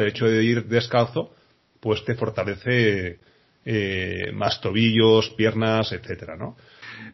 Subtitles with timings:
[0.00, 1.34] el hecho de ir descalzo,
[1.80, 3.20] pues te fortalece
[3.64, 6.56] eh, más tobillos, piernas, etcétera, ¿no?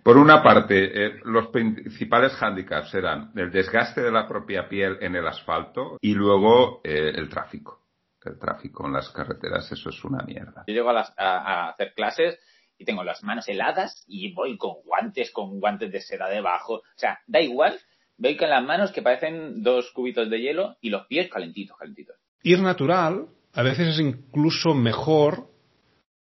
[0.02, 5.14] Por una parte, eh, los principales hándicaps eran el desgaste de la propia piel en
[5.14, 7.80] el asfalto y luego eh, el tráfico.
[8.24, 10.64] El tráfico en las carreteras, eso es una mierda.
[10.66, 12.38] Yo llego a, hacer clases
[12.76, 16.74] y tengo las manos heladas y voy con guantes, con guantes de seda debajo.
[16.74, 17.78] O sea, da igual,
[18.16, 22.16] voy con las manos que parecen dos cubitos de hielo y los pies calentitos, calentitos.
[22.42, 25.50] Ir natural a veces es incluso mejor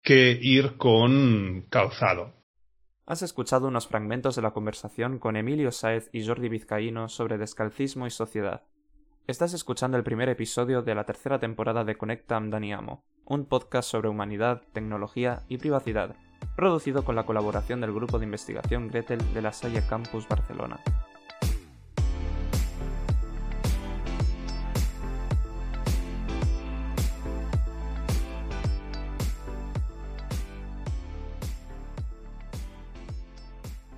[0.01, 2.33] que ir con calzado.
[3.05, 8.07] Has escuchado unos fragmentos de la conversación con Emilio Saez y Jordi Vizcaíno sobre descalcismo
[8.07, 8.63] y sociedad.
[9.27, 14.09] Estás escuchando el primer episodio de la tercera temporada de Conecta Daniamo, un podcast sobre
[14.09, 16.15] humanidad, tecnología y privacidad,
[16.55, 20.79] producido con la colaboración del grupo de investigación Gretel de la Salle Campus Barcelona.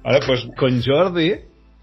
[0.08, 1.34] Vale, pues con Jordi,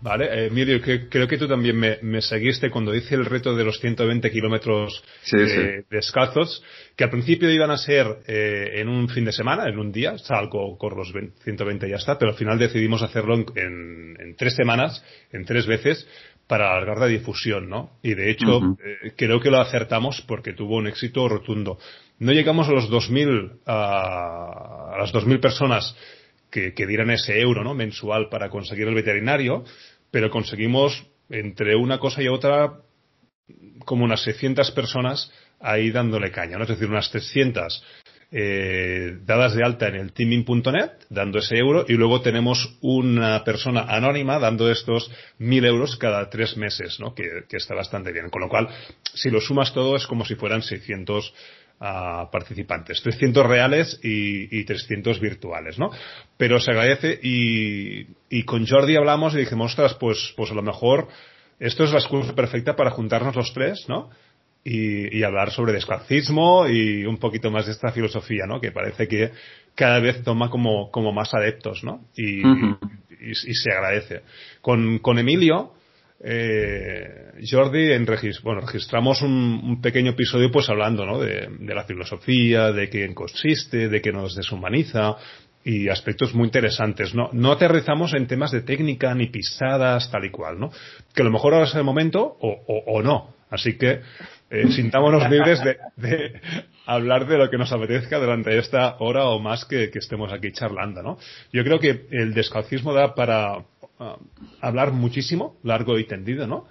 [0.01, 3.79] vale, Emilio, que, creo que tú también me, seguiste cuando hice el reto de los
[3.81, 6.65] 120 kilómetros eh, descalzos,
[6.97, 10.17] que al principio iban a ser eh, en un fin de semana, en un día,
[10.17, 15.05] salgo, corro los 120 y ya está, pero al final decidimos hacerlo en, tres semanas,
[15.31, 16.09] en tres veces,
[16.47, 17.91] para alargar la difusión, ¿no?
[18.03, 21.79] Y de hecho, eh, creo que lo acertamos porque tuvo un éxito rotundo.
[22.21, 25.95] No llegamos a los 2000, a, a las 2000 personas
[26.55, 27.75] que, dieran ese euro ¿no?
[27.75, 29.65] mensual para conseguir el veterinario,
[30.11, 32.75] pero conseguimos entre una cosa y otra
[33.85, 36.63] como unas 600 personas ahí dándole caña, ¿no?
[36.63, 37.83] es decir, unas 300
[38.31, 43.83] eh, dadas de alta en el teaming.net, dando ese euro, y luego tenemos una persona
[43.83, 47.15] anónima dando estos mil euros cada tres meses, ¿no?
[47.15, 48.31] que, que, está bastante bien.
[48.31, 48.69] Con lo cual,
[49.15, 51.33] si lo sumas todo, es como si fueran 600
[51.81, 55.91] a participantes, 300 reales y, y, 300 virtuales, ¿no?
[56.37, 60.63] Pero se agradece y, y, con Jordi hablamos y dijimos, ostras, pues, pues a lo
[60.63, 61.09] mejor
[61.59, 64.11] esto es la excusa perfecta para juntarnos los tres, ¿no?
[64.63, 68.61] Y, y, hablar sobre descalcismo y un poquito más de esta filosofía, ¿no?
[68.61, 69.33] Que parece que
[69.75, 72.07] cada vez toma como, como más adeptos, ¿no?
[72.17, 72.41] Y,
[73.21, 74.23] y, se agradece.
[74.63, 75.73] Con, con Emilio,
[76.27, 78.07] eh, Jordi, en
[78.43, 81.21] bueno, registramos un, pequeño episodio pues hablando ¿no?
[81.21, 85.17] de, la filosofía, de qué consiste, de qué nos deshumaniza
[85.65, 87.15] y aspectos muy interesantes.
[87.15, 90.71] No, no aterrizamos en temas de técnica ni pisadas tal y cual, ¿no?
[91.15, 93.35] Que a lo mejor ahora es el momento o, o, no.
[93.51, 94.01] Así que
[94.51, 96.41] eh, sintámonos libres de, de,
[96.87, 100.53] hablar de lo que nos apetezca durante esta hora o más que, que estemos aquí
[100.53, 101.19] charlando, ¿no?
[101.53, 103.65] Yo creo que el descalcismo da para,
[104.61, 106.67] hablar muchísimo, largo y tendido, ¿no?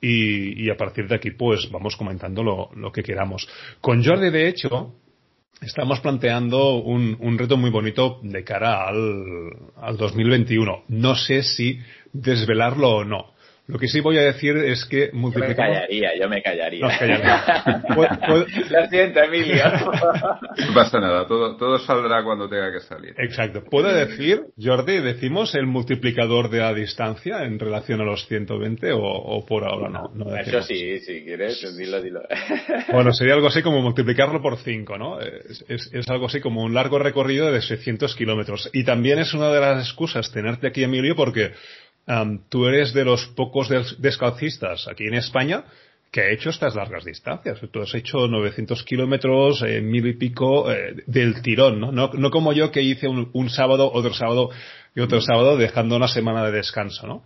[0.00, 3.48] Y, a partir de aquí, pues vamos comentando lo, que queramos.
[3.80, 4.94] Con Jordi, de hecho,
[5.60, 10.84] estamos planteando un, un reto muy bonito de cara al, al 2021.
[10.88, 11.78] No sé si
[12.12, 13.31] desvelarlo o no.
[13.68, 15.56] Lo que sí voy a decir es que multiplicamos...
[15.56, 16.82] Yo me callaría, yo me callaría.
[18.70, 19.64] Lo siento, Emilio.
[20.66, 23.14] No pasa nada, todo, todo saldrá cuando tenga que salir.
[23.18, 23.62] Exacto.
[23.64, 29.00] ¿Puedo decir, Jordi, decimos el multiplicador de la distancia en relación a los 120 o,
[29.00, 30.10] o por ahora no?
[30.12, 32.20] no Eso sí, si quieres, dilo, dilo.
[32.92, 35.20] Bueno, sería algo así como multiplicarlo por 5, ¿no?
[35.20, 38.70] Es, es, es algo así como un largo recorrido de 600 kilómetros.
[38.72, 41.52] Y también es una de las excusas tenerte aquí, Emilio, porque
[42.48, 43.68] tú eres de los pocos
[43.98, 45.64] descalcistas aquí en España
[46.12, 47.58] que ha hecho estas largas distancias.
[47.70, 51.90] Tú has hecho 900 kilómetros, eh, mil y pico eh, del tirón, ¿no?
[51.90, 52.30] ¿no?
[52.30, 54.50] como yo que hice un, sábado, otro sábado
[54.94, 57.24] y otro sábado dejando una semana de descanso, ¿no?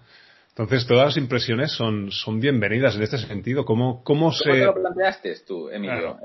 [0.51, 3.65] Entonces todas las impresiones son, son bienvenidas en este sentido.
[3.65, 4.45] ¿Cómo, cómo, se...
[4.45, 6.19] ¿Cómo te lo planteaste tú, Emilio?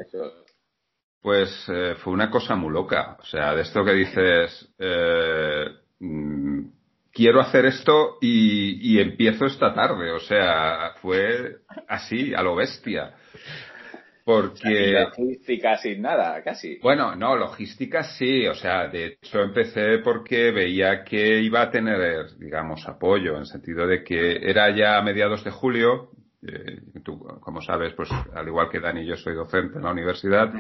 [1.19, 3.17] Pues eh, fue una cosa muy loca.
[3.19, 4.69] O sea, de esto que dices,
[5.99, 6.61] mm,
[7.13, 10.11] quiero hacer esto y, empiezo esta tarde.
[10.11, 11.57] O sea, fue
[11.87, 13.13] así, a lo bestia.
[14.23, 14.93] Porque.
[14.93, 16.77] logística sin nada, casi.
[16.79, 18.47] Bueno, no, logística sí.
[18.47, 23.87] O sea, de hecho empecé porque veía que iba a tener, digamos, apoyo, en sentido
[23.87, 26.11] de que era ya a mediados de julio.
[26.47, 30.51] Eh, tú, como sabes, pues al igual que Dani, yo soy docente en la universidad.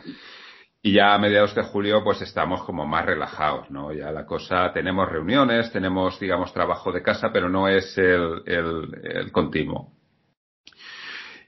[0.83, 3.93] Y ya a mediados de julio pues estamos como más relajados, ¿no?
[3.93, 9.01] Ya la cosa, tenemos reuniones, tenemos, digamos, trabajo de casa, pero no es el, el,
[9.03, 9.93] el continuo.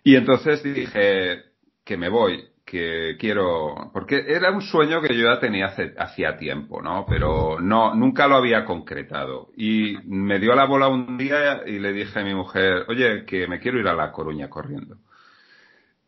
[0.03, 1.43] Y entonces dije
[1.83, 6.37] que me voy, que quiero, porque era un sueño que yo ya tenía hace, hacía
[6.37, 7.05] tiempo, ¿no?
[7.07, 9.49] Pero no, nunca lo había concretado.
[9.55, 13.47] Y me dio la bola un día y le dije a mi mujer, oye, que
[13.47, 14.97] me quiero ir a La Coruña corriendo.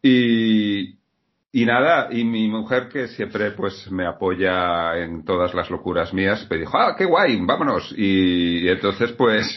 [0.02, 0.96] Y,
[1.56, 6.46] Y nada, y mi mujer que siempre pues me apoya en todas las locuras mías,
[6.50, 7.94] me dijo, ah, qué guay, vámonos.
[7.96, 9.56] Y, entonces pues...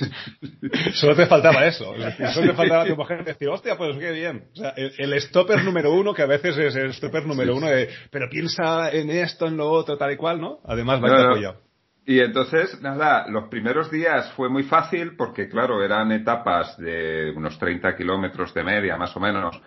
[0.95, 1.93] Solo te faltaba eso.
[2.35, 4.45] Solo te faltaba tu mujer decir, hostia, pues qué bien.
[4.53, 7.89] O sea, el, stopper número uno, que a veces es el stopper número uno de,
[8.12, 10.61] pero piensa en esto, en lo otro, tal y cual, ¿no?
[10.67, 11.61] Además va a apoyado.
[12.06, 17.59] Y entonces, nada, los primeros días fue muy fácil porque, claro, eran etapas de unos
[17.59, 19.61] 30 kilómetros de media, más o menos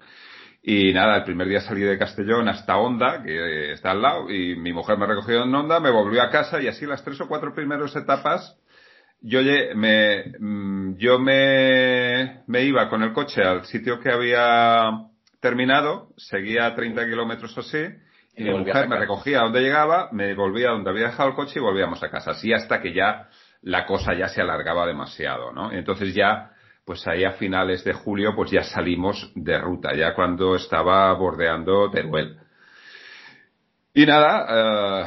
[0.63, 4.55] y nada, el primer día salí de Castellón hasta Honda, que está al lado, y
[4.55, 7.27] mi mujer me recogió en Honda, me volvió a casa y así las tres o
[7.27, 8.57] cuatro primeras etapas,
[9.21, 9.41] yo
[9.75, 14.91] me, mm, yo me, me iba con el coche al sitio que había
[15.39, 17.83] terminado, seguía a 30 kilómetros o así,
[18.35, 21.35] y, mi mujer me recogía a donde llegaba, me volvía a donde había dejado el
[21.35, 22.31] coche y volvíamos a casa.
[22.31, 23.27] Así hasta que ya
[23.61, 25.71] la cosa ya se alargaba demasiado, ¿no?
[25.71, 26.50] Entonces ya
[26.85, 31.89] pues ahí a finales de julio pues ya salimos de ruta, ya cuando estaba bordeando
[31.91, 32.37] Teruel.
[33.93, 35.05] Y nada, eh,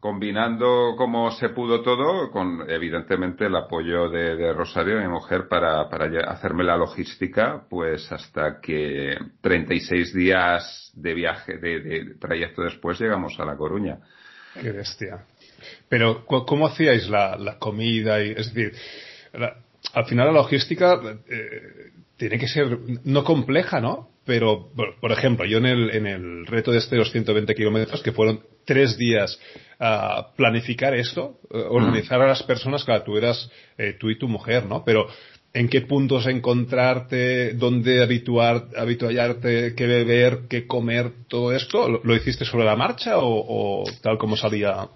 [0.00, 6.06] combinando como se pudo todo, con evidentemente el apoyo de, Rosario, mi mujer, para, para
[6.30, 13.44] hacerme la logística, pues hasta que 36 días de viaje, de, trayecto después, llegamos a
[13.44, 13.98] La Coruña.
[14.60, 15.24] Qué bestia.
[15.88, 18.22] Pero, ¿cómo hacíais la, la comida?
[18.22, 18.72] Y, es decir,
[19.92, 24.10] al final la logística eh, tiene que ser no compleja, ¿no?
[24.24, 24.70] Pero,
[25.00, 28.42] por, ejemplo, yo en el, en el reto de este los 120 kilómetros, que fueron
[28.66, 29.40] tres días
[29.80, 34.28] a planificar esto, eh, organizar a las personas, claro, tú eras eh, tú y tu
[34.28, 34.84] mujer, ¿no?
[34.84, 35.08] Pero
[35.54, 42.44] en qué puntos encontrarte, dónde habituar, habituallarte, qué beber, qué comer, todo esto, ¿lo, hiciste
[42.44, 44.88] sobre la marcha o, o tal como salía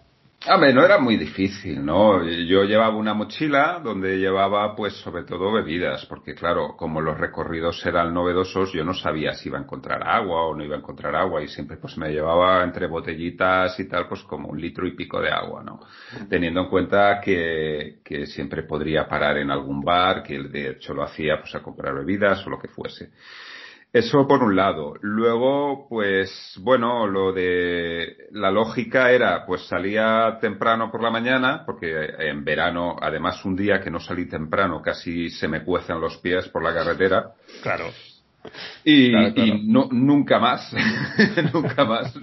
[0.45, 2.21] Hombre, no era muy difícil, ¿no?
[2.25, 7.87] Yo llevaba una mochila donde llevaba, pues, sobre todo bebidas, porque claro, como los recorridos
[7.87, 11.15] eran novedosos, yo no sabía si iba a encontrar agua o no iba a encontrar
[11.15, 14.97] agua y siempre, pues, me llevaba entre botellitas y tal, pues, como un litro y
[14.97, 15.79] pico de agua, ¿no?
[16.29, 21.05] Teniendo en cuenta que, que siempre podría parar en algún bar, que de hecho lo
[21.05, 23.11] hacía, pues, a comprar bebidas o lo que fuese.
[23.93, 24.95] Eso por un lado.
[25.03, 31.93] Luego, pues, bueno, lo de la lógica era, pues salía temprano por la mañana, porque
[32.19, 36.49] en verano, además un día que no salí temprano, casi se me cuecen los pies
[36.49, 37.33] por la carretera.
[37.63, 37.91] Claro.
[38.83, 39.13] Y,
[39.69, 40.75] nunca más,
[41.53, 42.15] nunca más.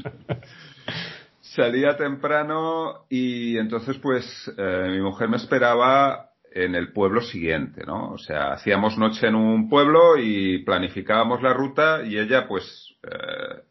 [1.42, 4.26] Salía temprano y entonces pues
[4.58, 8.12] eh, mi mujer me esperaba en el pueblo siguiente, ¿no?
[8.12, 13.62] O sea, hacíamos noche en un pueblo y planificábamos la ruta y ella, pues, eh,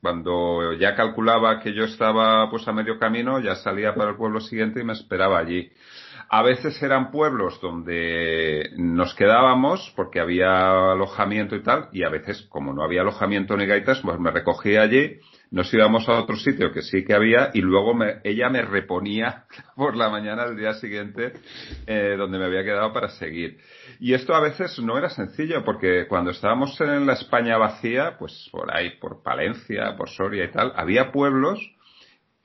[0.00, 4.40] cuando ya calculaba que yo estaba, pues, a medio camino, ya salía para el pueblo
[4.40, 5.70] siguiente y me esperaba allí.
[6.28, 12.42] A veces eran pueblos donde nos quedábamos porque había alojamiento y tal, y a veces,
[12.48, 15.18] como no había alojamiento ni gaitas, pues me recogía allí
[15.50, 19.44] nos íbamos a otro sitio que sí que había y luego me, ella me reponía
[19.76, 21.32] por la mañana del día siguiente
[21.86, 23.58] eh, donde me había quedado para seguir.
[24.00, 28.48] Y esto a veces no era sencillo porque cuando estábamos en la España vacía, pues
[28.50, 31.60] por ahí, por Palencia, por Soria y tal, había pueblos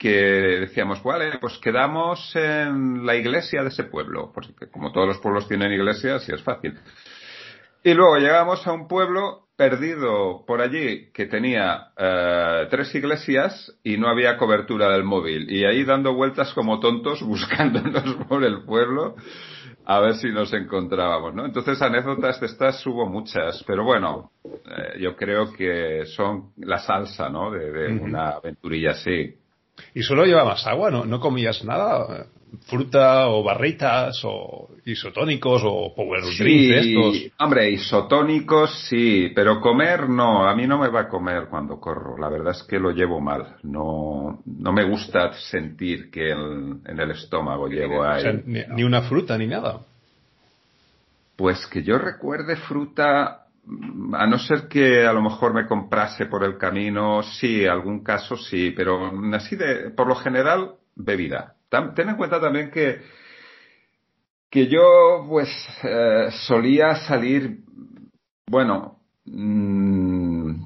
[0.02, 0.10] que
[0.62, 5.48] decíamos, vale, pues quedamos en la iglesia de ese pueblo, porque como todos los pueblos
[5.48, 6.74] tienen iglesias, sí es fácil.
[7.84, 13.98] Y luego llegamos a un pueblo perdido por allí que tenía eh, tres iglesias y
[13.98, 15.52] no había cobertura del móvil.
[15.52, 19.16] Y ahí dando vueltas como tontos buscándonos por el pueblo
[19.86, 21.46] a ver si nos encontrábamos, ¿no?
[21.46, 27.30] Entonces anécdotas de estas hubo muchas, pero bueno, eh, yo creo que son la salsa,
[27.30, 27.52] ¿no?
[27.52, 29.41] De, una aventurilla así.
[29.94, 30.92] ¿Y solo llevabas agua?
[30.92, 32.28] ¿No, no comías nada?
[32.68, 37.32] fruta o barritas o isotónicos o power sí, estos.
[37.40, 42.18] Hombre, isotónicos sí, pero comer no, a mí no me va a comer cuando corro,
[42.18, 47.12] la verdad es que lo llevo mal, no, no me gusta sentir que en, el
[47.12, 48.44] estómago llevo ahí.
[48.46, 49.82] ni, una fruta ni nada.
[51.38, 53.41] Pues que yo recuerde fruta,
[54.14, 58.36] a no ser que a lo mejor me comprase por el camino, sí, algún caso
[58.36, 61.56] sí, pero así de, por lo general, bebida.
[61.70, 63.02] Ten en cuenta también que,
[64.50, 65.50] que yo pues
[65.84, 67.60] eh, solía salir,
[68.48, 70.64] bueno, mm,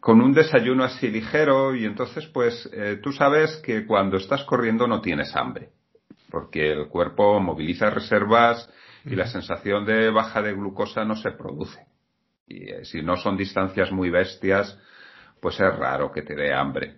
[0.00, 4.86] con un desayuno así ligero y entonces pues eh, tú sabes que cuando estás corriendo
[4.86, 5.70] no tienes hambre,
[6.30, 8.70] porque el cuerpo moviliza reservas
[9.04, 11.86] y la sensación de baja de glucosa no se produce.
[12.46, 14.78] Y eh, si no son distancias muy bestias,
[15.40, 16.96] pues es raro que te dé hambre.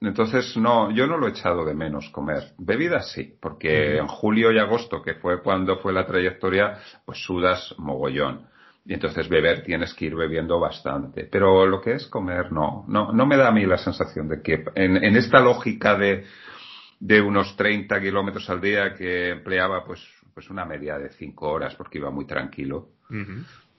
[0.00, 2.52] Entonces, no, yo no lo he echado de menos comer.
[2.58, 7.74] Bebidas sí, porque en julio y agosto, que fue cuando fue la trayectoria, pues sudas
[7.78, 8.46] mogollón.
[8.84, 11.24] y entonces beber tienes que ir bebiendo bastante.
[11.24, 12.84] Pero lo que es comer, no.
[12.86, 16.24] No, no me da a mí la sensación de que en, en esta lógica de,
[17.00, 20.00] de unos 30 kilómetros al día que empleaba pues,
[20.38, 22.90] pues una media de 5 horas porque iba muy tranquilo.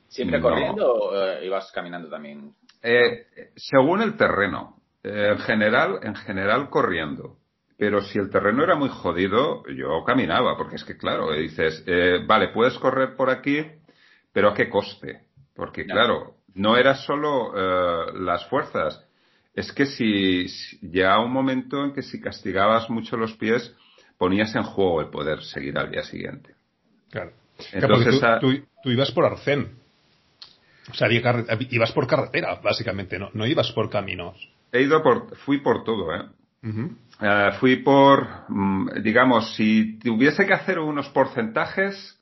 [0.10, 2.54] ¿Siempre corriendo o eh, ibas caminando también?
[2.84, 4.76] Eh, según el terreno.
[5.02, 7.38] Eh, en general, en general corriendo.
[7.78, 11.86] Pero si el terreno era muy jodido, yo caminaba, porque es que claro, dices,
[12.28, 13.66] vale, puedes correr por aquí,
[14.34, 15.28] pero a qué coste.
[15.56, 17.54] Porque claro, no era solo
[18.20, 19.02] las fuerzas,
[19.54, 20.46] es que si,
[20.82, 23.74] llegaba un momento en que si castigabas mucho los pies,
[24.20, 26.54] ponías en juego el poder seguir al día siguiente.
[27.10, 27.32] Claro.
[27.72, 29.72] Entonces, tú, ibas por arcén.
[30.92, 34.36] O sea, ibas por carretera, básicamente, no, no ibas por caminos.
[34.72, 36.26] He ido por, fui por todo, ¿eh?
[37.22, 42.19] eh fui por, mm, digamos, si tuviese que hacer unos porcentajes,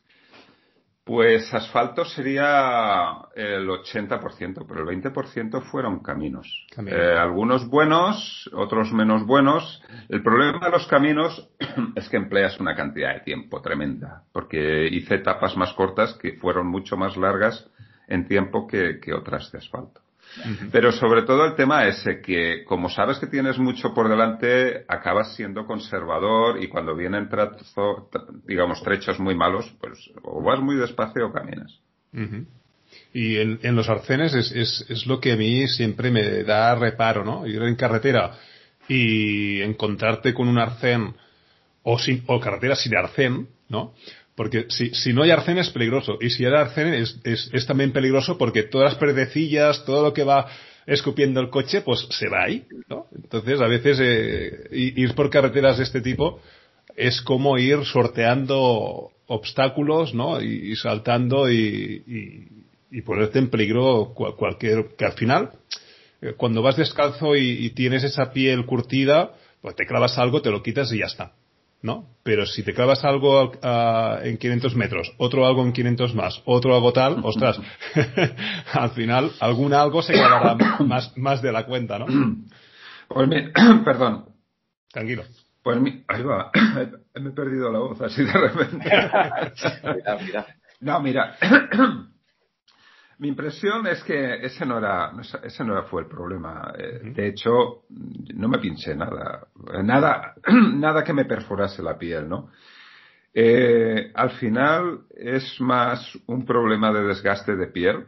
[1.07, 6.67] pues asfalto sería el 80%, pero el 20% fueron caminos.
[6.85, 9.81] Eh, algunos buenos, otros menos buenos.
[10.09, 11.49] El problema de los caminos
[11.95, 16.67] es que empleas una cantidad de tiempo tremenda, porque hice etapas más cortas que fueron
[16.67, 17.71] mucho más largas
[18.09, 20.01] en tiempo que otras de asfalto.
[20.71, 25.35] Pero sobre todo el tema ese, que como sabes que tienes mucho por delante, acabas
[25.35, 28.09] siendo conservador y cuando vienen trazo,
[28.45, 31.79] digamos, trechos muy malos, pues o vas muy despacio o caminas.
[33.13, 37.23] Y en, los arcenes es, es, es, lo que a mí siempre me da reparo,
[37.23, 37.45] ¿no?
[37.45, 38.37] Ir en carretera
[38.87, 41.13] y encontrarte con un arcén
[41.83, 43.93] o, sin, o carretera sin arcén, ¿no?
[44.37, 46.19] Porque si, si no hay arcén es peligroso.
[46.21, 50.45] Y si hay arcén es, también peligroso porque todas las perdecillas, todo lo que va
[50.85, 53.07] escupiendo el coche, pues se va ahí, ¿no?
[53.15, 56.39] Entonces, a veces eh, ir por carreteras de este tipo
[56.95, 60.39] es como ir sorteando obstáculos, ¿no?
[60.39, 62.03] Y, saltando y,
[62.91, 64.95] y, ponerte en peligro cualquier...
[64.95, 65.49] que al final,
[66.21, 70.61] eh, cuando vas descalzo y tienes esa piel curtida, pues te clavas algo, te lo
[70.61, 71.33] quitas y ya está.
[71.81, 72.05] ¿No?
[72.23, 73.51] Pero si te clavas algo
[74.23, 77.59] en 500 metros, otro algo en 500 más, otro algo tal, ostras,
[78.73, 82.07] al final algún algo se clavará más, más de la cuenta, ¿no?
[83.07, 83.29] Pues
[83.85, 84.25] perdón.
[84.91, 85.23] Tranquilo.
[85.63, 86.51] Pues mi, ahí va,
[87.15, 88.89] me he perdido la voz así de repente.
[90.79, 91.35] No, mira,
[93.19, 95.11] mi impresión es que ese no era,
[95.43, 96.73] ese no fue el problema.
[96.77, 99.47] Eh, de hecho, no me pinché nada,
[99.83, 100.35] nada,
[100.73, 102.51] nada que me perforase la piel, ¿no?
[103.33, 108.05] Eh, al final es más un problema de desgaste de piel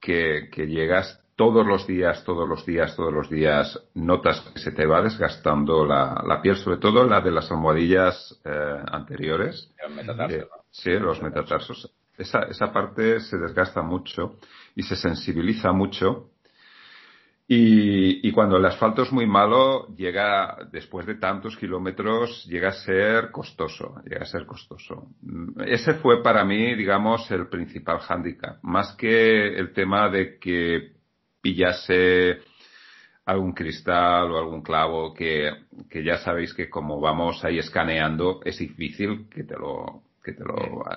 [0.00, 4.72] que, que llegas todos los días, todos los días, todos los días, notas que se
[4.72, 9.72] te va desgastando la, la piel, sobre todo la de las almohadillas eh, anteriores.
[10.70, 14.36] sí, los metatarsos esa, esa parte se desgasta mucho
[14.74, 16.30] y se sensibiliza mucho.
[17.50, 22.72] Y, y, cuando el asfalto es muy malo, llega, después de tantos kilómetros, llega a
[22.72, 25.06] ser costoso, llega a ser costoso.
[25.64, 28.62] Ese fue para mí, digamos, el principal hándicap.
[28.62, 30.92] Más que el tema de que
[31.40, 32.40] pillase
[33.24, 35.50] algún cristal o algún clavo que,
[35.88, 40.02] que ya sabéis que como vamos ahí escaneando, es difícil que te lo,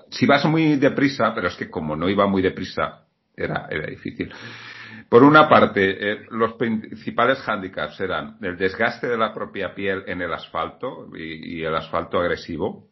[0.09, 4.31] si vas muy deprisa, pero es que como no iba muy deprisa, era, era difícil.
[5.11, 10.21] Por una parte, eh, los principales hándicaps eran el desgaste de la propia piel en
[10.21, 12.87] el asfalto y, el asfalto agresivo,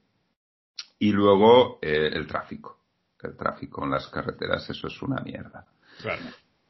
[0.99, 2.77] y luego eh, el tráfico.
[3.21, 5.65] El tráfico en las carreteras, eso es una mierda.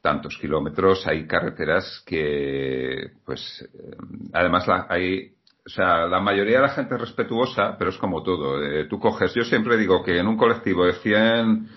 [0.02, 3.98] Tantos kilómetros, hay carreteras que, pues, eh,
[4.34, 5.36] además hay
[5.70, 8.60] o sea, la mayoría de la gente es respetuosa, pero es como todo.
[8.64, 11.70] Eh, tú coges, yo siempre digo que en un colectivo de 100,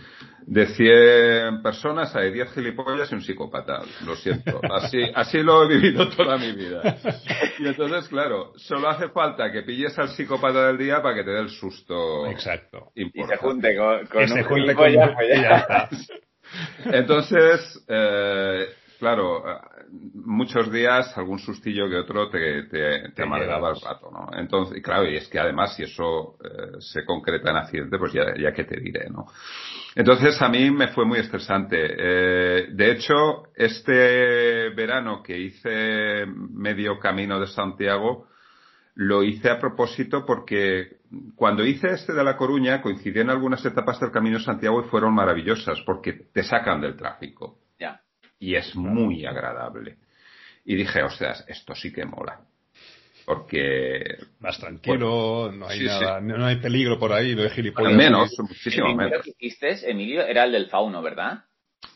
[0.46, 3.82] de 100 personas hay 10 gilipollas y un psicópata.
[4.06, 4.60] Lo siento.
[4.72, 6.96] Así, así lo he vivido toda mi vida.
[7.58, 11.30] Y entonces, claro, solo hace falta que pilles al psicópata del día para que te
[11.30, 12.26] dé el susto.
[12.28, 12.92] Exacto.
[12.94, 15.88] Y se junte con, con se junte con, ya.
[16.86, 18.68] Entonces, eh,
[18.98, 19.44] claro,
[19.92, 24.28] muchos días algún sustillo que otro te, te, amargaba el rato, ¿no?
[24.38, 28.34] Entonces, claro, y es que además si eso eh, se concreta en accidente, pues ya,
[28.38, 29.26] ya que te diré, ¿no?
[29.94, 31.76] Entonces a mí me fue muy estresante.
[31.78, 38.28] Eh, de hecho, este verano que hice medio camino de Santiago,
[38.94, 40.98] lo hice a propósito porque
[41.34, 44.88] cuando hice este de La Coruña coincidí en algunas etapas del Camino de Santiago y
[44.88, 47.61] fueron maravillosas porque te sacan del tráfico
[48.42, 49.98] y es muy agradable.
[50.64, 52.40] Y dije, ostras, esto sí que mola.
[53.24, 57.94] porque más tranquilo, no hay nada, no hay peligro por ahí, no hay gilipollas.
[57.94, 59.22] menos, muchísimo el menos.
[59.22, 61.44] que hiciste, Emilio, era el del fauno, ¿verdad?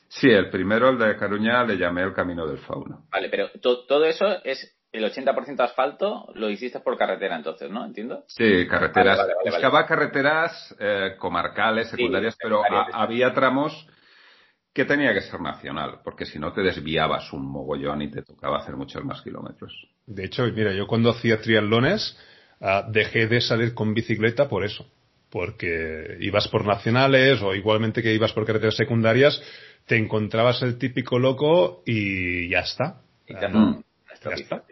[0.07, 3.07] Sí, el primero, el de Caruña, le llamé el camino del fauno.
[3.11, 7.85] Vale, pero todo eso es el 80% asfalto, lo hiciste por carretera entonces, ¿no?
[7.85, 8.23] ¿Entiendo?
[8.29, 9.19] Sí, carreteras.
[9.45, 12.63] Buscaba carreteras eh, comarcales, secundarias, pero
[12.93, 13.89] había tramos
[14.77, 18.59] que tenía que ser nacional, porque si no te desviabas un mogollón y te tocaba
[18.59, 19.73] hacer muchos más kilómetros.
[20.05, 22.15] De hecho, mira, yo cuando hacía triatlones
[22.61, 24.87] ah, dejé de salir con bicicleta por eso,
[25.31, 29.41] porque ibas por nacionales o igualmente que ibas por carreteras secundarias,
[29.87, 33.01] te encontrabas el típico loco y ya está.
[33.27, 34.63] ya, está.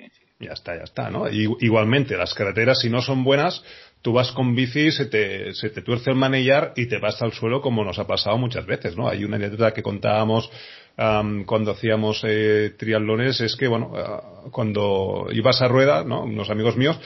[0.40, 1.28] Ya está, ya está, ¿no?
[1.30, 3.62] igualmente, las carreteras, si no son buenas,
[4.02, 7.32] tú vas con bici, se te, se te tuerce el manillar y te vas al
[7.32, 9.08] suelo como nos ha pasado muchas veces, ¿no?
[9.08, 10.50] Hay una anécdota que contábamos
[10.96, 16.22] cuando hacíamos eh, triatlones, es que, bueno, ah, cuando ibas a rueda, ¿no?
[16.22, 17.00] Unos amigos míos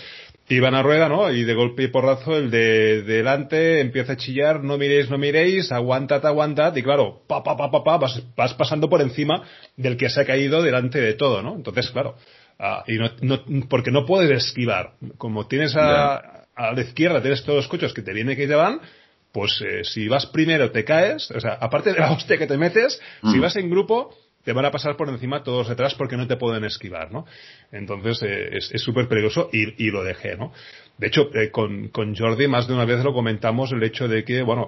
[0.48, 1.30] iban a rueda, ¿no?
[1.30, 5.70] Y de golpe y porrazo el de, delante empieza a chillar, no miréis, no miréis,
[5.72, 9.42] aguantad, aguantad, y claro, pa, pa, pa, pa, pa vas, vas pasando por encima
[9.76, 11.54] del que se ha caído delante de todo, ¿no?
[11.54, 12.16] Entonces, claro,
[12.58, 14.94] ah, y no, no, porque no puedes esquivar.
[15.16, 18.48] Como tienes a, a la izquierda tienes todos los coches que te vienen y que
[18.48, 18.80] te van,
[19.32, 22.58] pues eh, si vas primero te caes, o sea, aparte de la hostia que te
[22.58, 23.40] metes, si mm.
[23.40, 26.64] vas en grupo, te van a pasar por encima todos detrás porque no te pueden
[26.64, 27.26] esquivar, ¿no?
[27.70, 30.52] Entonces eh, es súper peligroso y, y, lo dejé, ¿no?
[30.96, 34.24] De hecho, eh, con, con, Jordi más de una vez lo comentamos el hecho de
[34.24, 34.66] que, bueno,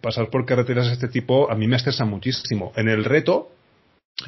[0.00, 2.72] pasar por carreteras de este tipo a mí me estresa muchísimo.
[2.76, 3.50] En el reto,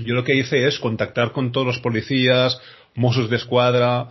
[0.00, 2.60] yo lo que hice es contactar con todos los policías,
[2.96, 4.08] mozos de escuadra,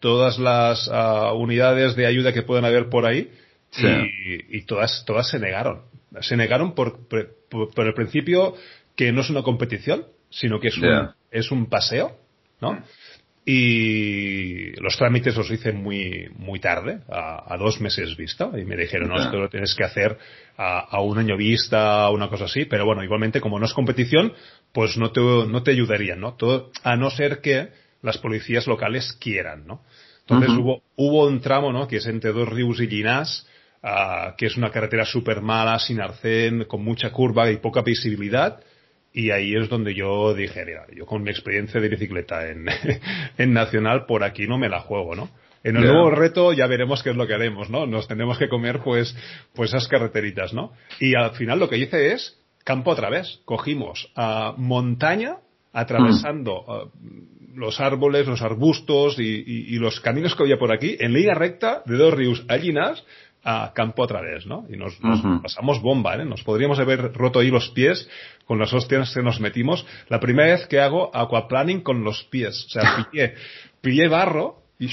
[0.00, 3.30] todas las ah, unidades de ayuda que puedan haber por ahí
[4.50, 5.82] y, todas, todas se negaron.
[6.20, 8.54] Se negaron por, por, el principio
[8.94, 12.16] que no es una competición, sino que es, un, es un paseo,
[12.60, 12.82] ¿no?
[13.46, 19.08] Y los trámites los hice muy, muy tarde, a, dos meses vista, y me dijeron,
[19.08, 20.16] no, esto lo tienes que hacer
[20.56, 24.32] a, a, un año vista, una cosa así, pero bueno, igualmente como no es competición,
[24.72, 26.34] pues no te, no te ayudarían, ¿no?
[26.34, 27.68] Todo, a no ser que
[28.04, 29.82] las policías locales quieran, ¿no?
[30.20, 31.88] Entonces hubo, hubo un tramo, ¿no?
[31.88, 33.46] Que es entre dos ríos y Ginás,
[33.82, 38.60] ah, que es una carretera súper mala, sin arcén, con mucha curva y poca visibilidad.
[39.12, 42.66] Y ahí es donde yo dije, mira, yo con mi experiencia de bicicleta en,
[43.38, 45.30] en Nacional, por aquí no me la juego, ¿no?
[45.62, 47.86] En el nuevo reto ya veremos qué es lo que haremos, ¿no?
[47.86, 49.16] Nos tenemos que comer, pues,
[49.54, 50.72] pues esas carreteritas, ¿no?
[51.00, 53.40] Y al final lo que hice es campo otra vez.
[53.46, 55.38] Cogimos a montaña,
[55.72, 61.34] atravesando mm los árboles, los arbustos y, los caminos que había por aquí, en línea
[61.34, 63.04] recta, de dos ríos allinas
[63.44, 64.66] a campo a través, ¿no?
[64.70, 64.98] Y nos,
[65.42, 66.24] pasamos bomba, ¿eh?
[66.24, 68.08] Nos podríamos haber roto ahí los pies
[68.46, 69.86] con las hostias que nos metimos.
[70.08, 72.64] La primera vez que hago aquaplaning con los pies.
[72.66, 73.34] O sea, pillé,
[73.82, 74.88] pillé barro y,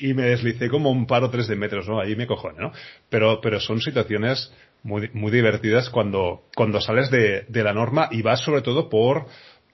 [0.00, 2.00] y, me deslicé como un par o tres de metros, ¿no?
[2.00, 2.72] Ahí me cojone, ¿no?
[3.10, 4.50] Pero, pero son situaciones
[4.82, 9.26] muy, muy divertidas cuando, cuando sales de, de la norma y vas sobre todo por,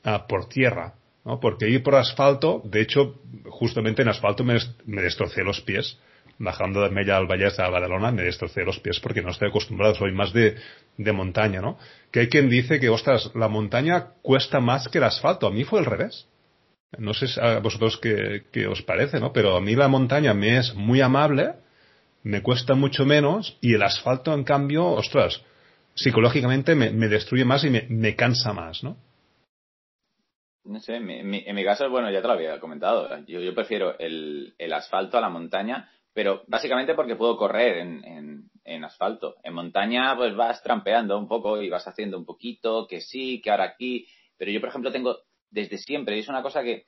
[0.05, 0.95] ah, por tierra.
[1.25, 1.41] ¿No?
[1.41, 5.99] Porque ir por asfalto, de hecho, justamente en asfalto me, me destrocé los pies.
[6.43, 9.95] Bajando de Mella al Valle a Badalona me destrocé los pies porque no estoy acostumbrado,
[9.95, 10.57] soy más de,
[10.97, 11.79] de montaña, ¿no?
[12.11, 15.47] Que hay quien dice que, ostras, la montaña cuesta más que el asfalto.
[15.47, 16.29] A mí fue al revés.
[16.97, 19.35] No sé a vosotros qué, qué os parece, ¿no?
[19.35, 21.53] Pero a mí la montaña me es muy amable,
[22.23, 25.43] me cuesta mucho menos y el asfalto, en cambio, ostras,
[25.95, 28.97] psicológicamente me, me destruye más y me, me cansa más, ¿no?
[30.71, 33.09] No sé, en mi, caso, bueno, ya te lo había comentado.
[33.27, 38.51] Yo, prefiero el, el, asfalto a la montaña, pero básicamente porque puedo correr en, en,
[38.63, 39.35] en, asfalto.
[39.43, 43.51] En montaña, pues vas trampeando un poco y vas haciendo un poquito, que sí, que
[43.51, 44.07] ahora aquí.
[44.37, 45.19] Pero yo, por ejemplo, tengo
[45.51, 46.85] desde siempre, y es una cosa que,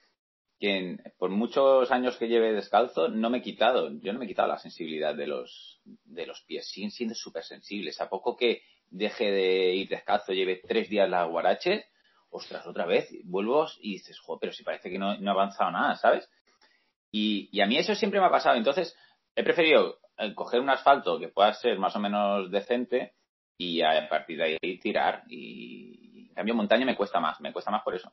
[0.61, 3.91] que por muchos años que lleve descalzo, no me he quitado.
[3.99, 6.71] Yo no me he quitado la sensibilidad de los, de los pies.
[6.71, 8.01] Siguen siendo súper sensibles.
[8.01, 11.87] A poco que deje de ir descalzo, lleve tres días la guarache
[12.33, 15.71] ostras, otra vez, vuelvo y dices, joder, pero si parece que no, no ha avanzado
[15.71, 16.29] nada, ¿sabes?
[17.13, 18.57] Y, y, a mí eso siempre me ha pasado.
[18.57, 18.97] Entonces,
[19.37, 23.13] he preferido eh, coger un asfalto que pueda ser más o menos decente
[23.59, 25.25] y a partir de ahí tirar.
[25.29, 28.11] Y en cambio, montaña me cuesta más, me cuesta más por eso.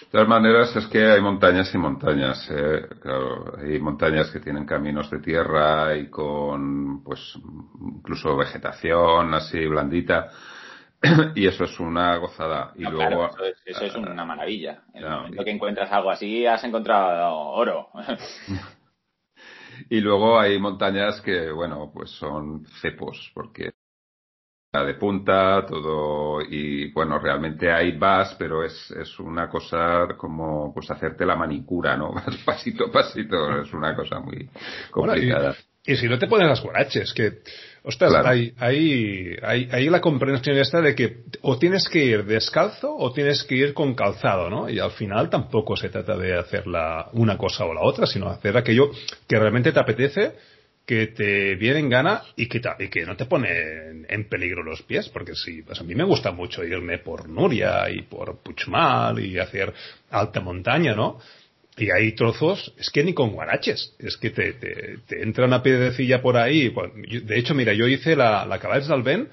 [0.00, 2.48] De todas maneras, es que hay montañas y montañas.
[2.50, 2.88] Eh.
[3.00, 7.38] Claro, hay montañas que tienen caminos de tierra y con, pues,
[7.80, 10.30] incluso vegetación así blandita
[11.34, 12.72] y eso es una gozada.
[12.76, 13.30] Y luego,
[13.64, 14.82] eso, es, una maravilla.
[14.94, 17.88] En el momento que encuentras algo así, has encontrado oro.
[19.90, 23.72] y luego hay montañas que, bueno, pues son cepos, porque
[24.72, 30.90] de punta, todo, y bueno, realmente hay vas, pero es, es una cosa como pues
[30.90, 32.12] hacerte la manicura, ¿no?
[32.44, 34.48] pasito a pasito, es una cosa muy
[34.90, 35.56] complicada.
[35.86, 37.40] y, si no te pones las guaraches, que,
[37.88, 42.94] ostras, hay, hay, hay, hay, la comprensión esta de que o tienes que ir descalzo
[42.94, 44.68] o tienes que ir con calzado, ¿no?
[44.68, 48.28] Y al final tampoco se trata de hacer la, una cosa o la otra, sino
[48.28, 48.90] hacer aquello
[49.26, 50.34] que realmente te apetece
[50.84, 53.48] que te viene en gana y que, y que no te pone
[54.08, 57.90] en, peligro los pies, porque sí, pues a mí me gusta mucho irme por Nuria
[57.90, 59.72] y por Puchmal y hacer
[60.10, 61.20] alta montaña, ¿no?
[61.78, 66.20] Y hay trozos, es que ni con guaraches, es que te, te, entra una piedrecilla
[66.20, 66.74] por ahí.
[67.22, 69.28] De hecho, mira, yo hice la, la Caballes del Ben,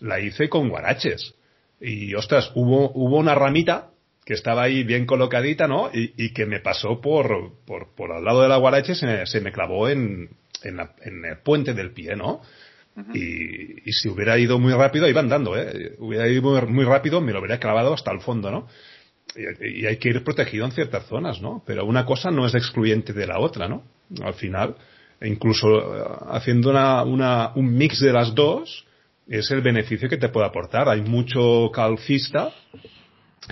[0.00, 1.34] la hice con guaraches.
[1.80, 3.90] Y ostras, hubo, hubo una ramita
[4.24, 5.90] que estaba ahí bien colocadita, ¿no?
[5.92, 9.40] Y, y que me pasó por, por, por al lado de la guarache, se se
[9.40, 10.30] me clavó en,
[10.62, 12.42] en, el puente del pie, ¿no?
[13.14, 15.94] y, si hubiera ido muy rápido, iba andando, ¿eh?
[15.98, 18.68] Hubiera ido muy, rápido, me lo hubiera clavado hasta el fondo, ¿no?
[19.36, 21.62] Y, hay que ir protegido en ciertas zonas, ¿no?
[21.66, 23.84] Pero una cosa no es excluyente de la otra, ¿no?
[24.22, 24.76] Al final,
[25.22, 28.86] incluso eh, haciendo una, una, un mix de las dos,
[29.28, 30.88] es el beneficio que te puede aportar.
[30.88, 32.52] Hay mucho calcista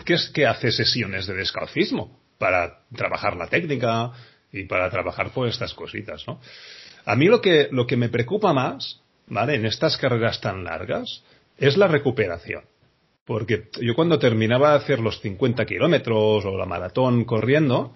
[0.05, 4.13] que es que hace sesiones de descalcismo para trabajar la técnica
[4.53, 6.41] y para trabajar por estas cositas, ¿no?
[7.05, 9.55] A mí lo que, lo que me preocupa más, ¿vale?
[9.55, 11.23] En estas carreras tan largas,
[11.57, 12.65] es la recuperación.
[13.29, 17.95] Porque yo cuando terminaba de hacer los 50 kilómetros o la maratón corriendo,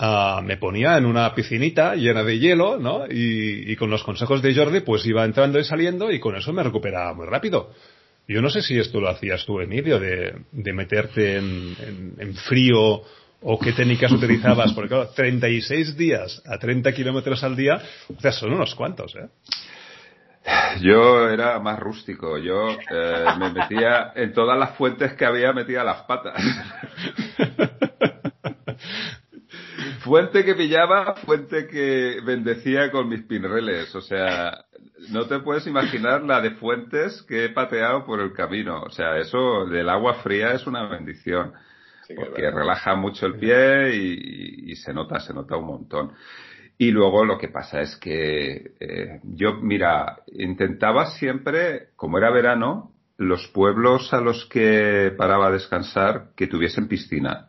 [0.00, 3.04] ah, me ponía en una piscinita llena de hielo, ¿no?
[3.08, 6.64] Y, con los consejos de Jordi, pues iba entrando y saliendo y con eso me
[6.64, 7.72] recuperaba muy rápido.
[8.26, 11.76] Yo no sé si esto lo hacías tú, Emilio, de, de meterte en,
[12.18, 13.02] en frío
[13.40, 18.32] o qué técnicas utilizabas, porque claro, 36 días a 30 kilómetros al día, o sea,
[18.32, 19.28] son unos cuantos, ¿eh?
[20.80, 25.84] Yo era más rústico, yo eh, me metía en todas las fuentes que había, metía
[25.84, 26.34] las patas.
[30.00, 34.64] fuente que pillaba, fuente que bendecía con mis pinreles, o sea,
[35.10, 39.18] no te puedes imaginar la de fuentes que he pateado por el camino, o sea,
[39.18, 41.52] eso del agua fría es una bendición
[42.14, 46.12] porque relaja mucho el pie y, se nota, se nota un montón.
[46.78, 52.92] Y luego lo que pasa es que eh, yo, mira, intentaba siempre, como era verano,
[53.16, 57.48] los pueblos a los que paraba a descansar que tuviesen piscina.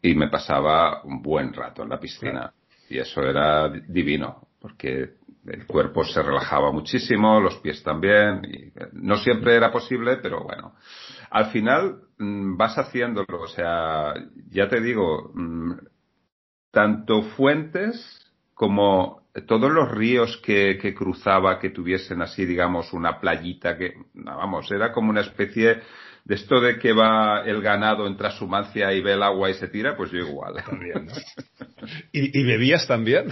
[0.00, 2.52] Y me pasaba un buen rato en la piscina.
[2.88, 5.14] Y eso era divino, porque
[5.46, 8.42] el cuerpo se relajaba muchísimo, los pies también.
[8.44, 10.74] Y no siempre era posible, pero bueno
[11.34, 14.14] al final mm, vas haciéndolo, o sea,
[14.50, 15.72] ya te digo, mm,
[16.70, 18.23] tanto fuentes
[18.54, 24.92] como todos los ríos que, cruzaba que tuviesen así, digamos, una playita que, vamos, era
[24.92, 25.80] como una especie
[26.24, 29.68] de esto de que va el ganado en trashumancia y ve el agua y se
[29.68, 30.54] tira, pues yo igual.
[30.64, 31.08] También,
[32.12, 33.26] ¿Y, ¿Y bebías también?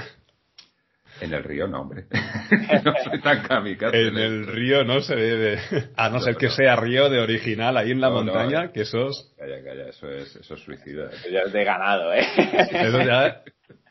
[1.20, 2.06] En el río no, hombre.
[2.85, 4.08] no soy tan kamikaze.
[4.08, 5.58] En, el río no se debe.
[5.96, 9.32] A no, ser que sea río de original ahí en la montaña, que eso es.
[9.38, 11.11] Calla, calla, eso es, eso es suicida.
[11.12, 12.26] Eso ya es de ganado, ¿eh?
[12.72, 13.35] Eso ya es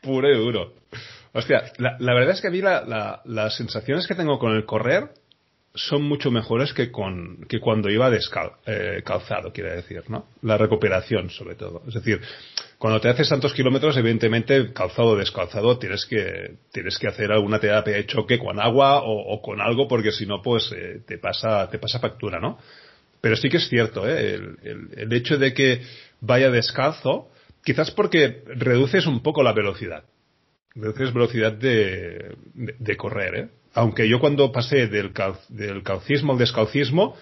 [0.02, 0.74] puro y duro.
[1.32, 4.64] Hostia, la, la verdad es que a mí la, las sensaciones que tengo con el
[4.66, 5.10] correr
[5.74, 10.26] son mucho mejores que, con, que cuando iba descal, eh, calzado, quiere decir, ¿no?
[10.42, 11.82] La recuperación, sobre todo.
[11.88, 12.20] Es decir,
[12.76, 17.58] cuando te haces tantos kilómetros, evidentemente, calzado o descalzado, tienes que, tienes que hacer alguna
[17.58, 21.70] terapia de choque con agua o, con algo, porque si no, pues, eh, te pasa,
[21.70, 22.58] te pasa factura, ¿no?
[23.22, 24.34] Pero sí que es cierto, ¿eh?
[24.34, 25.80] El, el, hecho de que
[26.20, 27.30] vaya descalzo,
[27.64, 30.04] quizás porque reduces un poco la velocidad.
[30.74, 33.48] Reduces velocidad de, de, correr, ¿eh?
[33.74, 35.12] aunque yo cuando pasé del,
[35.50, 37.16] del calcismo al descalcismo,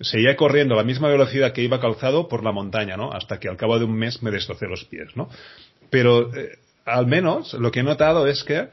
[0.00, 3.12] seguía corriendo a la misma velocidad que iba calzado por la montaña, ¿no?
[3.12, 5.28] Hasta que al cabo de un mes me destrocé los pies, ¿no?
[5.90, 8.68] Pero eh, al menos lo que he notado es que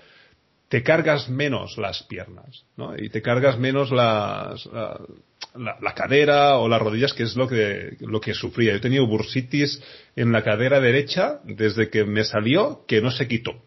[0.69, 2.95] te cargas menos las piernas, ¿no?
[2.97, 7.97] Y te cargas menos las, la, la, cadera o las rodillas, que es lo que,
[7.99, 8.71] lo que sufría.
[8.71, 9.81] Yo he tenido bursitis
[10.15, 13.61] en la cadera derecha desde que me salió que no se quitó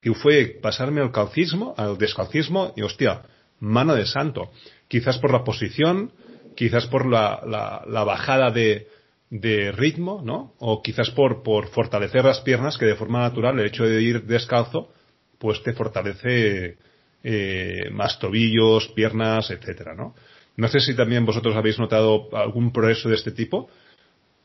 [0.00, 3.22] que fue pasarme al calcismo, al descalcismo, y hostia,
[3.60, 4.50] mano de santo.
[4.88, 6.12] Quizás por la posición,
[6.56, 7.42] quizás por la,
[7.86, 8.88] la, bajada de,
[9.28, 10.54] de, ritmo, ¿no?
[10.58, 14.24] O quizás por, por fortalecer las piernas, que de forma natural el hecho de ir
[14.24, 14.92] descalzo,
[15.38, 16.76] pues te fortalece
[17.22, 20.14] eh, más tobillos, piernas, etcétera, ¿no?
[20.56, 23.68] No sé si también vosotros habéis notado algún progreso de este tipo,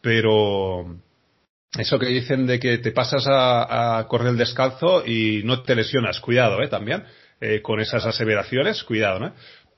[0.01, 0.97] pero
[1.77, 6.19] eso que dicen de que te pasas a, correr el descalzo y no te lesionas,
[6.19, 6.67] cuidado, ¿eh?
[6.67, 7.03] También,
[7.41, 9.33] eh, con esas aseveraciones, cuidado, ¿no?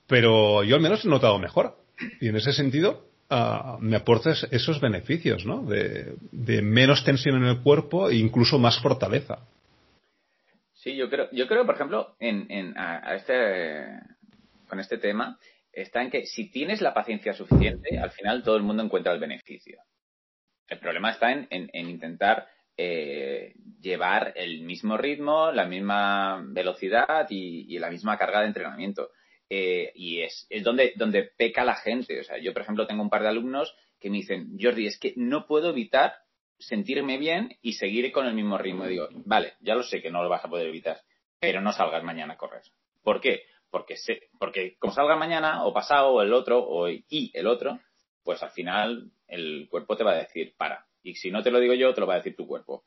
[0.07, 1.77] Pero yo al menos he notado mejor.
[2.21, 5.63] y en ese sentido uh, me aportas esos beneficios, ¿no?
[5.63, 9.39] De, de, menos tensión en el cuerpo e incluso más fortaleza.
[10.73, 13.85] Sí, yo creo, yo creo, por ejemplo, en, en a, este,
[14.69, 15.37] con este tema,
[15.73, 19.19] está en que si tienes la paciencia suficiente, al final todo el mundo encuentra el
[19.19, 19.79] beneficio.
[20.67, 27.77] El problema está en, en, intentar eh, llevar el mismo ritmo, la misma velocidad y,
[27.79, 29.11] la misma carga de entrenamiento.
[29.49, 32.19] Eh, y es, es donde, donde peca la gente.
[32.19, 34.99] O sea, yo, por ejemplo, tengo un par de alumnos que me dicen, Jordi, es
[34.99, 36.15] que no puedo evitar
[36.59, 38.85] sentirme bien y seguir con el mismo ritmo.
[38.85, 41.01] Y digo, vale, ya lo sé que no lo vas a poder evitar,
[41.39, 42.63] pero no salgas mañana a correr.
[43.03, 43.43] ¿Por qué?
[43.69, 47.79] Porque, sé, porque como salga mañana o pasado o el otro o y el otro,
[48.23, 50.85] pues al final el cuerpo te va a decir para.
[51.03, 52.85] Y si no te lo digo yo, te lo va a decir tu cuerpo.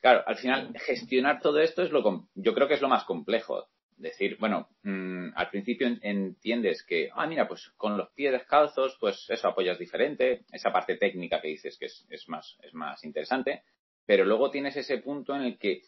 [0.00, 3.66] Claro, al final gestionar todo esto es lo yo creo que es lo más complejo.
[3.96, 9.24] Decir, bueno, mmm, al principio entiendes que, ah, mira, pues con los pies descalzos, pues
[9.30, 13.62] eso apoyas diferente, esa parte técnica que dices que es, es más, es más interesante,
[14.04, 15.80] pero luego tienes ese punto en el que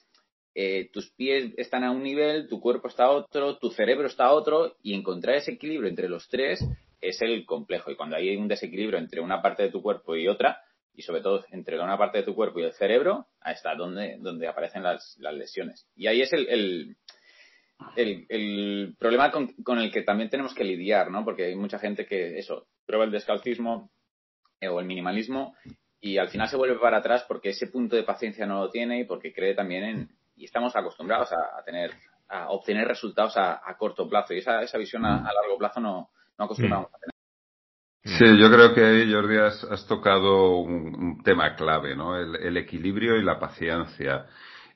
[0.54, 4.24] eh, tus pies están a un nivel, tu cuerpo está a otro, tu cerebro está
[4.24, 6.60] a otro, y encontrar ese equilibrio entre los tres
[7.00, 7.90] es el complejo.
[7.90, 10.60] Y cuando hay un desequilibrio entre una parte de tu cuerpo y otra,
[10.94, 14.16] y sobre todo entre una parte de tu cuerpo y el cerebro, ahí está donde,
[14.20, 15.86] donde aparecen las, las lesiones.
[15.94, 16.96] Y ahí es el,
[17.96, 21.24] el, el, problema con, con, el que también tenemos que lidiar, ¿no?
[21.24, 23.90] Porque hay mucha gente que, eso, prueba el descalcismo
[24.60, 25.54] eh, o el minimalismo
[26.00, 29.00] y al final se vuelve para atrás porque ese punto de paciencia no lo tiene
[29.00, 31.92] y porque cree también en, y estamos acostumbrados a, a tener,
[32.28, 36.10] a obtener resultados a, a, corto plazo y esa, esa visión a, largo plazo no,
[36.38, 37.18] no acostumbramos a tener.
[38.04, 42.16] Sí, yo creo que ahí, Jordi, has, has tocado un, un, tema clave, ¿no?
[42.16, 44.24] El, el, equilibrio y la paciencia.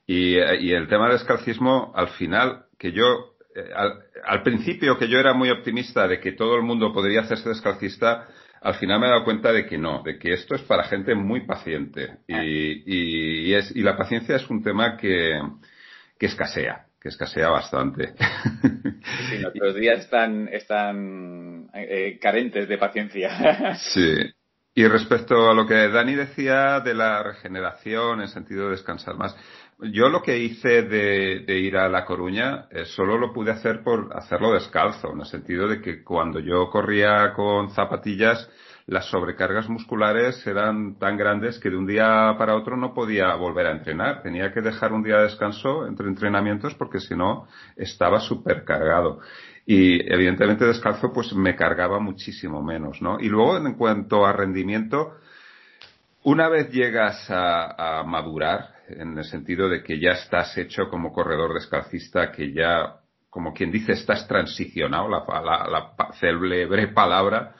[0.05, 5.07] Y, y, el tema del escalcismo, al final, que yo, eh, al, al, principio que
[5.07, 8.27] yo era muy optimista de que todo el mundo podría hacerse descalcista,
[8.61, 11.15] al final me he dado cuenta de que no, de que esto es para gente
[11.15, 12.19] muy paciente.
[12.27, 15.41] Y, y, y es, y la paciencia es un tema que,
[16.19, 18.13] que escasea que escasea bastante.
[19.29, 23.75] Sí, nuestros días están, están eh, carentes de paciencia.
[23.93, 24.15] Sí.
[24.75, 29.35] Y respecto a lo que Dani decía de la regeneración, en sentido de descansar más,
[29.79, 33.83] yo lo que hice de, de ir a La Coruña eh, solo lo pude hacer
[33.83, 38.49] por hacerlo descalzo, en el sentido de que cuando yo corría con zapatillas,
[38.85, 43.67] las sobrecargas musculares eran tan grandes que de un día para otro no podía volver
[43.67, 44.21] a entrenar.
[44.21, 49.19] Tenía que dejar un día de descanso entre entrenamientos porque si no estaba súper cargado.
[49.65, 53.19] Y evidentemente descalzo pues me cargaba muchísimo menos, ¿no?
[53.19, 55.13] Y luego en cuanto a rendimiento,
[56.23, 61.13] una vez llegas a, a madurar, en el sentido de que ya estás hecho como
[61.13, 62.97] corredor descalcista, que ya,
[63.29, 67.55] como quien dice, estás transicionado, la, la, la célebre palabra,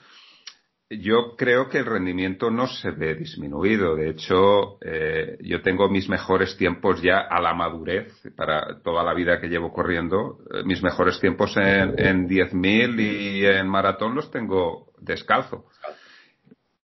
[1.00, 3.96] yo creo que el rendimiento no se ve disminuido.
[3.96, 9.14] De hecho, eh, yo tengo mis mejores tiempos ya a la madurez, para toda la
[9.14, 10.38] vida que llevo corriendo.
[10.52, 15.66] Eh, mis mejores tiempos en, en 10.000 y en maratón los tengo descalzo.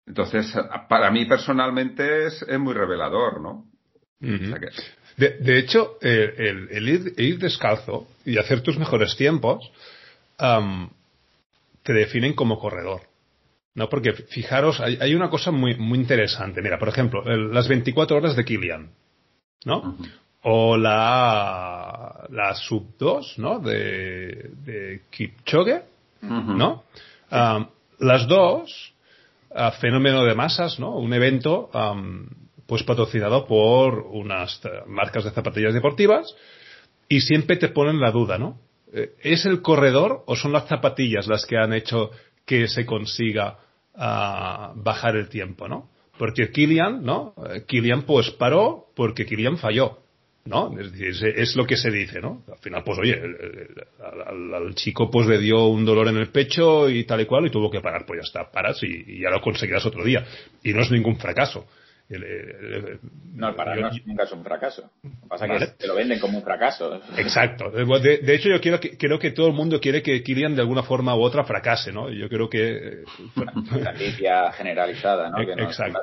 [0.06, 0.52] Entonces,
[0.88, 3.64] para mí personalmente es, es muy revelador, ¿no?
[4.20, 4.44] Uh -huh.
[4.44, 4.68] o sea que...
[5.16, 9.70] de, de, hecho, el, el, ir, ir, descalzo y hacer tus mejores tiempos
[10.40, 10.90] um,
[11.82, 13.09] te definen como corredor.
[13.80, 16.60] No, porque fijaros, hay, hay, una cosa muy, muy interesante.
[16.60, 18.90] Mira, por ejemplo, el, las 24 horas de Kilian,
[19.64, 19.78] ¿no?
[19.78, 20.10] Uh -huh.
[20.42, 23.58] O la, la sub 2, ¿no?
[23.58, 25.82] De, de Kipchoge,
[26.22, 26.56] uh -huh.
[26.58, 26.84] ¿no?
[27.32, 27.68] Um,
[28.00, 28.92] las dos,
[29.48, 30.98] uh, fenómeno de masas, ¿no?
[30.98, 32.26] Un evento, um,
[32.66, 36.36] pues patrocinado por unas marcas de zapatillas deportivas
[37.08, 38.58] y siempre te ponen la duda, ¿no?
[39.22, 42.10] ¿Es el corredor o son las zapatillas las que han hecho
[42.44, 43.56] que se consiga
[43.94, 45.88] uh, bajar el tiempo, ¿no?
[46.18, 47.34] Porque Kilian, ¿no?
[47.66, 50.00] Kilian pues paró porque Kilian falló,
[50.44, 50.78] ¿no?
[50.78, 52.42] Es, es, es, lo que se dice, ¿no?
[52.50, 53.68] Al final, pues oye, el,
[54.26, 57.46] al, al, chico pues le dio un dolor en el pecho y tal y cual
[57.46, 60.24] y tuvo que parar, pues ya está, paras y, y ya lo conseguirás otro día.
[60.62, 61.66] Y no es ningún fracaso.
[62.10, 63.00] El, el,
[63.34, 64.90] no, para yo, nunca es un fracaso.
[65.02, 65.66] Lo que pasa ¿vale?
[65.66, 67.00] que te lo venden como un fracaso.
[67.16, 67.70] Exacto.
[67.70, 70.62] De, de hecho, yo quiero que, creo que todo el mundo quiere que Kilian de
[70.62, 72.10] alguna forma u otra fracase, ¿no?
[72.10, 73.04] Yo creo que...
[73.70, 75.46] Franquicia generalizada, ¿no?
[75.46, 76.00] Que no Exacto.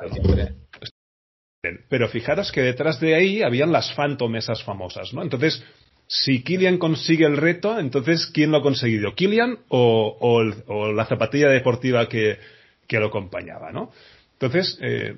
[1.88, 5.22] Pero fijaros que detrás de ahí habían las Phantom esas famosas, ¿no?
[5.22, 5.62] Entonces,
[6.06, 9.14] si Kilian consigue el reto, entonces, ¿quién lo ha conseguido?
[9.14, 12.38] ¿Kilian o, o, el, o la zapatilla deportiva que,
[12.86, 13.92] que, lo acompañaba, ¿no?
[14.32, 15.16] Entonces, eh,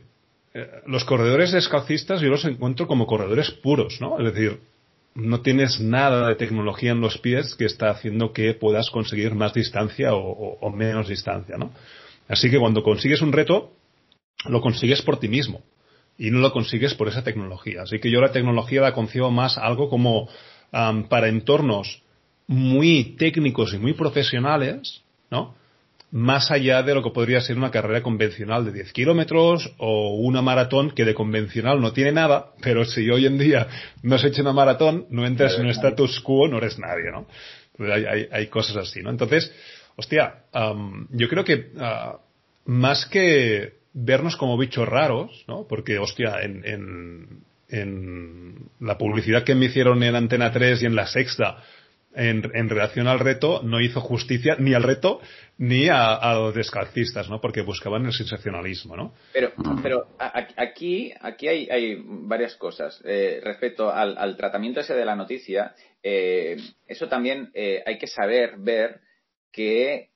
[0.87, 4.19] los corredores descalcistas yo los encuentro como corredores puros, ¿no?
[4.19, 4.61] Es decir,
[5.15, 9.55] no tienes nada de tecnología en los pies que está haciendo que puedas conseguir más
[9.55, 11.73] distancia o, menos distancia, ¿no?
[12.29, 13.73] Así que cuando consigues un reto,
[14.47, 15.63] lo consigues por ti mismo
[16.17, 17.83] y no lo consigues por esa tecnología.
[17.83, 20.29] Así que yo la tecnología la concibo más algo como
[20.71, 22.03] para entornos
[22.47, 25.55] muy técnicos y muy profesionales, ¿no?
[26.13, 30.43] Más allá de lo que podría ser una carrera convencional de 10 kilómetros o una
[30.43, 33.69] maratón que de convencional no tiene nada, pero si hoy en día
[34.03, 37.27] no has hecho una maratón, no entras en un status quo, no eres nadie, ¿no?
[37.93, 39.11] Hay, hay, cosas así, ¿no?
[39.11, 39.53] Entonces,
[39.97, 40.45] hostia,
[41.11, 42.19] yo creo que ah,
[42.65, 45.67] más que vernos como bichos raros, ¿no?
[45.69, 50.95] Porque, hostia, en, en, en la publicidad que me hicieron en Antena 3 y en
[50.95, 51.63] La Sexta,
[52.15, 55.21] en, en, relación al reto no hizo justicia ni al reto
[55.61, 57.39] ni a, los descalcistas, ¿no?
[57.39, 59.13] Porque buscaban el sensacionalismo, ¿no?
[59.35, 60.17] Pero, pero
[60.57, 62.99] aquí, aquí hay, hay varias cosas.
[63.05, 68.55] Eh, respecto al, tratamiento ese de la noticia, eh, eso también eh, hay que saber
[68.57, 69.03] ver
[69.53, 70.11] que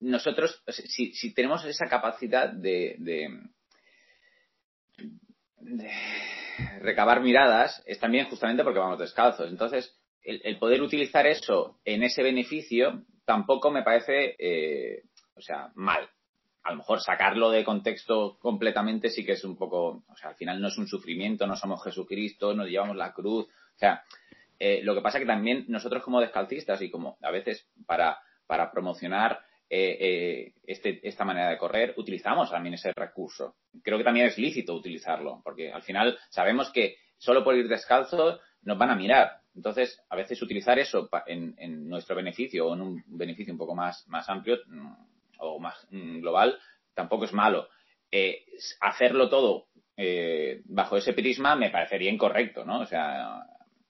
[0.00, 3.40] nosotros, si, si, tenemos esa capacidad de, de
[6.82, 9.48] recabar miradas es también justamente porque vamos descalzos.
[9.48, 15.04] Entonces, el, poder utilizar eso en ese beneficio tampoco me parece, eh,
[15.36, 16.10] o sea, mal.
[16.64, 20.34] A lo mejor sacarlo de contexto completamente sí que es un poco, o sea, al
[20.34, 23.46] final no es un sufrimiento, no somos Jesucristo, nos llevamos la cruz.
[23.46, 24.02] O sea,
[24.58, 28.72] eh, lo que pasa que también nosotros como descalcistas y como a veces para, para
[28.72, 29.38] promocionar
[29.68, 33.54] eh, eh, este, esta manera de correr, utilizamos también ese recurso.
[33.84, 38.40] Creo que también es lícito utilizarlo, porque al final sabemos que solo por ir descalzo
[38.62, 39.39] nos van a mirar.
[39.54, 44.06] Entonces, a veces utilizar eso en, nuestro beneficio o en un beneficio un poco más,
[44.08, 44.92] más amplio mm,
[45.38, 46.58] o más mm, global
[46.94, 47.68] tampoco es malo.
[48.10, 48.44] Eh,
[48.80, 49.66] hacerlo todo
[50.64, 52.80] bajo ese prisma me parecería incorrecto, ¿no?
[52.80, 53.42] O sea,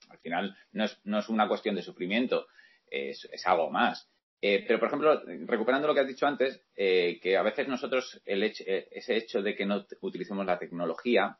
[0.09, 2.49] al final no es, no es una cuestión de sufrimiento,
[2.91, 4.11] es, es algo más.
[4.43, 8.21] Eh, pero, por ejemplo, recuperando lo que has dicho antes, eh, que a veces nosotros
[8.25, 11.39] el eh, ese hecho de que no utilicemos la tecnología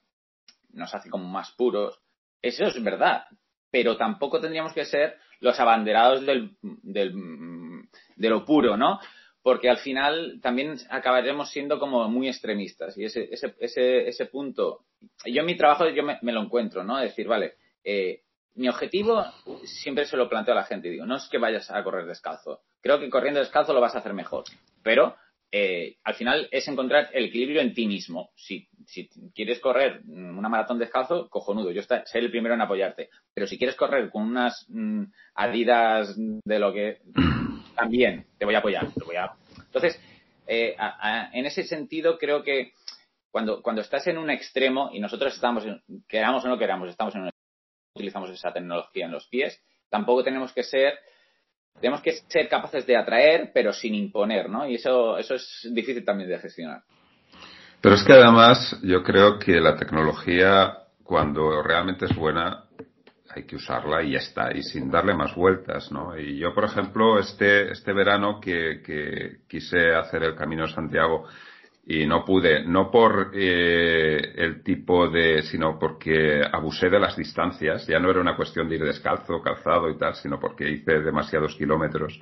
[0.73, 1.99] nos hace como más puros.
[2.43, 3.25] Eso es verdad,
[3.71, 7.13] pero tampoco tendríamos que ser los abanderados del, del,
[8.17, 9.01] de lo puro, ¿no?
[9.43, 12.97] Porque al final también acabaremos siendo como muy extremistas.
[12.99, 14.85] Y ese, ese, ese, ese punto,
[15.25, 16.99] yo en mi trabajo yo me, lo encuentro, ¿no?
[16.99, 18.23] decir, vale, eh,
[18.55, 19.25] mi objetivo
[19.65, 22.61] siempre se lo planteo a la gente digo, no es que vayas a correr descalzo.
[22.83, 24.45] Creo que corriendo descalzo lo vas a hacer mejor.
[24.83, 25.17] Pero
[25.53, 28.31] eh, al final es encontrar el equilibrio en ti mismo.
[28.37, 33.11] Si, si quieres correr una maratón descalzo, cojonudo, yo seré el primero en apoyarte.
[33.35, 36.99] Pero si quieres correr con unas mm, adidas de lo que
[37.77, 38.87] también te voy a apoyar.
[38.93, 39.33] Te voy a...
[39.59, 40.01] Entonces,
[40.47, 40.77] eh,
[41.33, 42.73] en ese sentido creo que
[43.31, 45.65] cuando, cuando estás en un extremo y nosotros estamos,
[46.09, 47.31] queramos o no queramos, estamos en un
[47.95, 49.61] utilizamos esa tecnología en los pies.
[49.89, 50.99] Tampoco tenemos que ser,
[51.81, 54.67] tenemos que ser capaces de atraer, pero sin imponer, ¿no?
[54.69, 56.83] Y eso, eso es difícil también de gestionar.
[57.81, 62.65] Pero es que además yo creo que la tecnología, cuando realmente es buena,
[63.35, 66.19] hay que usarla y ya está, y sin darle más vueltas, ¿no?
[66.19, 71.27] Y yo, por ejemplo, este, este verano que, que quise hacer el Camino de Santiago,
[71.87, 77.87] y no pude, no por eh, el tipo de, sino porque abusé de las distancias.
[77.87, 81.57] Ya no era una cuestión de ir descalzo, calzado y tal, sino porque hice demasiados
[81.57, 82.21] kilómetros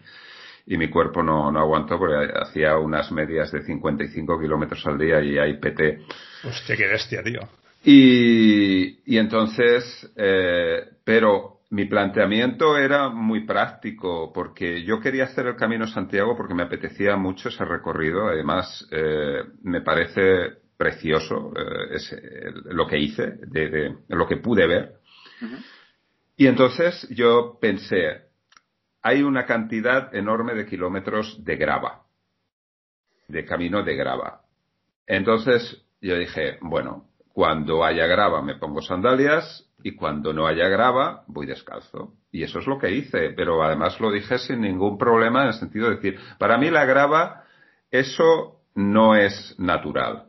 [0.70, 5.22] y mi cuerpo no, no aguantó porque hacía unas medias de 55 kilómetros al día
[5.22, 6.00] y ahí peté.
[6.44, 7.40] Hostia, qué bestia, tío.
[7.84, 15.56] Y, y entonces, eh, pero mi planteamiento era muy práctico porque yo quería hacer el
[15.56, 18.26] Camino Santiago porque me apetecía mucho ese recorrido.
[18.26, 24.94] Además, eh, me parece precioso eh, lo que hice, de, lo que pude ver.
[26.36, 28.28] Y entonces yo pensé,
[29.02, 32.04] hay una cantidad enorme de kilómetros de grava,
[33.26, 34.40] de camino de grava.
[35.06, 41.24] Entonces yo dije, bueno, cuando haya grava me pongo sandalias y cuando no haya grava
[41.26, 42.14] voy descalzo.
[42.30, 45.54] Y eso es lo que hice, pero además lo dije sin ningún problema en el
[45.54, 47.44] sentido de decir, para mí la grava,
[47.90, 50.28] eso no es natural.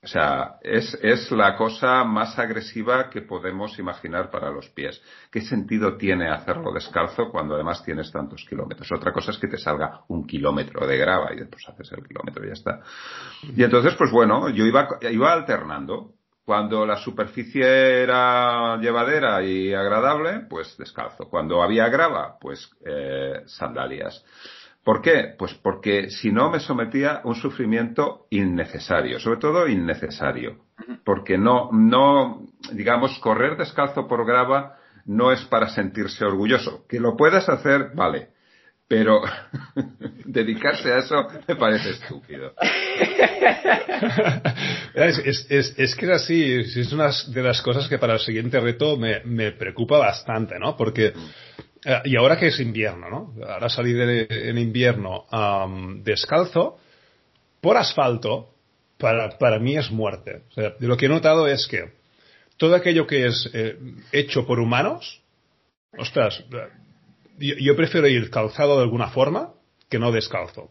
[0.00, 5.02] O sea, es, es la cosa más agresiva que podemos imaginar para los pies.
[5.30, 8.92] ¿Qué sentido tiene hacerlo descalzo cuando además tienes tantos kilómetros?
[8.92, 12.44] Otra cosa es que te salga un kilómetro de grava y después haces el kilómetro
[12.44, 12.80] y ya está.
[13.56, 16.14] Y entonces, pues bueno, yo iba, iba alternando.
[16.48, 21.28] Cuando la superficie era llevadera y agradable, pues descalzo.
[21.28, 24.24] Cuando había grava, pues eh, sandalias.
[24.82, 25.34] ¿Por qué?
[25.38, 30.60] Pues porque si no me sometía a un sufrimiento innecesario, sobre todo innecesario.
[31.04, 36.86] Porque no, no, digamos, correr descalzo por grava no es para sentirse orgulloso.
[36.88, 38.30] Que lo puedas hacer, vale.
[38.88, 39.20] Pero
[40.24, 42.54] dedicarse a eso me parece estúpido.
[44.94, 45.18] es,
[45.50, 48.96] es, es, que es así, es una de las cosas que para el siguiente reto
[48.96, 50.74] me, me preocupa bastante, ¿no?
[50.74, 51.12] Porque,
[51.84, 53.34] eh, y ahora que es invierno, ¿no?
[53.46, 55.26] Ahora salir en invierno
[56.02, 56.78] descalzo,
[57.60, 58.54] por asfalto,
[58.96, 60.44] para, para mí es muerte.
[60.48, 61.92] O sea, lo que he notado es que
[62.56, 63.76] todo aquello que es eh,
[64.12, 65.20] hecho por humanos,
[65.96, 66.42] ostras,
[67.38, 69.54] yo, prefiero ir calzado de alguna forma
[69.88, 70.70] que no descalzo.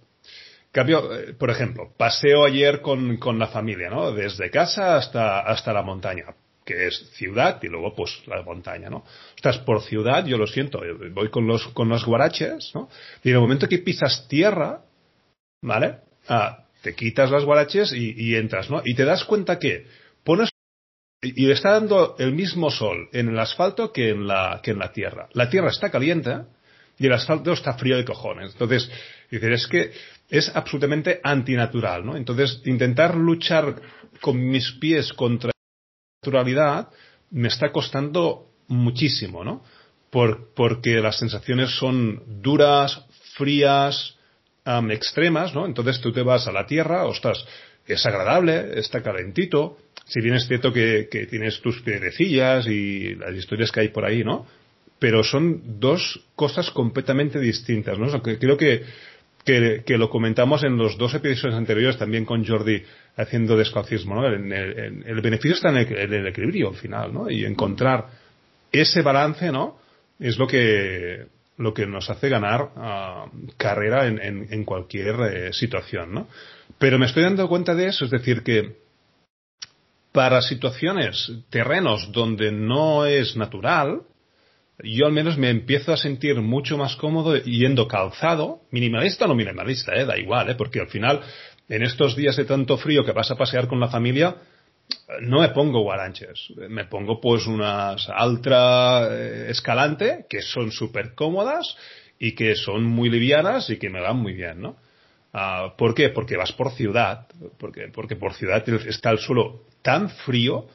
[0.72, 4.11] Cambio, eh, por ejemplo, paseo ayer con, con, la familia, ¿no?
[4.11, 6.26] Desde casa hasta, hasta la montaña,
[6.65, 9.03] que es ciudad y luego pues la montaña, ¿no?
[9.36, 12.89] Estás por ciudad, yo lo siento, eh, voy con los, con los guaraches, ¿no?
[13.24, 14.82] Y en el momento que pisas tierra,
[15.61, 15.99] ¿vale?
[16.28, 18.82] Ah, te quitas las guaraches y, y entras, ¿no?
[18.86, 19.88] Y te das cuenta que
[20.24, 20.49] pones
[21.22, 24.91] y está dando el mismo sol en el asfalto que en la, que en la
[24.91, 25.28] tierra.
[25.34, 26.41] La tierra está caliente
[26.98, 28.54] y el asfalto está frío de cojones.
[28.54, 28.89] Entonces,
[29.30, 29.91] decir, es que
[30.30, 32.16] es absolutamente antinatural, ¿no?
[32.16, 33.76] Entonces, intentar luchar
[34.22, 36.89] con mis pies contra la naturalidad
[37.32, 39.64] me está costando muchísimo, ¿no?
[40.10, 44.18] Por, porque las sensaciones son duras, frías,
[44.89, 45.66] extremas, ¿no?
[45.66, 47.45] Entonces tú te vas a la tierra, ostras,
[47.86, 53.72] es agradable, está calentito, si bien es cierto que, tienes tus piedrecillas y las historias
[53.72, 54.45] que hay por ahí, ¿no?
[55.00, 58.22] Pero son dos cosas completamente distintas, ¿no?
[58.22, 58.84] creo que,
[59.48, 62.84] que, lo comentamos en los dos episodios anteriores también con Jordi
[63.16, 64.28] haciendo descalcismo, ¿no?
[64.28, 67.30] el, beneficio está en el, equilibrio al final, ¿no?
[67.30, 68.08] Y encontrar
[68.72, 69.80] ese balance, ¿no?
[70.20, 71.28] Es lo que,
[71.58, 73.26] lo que nos hace ganar ah,
[73.56, 76.28] carrera en, cualquier eh, situación, ¿no?
[76.78, 78.76] Pero me estoy dando cuenta de eso, es decir, que
[80.12, 84.02] para situaciones, terrenos donde no es natural,
[84.84, 89.36] yo al menos me empiezo a sentir mucho más cómodo yendo calzado, minimalista o no
[89.36, 91.21] minimalista, eh, da igual, eh, porque al final,
[91.67, 94.36] en estos días de tanto frío que vas a pasear con la familia,
[95.21, 101.75] no me pongo guaranches, me pongo pues unas Altra eh, Escalante, que son súper cómodas
[102.19, 104.78] y que son muy livianas y que me van muy bien, ¿no?
[105.34, 106.09] Ah, ¿Por qué?
[106.09, 107.28] Porque vas por ciudad,
[107.59, 110.67] porque, porque por ciudad está el suelo tan frío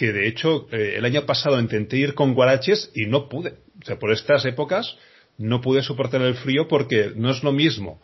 [0.00, 3.56] que de hecho eh, el año pasado intenté ir con guaraches y no pude.
[3.82, 4.96] O sea, por estas épocas
[5.36, 8.00] no pude soportar el frío porque no es lo mismo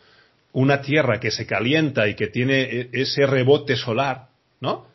[0.51, 4.27] una tierra que se calienta y que tiene e, ese rebote solar,
[4.61, 4.85] ¿no?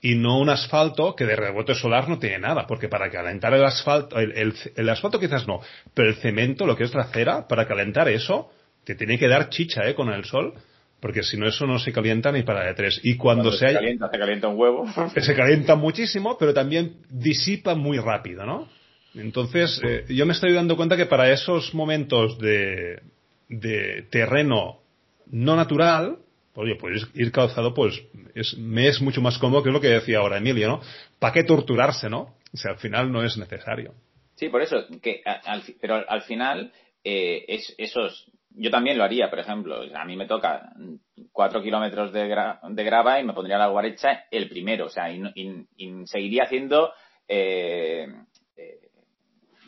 [0.00, 3.64] Y no un asfalto que de rebote solar no tiene nada, porque para calentar el
[3.64, 5.60] asfalto, el, el asfalto quizás no,
[5.94, 8.50] pero el cemento, lo que es la cera, para calentar eso,
[8.82, 9.94] te tiene que dar chicha, ¿eh?
[9.94, 10.54] Con el sol
[11.00, 13.00] porque si no eso no se calienta ni para de tres.
[13.02, 14.86] Y cuando, se, calienta, se calienta un huevo.
[15.16, 18.68] Se calienta muchísimo, pero también disipa muy rápido, ¿no?
[19.14, 23.00] Entonces, eh, yo me estoy dando cuenta que para esos momentos de,
[23.48, 24.80] de terreno
[25.30, 26.18] no natural,
[26.54, 28.02] oye, pues ir calzado, pues
[28.34, 30.80] es, me es mucho más cómodo, que es lo que decía ahora Emilio, ¿no?
[31.18, 32.36] ¿Para qué torturarse, no?
[32.52, 33.94] O sea, al final no es necesario.
[34.34, 35.22] Sí, por eso, que
[35.80, 36.72] pero al final
[37.04, 39.80] eh, es, esos yo también lo haría, por ejemplo.
[39.94, 40.72] A mí me toca
[41.32, 44.86] cuatro kilómetros de, grava y me pondría la guarecha el primero.
[44.86, 45.66] O sea, y,
[46.06, 46.92] seguiría haciendo.
[47.28, 48.06] Eh,
[48.56, 48.80] eh,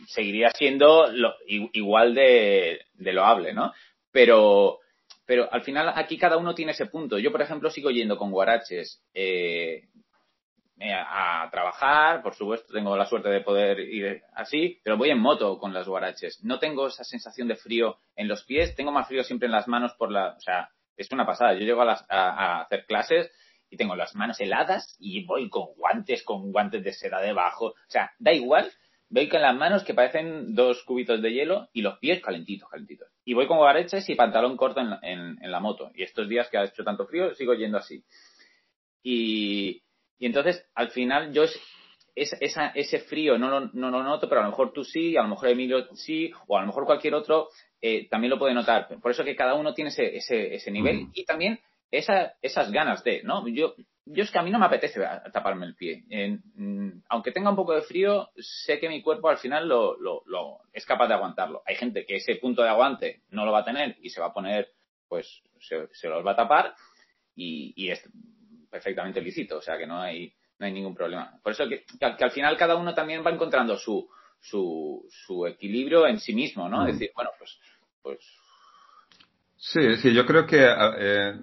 [0.08, 1.06] seguiría siendo
[1.46, 3.72] igual de, de loable, ¿no?
[4.10, 4.80] Pero,
[5.24, 7.18] pero al final aquí cada uno tiene ese punto.
[7.18, 9.84] Yo, por ejemplo, sigo yendo con guaraches eh,
[10.80, 15.58] a, trabajar, por supuesto, tengo la suerte de poder ir así, pero voy en moto
[15.58, 16.42] con las guaraches.
[16.42, 19.68] No tengo esa sensación de frío en los pies, tengo más frío siempre en las
[19.68, 21.54] manos por la, o sea, es una pasada.
[21.54, 23.30] Yo llego a, hacer clases
[23.68, 27.74] y tengo las manos heladas y voy con guantes, con guantes de seda debajo, o
[27.88, 28.70] sea, da igual.
[29.12, 33.08] Voy con las manos que parecen dos cubitos de hielo y los pies calentitos, calentitos.
[33.24, 35.90] Y voy con guaraches y pantalón corto en en la moto.
[35.94, 38.04] Y estos días que ha hecho tanto frío, sigo yendo así.
[39.02, 39.82] Y,
[40.20, 41.58] y entonces, al final, yo es,
[42.14, 45.22] esa, ese frío no lo, no lo noto, pero a lo mejor tú sí, a
[45.22, 47.48] lo mejor Emilio sí, o a lo mejor cualquier otro
[47.80, 48.86] eh, también lo puede notar.
[49.00, 51.58] Por eso que cada uno tiene ese, ese, ese nivel y también
[51.90, 53.48] esa, esas ganas de, ¿no?
[53.48, 55.00] Yo, yo es que a mí no me apetece
[55.32, 56.04] taparme el pie.
[56.54, 60.22] Mm, aunque tenga un poco de frío, sé que mi cuerpo al final lo, lo,
[60.26, 61.62] lo, es capaz de aguantarlo.
[61.64, 64.26] Hay gente que ese punto de aguante no lo va a tener y se va
[64.26, 64.68] a poner,
[65.08, 66.74] pues se, se los va a tapar
[67.34, 68.02] y, y es
[68.70, 71.38] perfectamente lícito, o sea que no hay, no hay ningún problema.
[71.42, 74.08] Por eso que, que, al final cada uno también va encontrando su,
[74.40, 76.86] su, su equilibrio en sí mismo, ¿no?
[76.86, 77.58] Es decir, bueno, pues,
[78.02, 78.18] pues.
[79.56, 81.34] Sí, sí, yo creo que eh,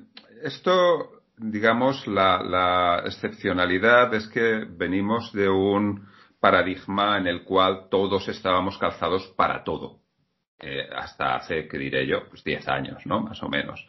[0.43, 6.07] esto digamos, la, excepcionalidad es que venimos de un
[6.39, 10.01] paradigma en el cual todos estábamos calzados para todo.
[10.59, 13.21] Eh, hasta hace, que diré yo, pues 10 años, ¿no?
[13.21, 13.87] Más o menos.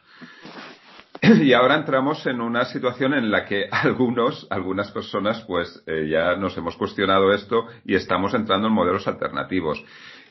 [1.43, 6.37] Y ahora entramos en una situación en la que algunos, algunas personas, pues eh, ya
[6.37, 9.83] nos hemos cuestionado esto y estamos entrando en modelos alternativos.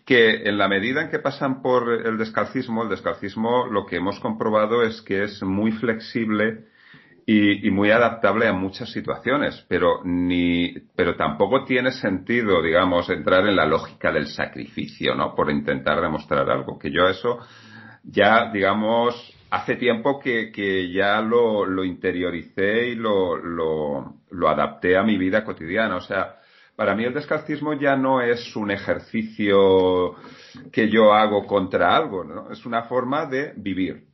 [0.05, 4.19] Que en la medida en que pasan por el descalcismo, el descalcismo lo que hemos
[4.21, 6.65] comprobado es que es muy flexible
[7.25, 13.57] y, muy adaptable a muchas situaciones, pero ni, pero tampoco tiene sentido, digamos, entrar en
[13.57, 15.35] la lógica del sacrificio, ¿no?
[15.35, 16.79] Por intentar demostrar algo.
[16.79, 17.39] Que yo eso
[18.05, 24.97] ya, digamos, hace tiempo que, que ya lo, lo, interioricé y lo, lo, lo, adapté
[24.97, 25.97] a mi vida cotidiana.
[25.97, 26.39] O sea,
[26.75, 30.15] para mí el descalcismo ya no es un ejercicio
[30.71, 32.51] que yo hago contra algo, ¿no?
[32.51, 34.07] Es una forma de vivir.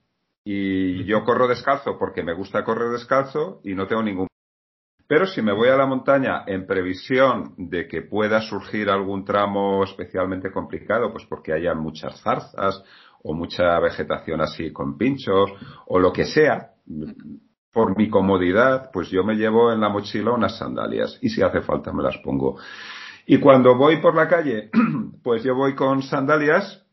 [0.46, 4.28] Y yo corro descalzo porque me gusta correr descalzo y no tengo ningún
[5.08, 9.84] pero si me voy a la montaña en previsión de que pueda surgir algún tramo
[9.84, 12.84] especialmente complicado, pues porque haya muchas zarzas
[13.24, 15.52] o mucha vegetación así con pinchos
[15.88, 16.72] o lo que sea,
[17.74, 21.62] por mi comodidad, pues yo me llevo en la mochila unas sandalias y si hace
[21.62, 22.58] falta me las pongo.
[23.26, 24.70] Y cuando voy por la calle,
[25.24, 26.86] pues yo voy con sandalias,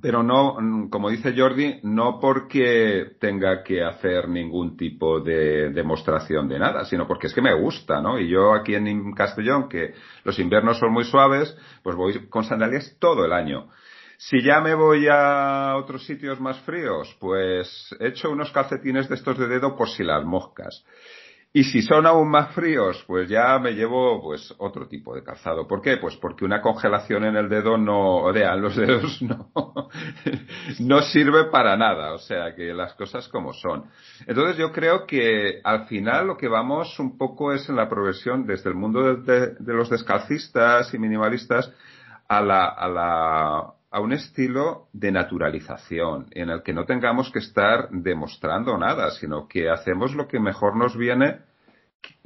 [0.00, 0.56] pero no,
[0.90, 7.06] como dice Jordi, no porque tenga que hacer ningún tipo de demostración de nada, sino
[7.06, 8.18] porque es que me gusta, ¿no?
[8.18, 9.92] Y yo aquí en Castellón, que
[10.24, 13.68] los inviernos son muy suaves, pues voy con sandalias todo el año.
[14.28, 19.16] Si ya me voy a otros sitios más fríos, pues he hecho unos calcetines de
[19.16, 20.84] estos de dedo por si las moscas.
[21.52, 25.66] Y si son aún más fríos, pues ya me llevo pues otro tipo de calzado.
[25.66, 25.96] ¿Por qué?
[25.96, 29.50] Pues porque una congelación en el dedo no, o sea, los dedos no,
[30.78, 32.14] no sirve para nada.
[32.14, 33.86] O sea, que las cosas como son.
[34.24, 38.46] Entonces yo creo que al final lo que vamos un poco es en la progresión
[38.46, 41.72] desde el mundo de, de los descalcistas y minimalistas
[42.28, 47.40] a la, a la a un estilo de naturalización en el que no tengamos que
[47.40, 51.40] estar demostrando nada, sino que hacemos lo que mejor nos viene,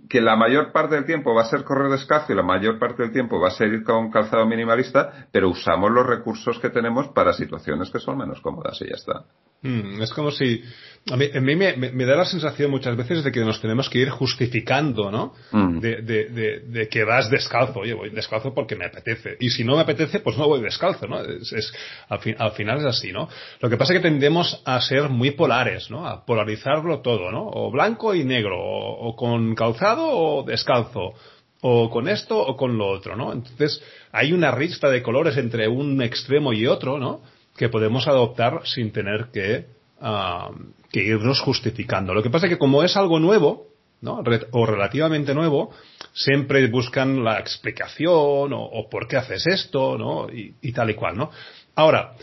[0.08, 3.02] que la mayor parte del tiempo va a ser correr descalzo y la mayor parte
[3.02, 7.08] del tiempo va a ser ir con calzado minimalista, pero usamos los recursos que tenemos
[7.08, 9.24] para situaciones que son menos cómodas y ya está.
[9.62, 10.62] Mm, es como si.
[11.10, 15.10] A mí, me, da la sensación muchas veces de que nos tenemos que ir justificando,
[15.10, 15.34] ¿no?
[15.52, 15.78] Mm.
[15.78, 17.80] De, que vas descalzo.
[17.80, 19.36] Oye, voy descalzo porque me apetece.
[19.38, 21.20] Y si no me apetece, pues no voy descalzo, ¿no?
[21.20, 21.72] Es,
[22.08, 22.20] al,
[22.52, 23.28] final es así, ¿no?
[23.60, 26.06] Lo que pasa es que tendemos a ser muy polares, ¿no?
[26.06, 27.46] A polarizarlo todo, ¿no?
[27.46, 31.14] O blanco y negro, o, o con calzado o descalzo
[31.62, 33.32] o con esto o con lo otro, ¿no?
[33.32, 33.82] Entonces
[34.12, 37.22] hay una ristra de colores entre un extremo y otro, ¿no?
[37.56, 39.66] que podemos adoptar sin tener que,
[40.00, 40.50] ah,
[40.92, 42.14] irnos justificando.
[42.14, 43.68] Lo que pasa es que como es algo nuevo,
[44.00, 44.22] ¿no?
[44.52, 45.72] o relativamente nuevo,
[46.12, 50.28] siempre buscan la explicación o, por qué haces esto, ¿no?
[50.30, 51.30] Y, tal y cual, ¿no?
[51.74, 52.14] Ahora,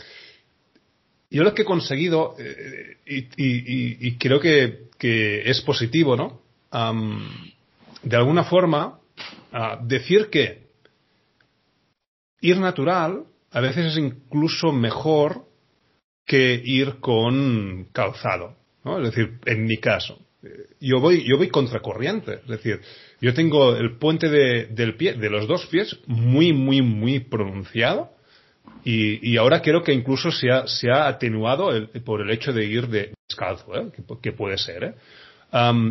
[1.30, 4.84] yo lo que he conseguido, eh, y, creo que,
[5.44, 6.40] es positivo, ¿no?
[8.04, 9.00] De alguna forma,
[9.52, 10.64] ah, decir que
[12.40, 15.46] ir natural a veces es incluso mejor
[16.26, 18.56] que ir con calzado.
[18.84, 18.98] ¿no?
[18.98, 22.34] Es decir, en mi caso, eh, yo voy, yo voy contracorriente.
[22.34, 22.80] Es decir,
[23.20, 28.10] yo tengo el puente de, del pie, de los dos pies muy, muy, muy pronunciado.
[28.86, 31.70] Y, ahora creo que incluso se ha, se ha atenuado
[32.04, 33.90] por el hecho de ir de descalzo, ¿eh?
[33.94, 34.84] que, que, puede ser.
[34.84, 34.94] ¿eh?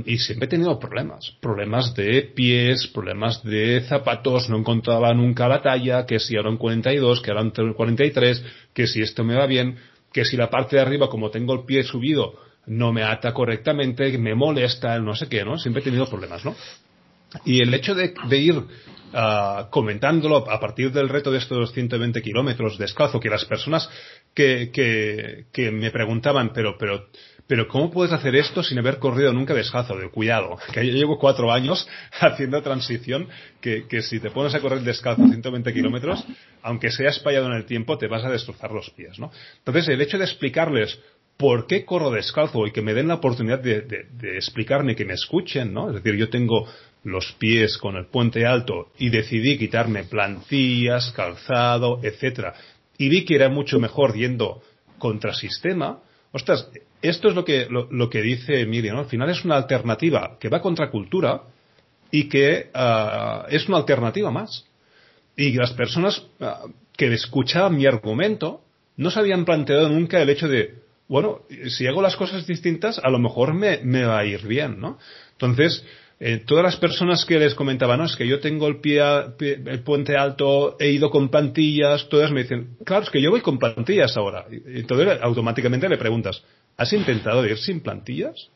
[0.05, 5.61] Y siempre he tenido problemas, problemas de pies, problemas de zapatos, no encontraba nunca la
[5.61, 8.43] talla, que si eran 42, que eran 43,
[8.73, 9.77] que si esto me va bien,
[10.11, 12.33] que si la parte de arriba, como tengo el pie subido,
[12.65, 15.57] no me ata correctamente, me molesta, no sé qué, ¿no?
[15.57, 16.55] Siempre he tenido problemas, ¿no?
[17.45, 22.77] Y el hecho de, ir uh, comentándolo a partir del reto de estos 120 kilómetros
[22.77, 23.89] descalzo, que las personas
[24.33, 27.07] que, que, que me preguntaban, pero, pero,
[27.47, 29.97] pero ¿cómo puedes hacer esto sin haber corrido nunca descalzo?
[29.97, 31.87] De cuidado, que yo llevo cuatro años
[32.19, 33.27] haciendo transición,
[33.61, 36.25] que, que si te pones a correr descalzo 120 kilómetros,
[36.61, 39.31] aunque seas fallado en el tiempo, te vas a destrozar los pies, ¿no?
[39.57, 40.99] Entonces, el hecho de explicarles
[41.37, 45.05] por qué corro descalzo y que me den la oportunidad de, de, de explicarme, que
[45.05, 45.89] me escuchen, ¿no?
[45.89, 46.67] Es decir, yo tengo
[47.03, 52.53] los pies con el puente alto y decidí quitarme plantillas, calzado, etcétera,
[52.97, 54.61] y vi que era mucho mejor yendo
[54.97, 55.99] contrasistema,
[56.31, 56.69] ostras,
[57.03, 58.99] esto es lo que, lo, que dice Emilio, ¿no?
[59.01, 61.43] Al final es una alternativa que va contra cultura
[62.09, 64.65] y que ah, es una alternativa más.
[65.35, 66.63] Y las personas ah,
[66.95, 68.61] que escuchaban mi argumento
[68.95, 70.75] no se habían planteado nunca el hecho de,
[71.09, 74.79] bueno, si hago las cosas distintas, a lo mejor me, me va a ir bien,
[74.79, 74.97] ¿no?
[75.33, 75.85] Entonces,
[76.19, 79.01] eh, todas las personas que les comentaba, no, es que yo tengo el pie,
[79.39, 83.41] el puente alto, he ido con plantillas, todas me dicen, claro, es que yo voy
[83.41, 84.45] con plantillas ahora.
[84.49, 86.43] Y entonces automáticamente le preguntas,
[86.77, 88.49] ¿has intentado ir sin plantillas?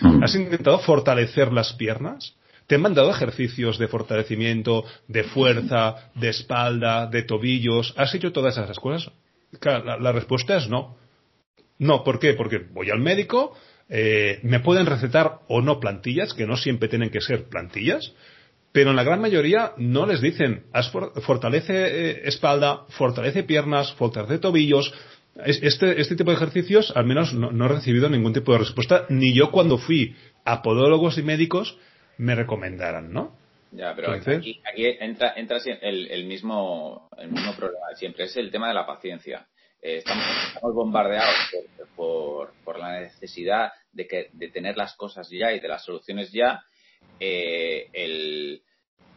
[0.00, 0.22] Mm.
[0.22, 2.34] ¿Has intentado fortalecer las piernas?
[2.66, 7.94] ¿Te han mandado ejercicios de fortalecimiento, de fuerza, de espalda, de tobillos?
[7.96, 9.12] ¿Has hecho todas esas cosas?
[9.60, 10.96] Claro, la respuesta es no.
[11.78, 12.34] No, ¿por qué?
[12.34, 13.54] Porque voy al médico,
[13.88, 18.12] eh, me pueden recetar o no plantillas, que no siempre tienen que ser plantillas,
[18.72, 20.64] pero en la gran mayoría no les dicen,
[21.22, 24.92] fortalece eh, espalda, fortalece piernas, fortalece tobillos.
[25.44, 29.34] Este, este tipo de ejercicios, al menos no, he recibido ningún tipo de respuesta, ni
[29.34, 30.14] yo cuando fui
[30.44, 31.78] a podólogos y médicos
[32.18, 33.36] me recomendaran, ¿no?
[33.72, 34.60] Ya, pero aquí,
[35.00, 39.46] entra, entra el, el, mismo, el mismo problema siempre, es el tema de la paciencia.
[39.82, 41.34] Eh, estamos, bombardeados
[41.94, 46.32] por, por, la necesidad de, que, de tener las cosas ya y de las soluciones
[46.32, 46.64] ya.
[47.20, 48.62] Eh, el,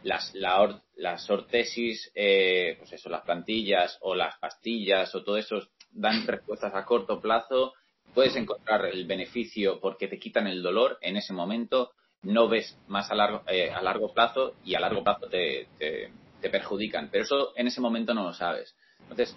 [0.04, 5.62] las, la las ortesis, eh, pues eso, las plantillas o las pastillas o todo eso
[5.92, 7.74] dan respuestas a corto plazo.
[8.14, 11.92] Puedes encontrar el beneficio porque te quitan el dolor en ese momento.
[12.22, 17.10] No ves más a largo, a largo plazo y a largo plazo te, te perjudican.
[17.10, 18.76] Pero eso en ese momento no lo sabes.
[19.02, 19.36] Entonces,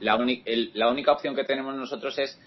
[0.00, 0.18] la,
[0.74, 2.38] la única opción que tenemos nosotros es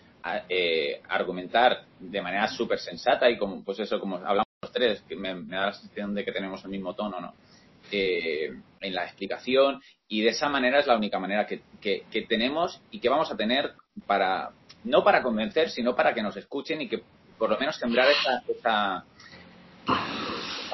[0.50, 5.16] eh, argumentar de manera súper sensata y como, pues eso, como hablamos los tres, que
[5.16, 7.34] me, da la sensación de que tenemos el mismo tono, ¿no?
[7.92, 12.82] Eh, en la explicación y de esa manera es la única manera que, que, tenemos
[12.92, 13.76] y que vamos a tener
[14.06, 14.52] para,
[14.84, 17.02] no para convencer, sino para que nos escuchen y que
[17.38, 19.06] por lo menos sembrar esa, esa,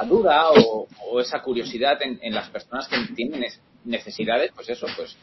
[0.08, 3.46] duda o, o, esa curiosidad en, en, las personas que tienen
[3.86, 5.16] necesidades, pues eso, pues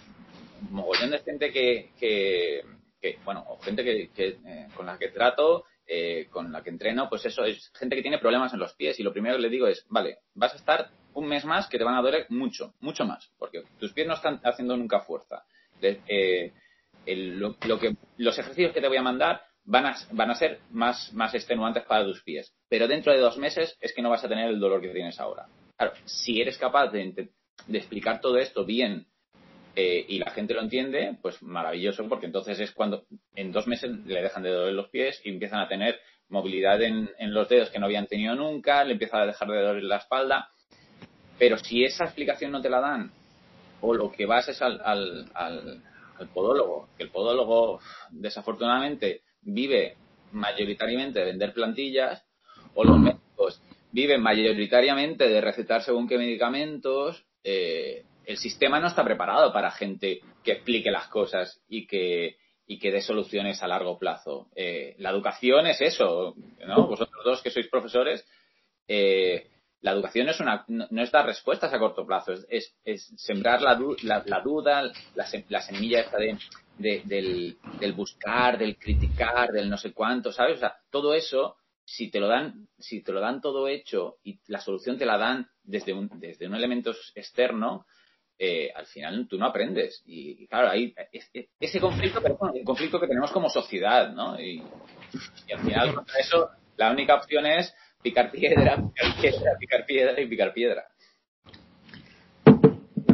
[0.71, 6.29] mogollón de gente que, que, bueno, o gente que, eh, con la que trato, eh,
[6.31, 9.03] con la que entreno, pues eso, es gente que tiene problemas en los pies y
[9.03, 11.85] lo primero que le digo es, vale, vas a estar un mes más que te
[11.85, 15.45] van a doler mucho, mucho más, porque tus pies no están haciendo nunca fuerza.
[15.83, 16.53] Eh,
[17.07, 21.13] lo, que, los ejercicios que te voy a mandar van a, van a ser más,
[21.13, 24.29] más extenuantes para tus pies, pero dentro de dos meses es que no vas a
[24.29, 25.47] tener el dolor que tienes ahora.
[25.77, 27.31] Claro, si eres capaz de,
[27.67, 29.07] de explicar todo esto bien
[29.77, 33.05] eh, y la gente lo entiende, pues maravilloso, porque entonces es cuando
[33.37, 37.09] en dos meses le dejan de doler los pies y empiezan a tener movilidad en,
[37.19, 40.49] los dedos que no habían tenido nunca, le empieza a dejar de doler la espalda.
[41.39, 43.11] Pero si esa explicación no te la dan,
[43.81, 49.97] o lo que vas es al, al, al, podólogo, que el podólogo desafortunadamente vive
[50.33, 52.25] mayoritariamente de vender plantillas,
[52.75, 59.05] o los médicos viven mayoritariamente de recetar según qué medicamentos, eh, el sistema no está
[59.05, 63.99] preparado para gente que explique las cosas y que, y que dé soluciones a largo
[63.99, 64.49] plazo.
[64.55, 66.35] Eh, la educación es eso,
[66.67, 66.87] ¿no?
[66.87, 68.25] Vosotros dos que sois profesores,
[68.87, 69.49] eh,
[69.83, 73.79] la educación es una, no, es dar respuestas a corto plazo, es, es, sembrar la,
[74.03, 76.39] la, duda, la, semilla esta de,
[76.79, 80.57] del, del, buscar, del criticar, del no sé cuánto, ¿sabes?
[80.57, 84.39] O sea, todo eso, si te lo dan, si te lo dan todo hecho y
[84.49, 87.87] la solución te la dan desde un, desde un elemento externo,
[88.43, 90.03] eh, al final tú no aprendes.
[90.07, 90.95] Y, claro, hay
[91.61, 94.41] ese conflicto, pero bueno, un conflicto que tenemos como sociedad, ¿no?
[94.41, 94.63] Y,
[95.53, 100.27] al final, contra eso, la única opción es picar piedra, picar piedra, picar piedra y
[100.27, 100.85] picar piedra.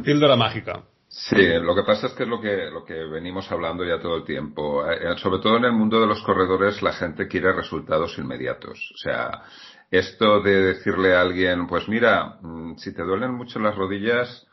[0.04, 0.84] Píldora mágica.
[1.08, 4.18] Sí, lo que pasa es que es lo que, lo que venimos hablando ya todo
[4.18, 4.88] el tiempo.
[4.88, 8.92] Eh, sobre todo en el mundo de los corredores, la gente quiere resultados inmediatos.
[8.94, 9.42] O sea,
[9.90, 14.46] esto de decirle a alguien, pues mira, mm, si te duelen mucho las rodillas,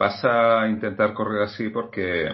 [0.00, 2.26] pasa a intentar correr así porque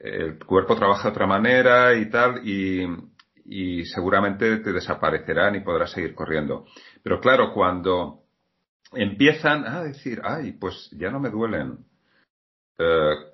[0.00, 2.86] el cuerpo trabaja de otra manera y tal, y,
[3.44, 6.64] y seguramente te desaparecerán y podrás seguir corriendo.
[7.02, 8.22] Pero claro, cuando
[8.94, 11.91] empiezan a decir, ay, pues ya no me duelen, eh,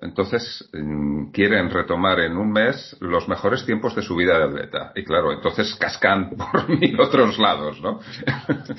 [0.01, 4.91] entonces mm, quieren retomar en un mes los mejores tiempos de su vida de atleta.
[4.95, 7.99] Y claro, entonces cascan por mil otros lados, ¿no?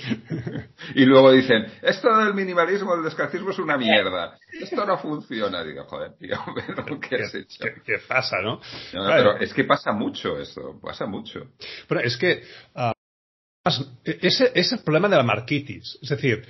[0.94, 4.38] y luego dicen, esto del minimalismo, del descalcismo es una mierda.
[4.60, 5.64] Esto no funciona.
[5.64, 6.36] Digo, joder, tío,
[7.08, 7.64] ¿qué has hecho?
[7.84, 8.60] ¿Qué, pasa, no?
[8.92, 11.52] Pero es que pasa mucho eso, pasa mucho.
[11.88, 12.42] Pero es que
[12.74, 12.92] uh,
[14.04, 15.98] ese es el problema de la marquitis.
[16.02, 16.46] Es decir,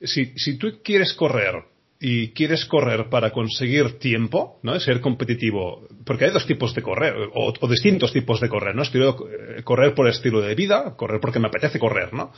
[0.00, 1.71] si, si tú quieres correr
[2.04, 4.78] y quieres correr para conseguir tiempo, ¿no?
[4.80, 8.82] Ser competitivo, porque hay dos tipos de correr, o, distintos tipos de correr, ¿no?
[8.82, 12.32] Estilo, eh, correr por estilo de vida, correr porque me apetece correr, ¿no?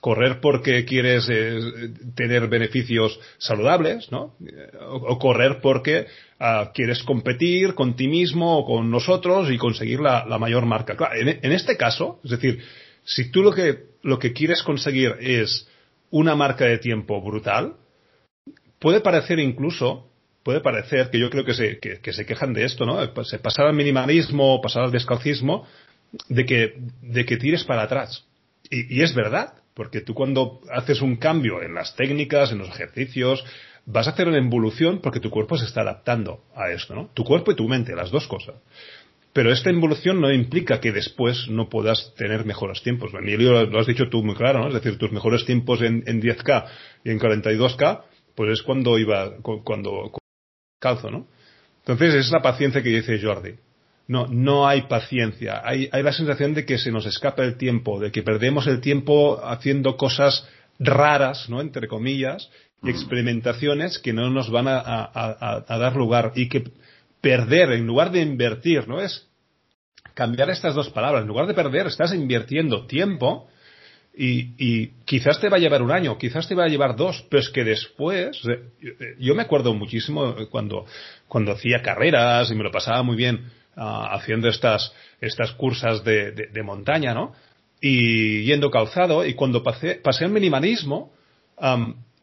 [0.00, 1.58] correr porque quieres eh,
[2.14, 4.36] tener beneficios saludables, ¿no?
[4.80, 6.06] O, correr porque
[6.38, 10.94] ah, quieres competir con ti mismo o con nosotros y conseguir la, mayor marca.
[11.16, 12.62] en, este caso, es decir,
[13.04, 15.66] si tú lo que, lo que quieres conseguir es
[16.10, 17.74] una marca de tiempo brutal,
[18.78, 20.08] puede parecer incluso,
[20.42, 22.98] puede parecer que yo creo que se, que, se quejan de esto, ¿no?
[23.24, 25.66] Se pasar al minimalismo, pasar al descalcismo,
[26.28, 28.24] de que, de que tires para atrás.
[28.70, 32.68] Y, y es verdad, porque tú cuando haces un cambio en las técnicas, en los
[32.68, 33.44] ejercicios,
[33.86, 37.10] vas a hacer una involución porque tu cuerpo se está adaptando a esto, ¿no?
[37.14, 38.56] Tu cuerpo y tu mente, las dos cosas.
[39.36, 43.12] Pero esta involución no implica que después no puedas tener mejores tiempos.
[43.12, 44.68] Emilio, lo has dicho tú muy claro, ¿no?
[44.68, 46.64] Es decir, tus mejores tiempos en, 10K
[47.04, 48.02] y en 42K,
[48.36, 50.12] pues es cuando iba, cuando,
[50.78, 51.26] calzo, ¿no?
[51.78, 53.54] Entonces es la paciencia que dice Jordi.
[54.08, 55.62] No, no hay paciencia.
[55.64, 58.80] Hay, hay la sensación de que se nos escapa el tiempo, de que perdemos el
[58.80, 60.46] tiempo haciendo cosas
[60.78, 61.60] raras, ¿no?
[61.60, 62.50] Entre comillas,
[62.82, 66.70] y experimentaciones que no nos van a dar lugar y que
[67.20, 69.00] perder en lugar de invertir, ¿no?
[69.00, 69.26] Es
[70.14, 71.22] cambiar estas dos palabras.
[71.22, 73.48] En lugar de perder, estás invirtiendo tiempo
[74.18, 77.40] y, quizás te va a llevar un año, quizás te va a llevar dos, pero
[77.40, 80.86] es que después, eh, yo me acuerdo muchísimo cuando,
[81.28, 86.62] cuando hacía carreras y me lo pasaba muy bien ah, haciendo estas, estas cursas de,
[86.64, 87.34] montaña, ¿no?
[87.80, 91.12] Y yendo calzado, y cuando pasé, pasé al minimalismo,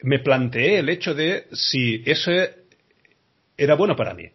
[0.02, 2.32] me planteé el hecho de si eso
[3.56, 4.30] era bueno para mí,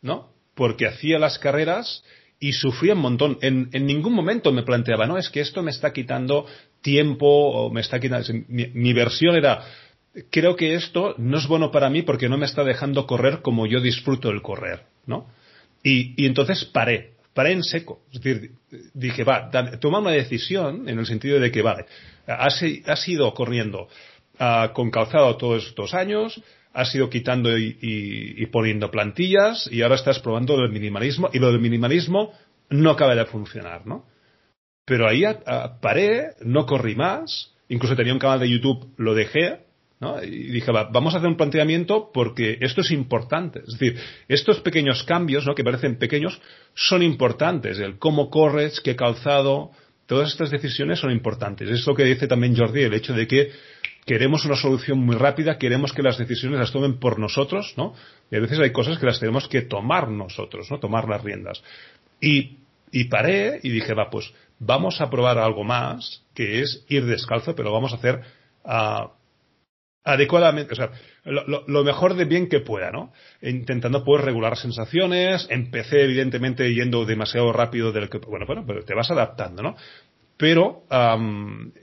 [0.00, 0.30] ¿no?
[0.54, 2.02] Porque hacía las carreras
[2.42, 3.38] y sufría un montón.
[3.40, 6.44] En, ningún momento me planteaba, no, es que esto me está quitando
[6.80, 8.26] tiempo o me está quitando.
[8.48, 9.64] Mi, versión era,
[10.28, 13.68] creo que esto no es bueno para mí porque no me está dejando correr como
[13.68, 15.28] yo disfruto el correr, ¿no?
[15.84, 18.00] Y, entonces paré, paré en seco.
[18.12, 18.50] Es decir,
[18.92, 21.86] dije, va, toma una decisión en el sentido de que, vale,
[22.26, 23.86] has, ido corriendo
[24.40, 26.42] ah, con calzado todos estos años,
[26.72, 31.60] has ido quitando y, poniendo plantillas y ahora estás probando el minimalismo y lo del
[31.60, 32.32] minimalismo
[32.70, 34.06] no acaba de funcionar, ¿no?
[34.84, 35.22] Pero ahí
[35.80, 39.60] paré, no corrí más, incluso tenía un canal de YouTube, lo dejé,
[40.00, 40.22] ¿no?
[40.22, 43.60] Y dije, vamos a hacer un planteamiento porque esto es importante.
[43.60, 43.96] Es decir,
[44.26, 45.54] estos pequeños cambios, ¿no?
[45.54, 46.40] Que parecen pequeños,
[46.74, 47.78] son importantes.
[47.78, 49.70] El cómo corres, qué calzado,
[50.06, 51.70] todas estas decisiones son importantes.
[51.70, 53.52] Es lo que dice también Jordi, el hecho de que
[54.04, 57.94] queremos una solución muy rápida, queremos que las decisiones las tomen por nosotros, ¿no?
[58.30, 60.78] Y a veces hay cosas que las tenemos que tomar nosotros, ¿no?
[60.78, 61.62] Tomar las riendas.
[62.20, 62.58] Y,
[63.08, 67.72] paré y dije, va, pues vamos a probar algo más, que es ir descalzo, pero
[67.72, 68.20] vamos a hacer
[68.64, 69.08] uh,
[70.04, 70.90] adecuadamente, o sea,
[71.24, 73.12] lo, mejor de bien que pueda, ¿no?
[73.40, 78.94] Intentando poder regular sensaciones, empecé evidentemente yendo demasiado rápido del que, bueno, bueno, pero te
[78.94, 79.76] vas adaptando, ¿no?
[80.42, 80.82] Pero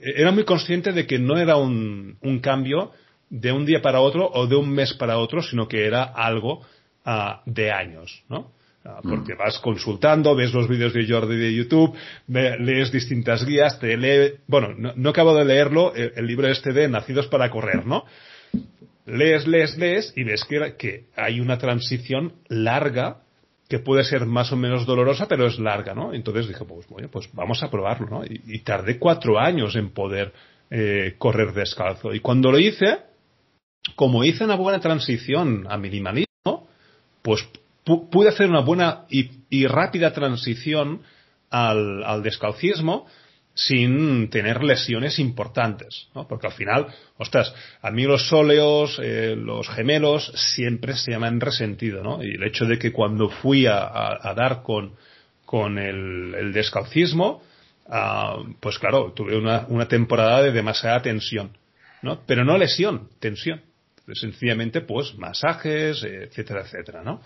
[0.02, 2.92] era muy consciente de que no era un, cambio
[3.30, 6.60] de un día para otro o de un mes para otro, sino que era algo
[7.06, 8.52] ah, de años, ¿no?
[8.84, 9.38] Ah, porque mm.
[9.38, 11.96] vas consultando, ves los vídeos de Jordi de YouTube,
[12.28, 17.28] lees distintas guías, te lee, bueno, no, acabo de leerlo, el, libro este de Nacidos
[17.28, 18.04] para correr, ¿no?
[19.06, 23.22] Lees, lees, lees y ves que, que hay una transición larga
[23.70, 26.12] que puede ser más o menos dolorosa, pero es larga, ¿no?
[26.12, 28.24] Entonces dije, pues bueno, pues vamos a probarlo, ¿no?
[28.24, 30.32] Y, tardé cuatro años en poder
[30.70, 32.12] eh, correr descalzo.
[32.12, 32.98] Y cuando lo hice,
[33.94, 36.66] como hice una buena transición a minimalismo,
[37.22, 37.48] pues
[37.84, 41.02] pude hacer una buena y, rápida transición
[41.48, 43.06] al, al descalcismo
[43.54, 46.26] sin tener lesiones importantes, ¿no?
[46.26, 46.86] Porque al final,
[47.18, 52.22] ostras, a mí los sóleos, eh, los gemelos, siempre se llaman resentido, ¿no?
[52.22, 54.94] Y el hecho de que cuando fui a, dar con,
[55.44, 57.42] con el, descalcismo,
[57.88, 61.56] ah, pues claro, tuve una, una, temporada de demasiada tensión,
[62.02, 62.22] ¿no?
[62.26, 63.62] Pero no lesión, tensión.
[64.12, 67.20] Sencillamente, pues, masajes, etcétera, etcétera, ¿no?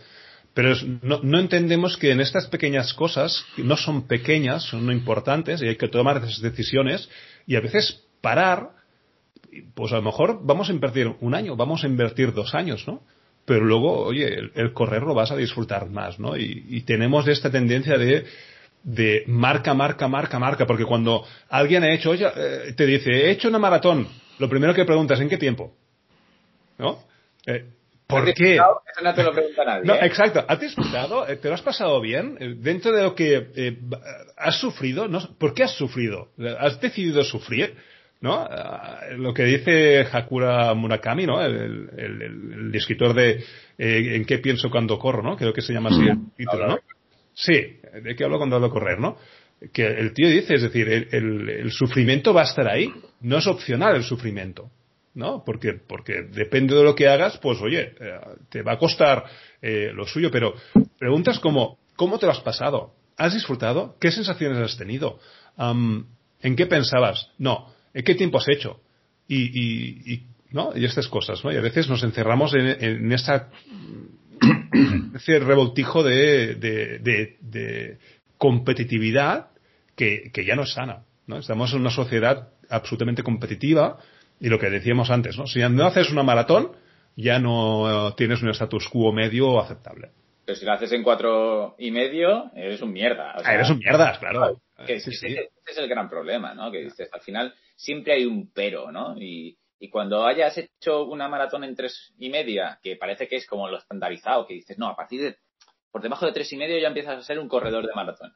[0.54, 5.76] Pero no, entendemos que en estas pequeñas cosas, no son pequeñas, son importantes y hay
[5.76, 7.08] que tomar esas decisiones
[7.44, 8.70] y a veces parar,
[9.74, 13.02] pues a lo mejor vamos a invertir un año, vamos a invertir dos años, ¿no?
[13.44, 16.36] Pero luego, oye, el, correr lo vas a disfrutar más, ¿no?
[16.36, 18.24] Y, tenemos esta tendencia de,
[18.84, 23.30] de marca, marca, marca, marca, porque cuando alguien ha hecho, oye, eh, te dice, he
[23.32, 24.06] hecho una maratón,
[24.38, 25.74] lo primero que preguntas, ¿en qué tiempo?
[26.78, 27.00] ¿No?
[27.44, 27.66] Eh,
[28.06, 28.56] ¿Por qué?
[28.56, 29.84] Eso no te lo pregunta nadie.
[29.84, 30.00] No, ¿eh?
[30.02, 30.44] exacto.
[30.46, 31.24] ¿Has disfrutado?
[31.24, 32.36] ¿Te lo has pasado bien?
[32.38, 33.78] Eh, dentro de lo que eh,
[34.36, 35.20] has sufrido, ¿no?
[35.38, 36.28] ¿por qué has sufrido?
[36.58, 37.74] ¿Has decidido sufrir?
[38.20, 38.48] ¿No?
[39.18, 41.44] lo que dice Hakura Murakami, ¿no?
[41.44, 43.44] El, escritor de
[43.76, 45.36] ¿En qué pienso cuando corro, ¿no?
[45.36, 46.78] Creo que se llama así el título, ¿no?
[47.34, 49.18] Sí, ¿de qué hablo cuando hablo correr, ¿no?
[49.72, 53.96] Que el tío dice, es decir, el, sufrimiento va a estar ahí, no es opcional
[53.96, 54.70] el sufrimiento.
[55.14, 55.44] ¿No?
[55.44, 59.24] Porque, porque depende de lo que hagas, pues oye, eh, te va a costar
[59.62, 60.54] eh, lo suyo, pero
[60.98, 62.94] preguntas como, ¿cómo te lo has pasado?
[63.16, 63.96] ¿Has disfrutado?
[64.00, 65.20] ¿Qué sensaciones has tenido?
[65.56, 67.30] ¿En qué pensabas?
[67.38, 68.80] No, ¿en qué tiempo has hecho?
[69.28, 70.72] Y, y, ¿no?
[70.74, 71.52] y estas cosas, ¿no?
[71.52, 73.50] Y a veces nos encerramos en, en esa
[75.14, 77.98] ese revoltijo de, de, de,
[78.36, 79.50] competitividad
[79.96, 81.04] que, que, ya no es sana.
[81.26, 81.38] ¿no?
[81.38, 83.98] Estamos en una sociedad absolutamente competitiva
[84.40, 85.46] y lo que decíamos antes, ¿no?
[85.46, 86.72] si no haces una maratón,
[87.16, 90.10] ya no tienes un status quo medio aceptable.
[90.44, 93.34] Pero si lo haces en cuatro y medio, eres un mierda.
[93.42, 94.60] ah, eres un mierda, claro.
[94.86, 96.70] Que, Ese, es el gran problema, ¿no?
[96.70, 99.16] Que dices, al final siempre hay un pero, ¿no?
[99.16, 103.46] Y, y cuando hayas hecho una maratón en tres y media, que parece que es
[103.46, 105.36] como lo estandarizado, que dices, no, a partir de,
[105.90, 108.34] por debajo de tres y medio ya empiezas a ser un corredor de maratón.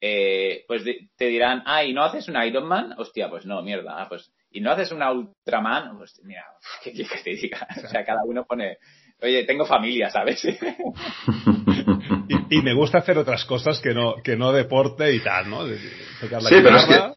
[0.00, 0.82] Eh, pues
[1.16, 2.94] te dirán, ah, ¿y no haces un Ironman?
[2.98, 4.02] Hostia, pues no, mierda.
[4.02, 5.96] Ah, pues, ¿y no haces una Ultraman?
[5.98, 6.44] Pues mira,
[6.82, 7.66] ¿qué quieres que te diga?
[7.84, 8.78] O sea, cada uno pone,
[9.20, 10.42] oye, tengo familia, ¿sabes?
[12.50, 15.66] y, me gusta hacer otras cosas que no, que no deporte y tal, ¿no?
[15.66, 15.76] sí,
[16.20, 17.15] pero es que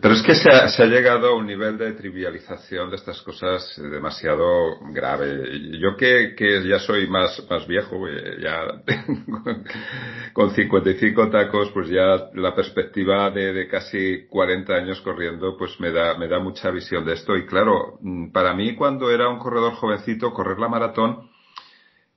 [0.00, 4.80] pero es que se ha, llegado a un nivel de trivialización de estas cosas demasiado
[4.90, 5.78] grave.
[5.78, 8.82] Yo que, que ya soy más, más viejo, eh, ya
[10.32, 15.92] con 55 tacos, pues ya la perspectiva de, de, casi 40 años corriendo, pues me
[15.92, 17.36] da, me da mucha visión de esto.
[17.36, 21.28] Y claro, mm, para mí cuando era un corredor jovencito, correr la maratón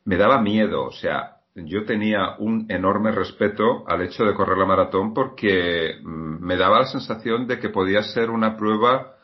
[0.05, 0.85] me daba miedo.
[0.85, 6.45] O sea, yo tenía un enorme respeto al hecho de correr la maratón porque mm,
[6.45, 9.15] me daba la sensación de que podía ser una prueba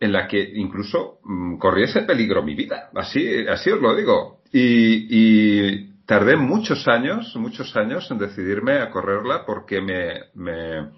[0.00, 2.90] en la que incluso mm, corriese peligro mi vida.
[2.94, 4.40] Así, así os lo digo.
[4.52, 10.88] Y, y, tardé muchos años, muchos años en decidirme a correrla porque me, me,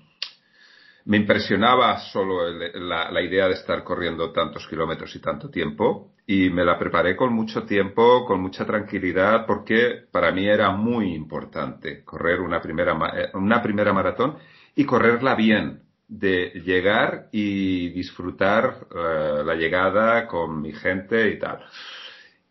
[1.11, 6.65] me impresionaba solo la, idea de estar corriendo tantos kilómetros y tanto tiempo y me
[6.65, 12.41] la preparé con mucho tiempo, con mucha tranquilidad porque para mí era muy importante correr
[12.41, 14.37] una primera, eh, una primera maratón
[14.77, 21.59] y correrla bien, de llegar y disfrutar uh, la llegada con mi gente y tal.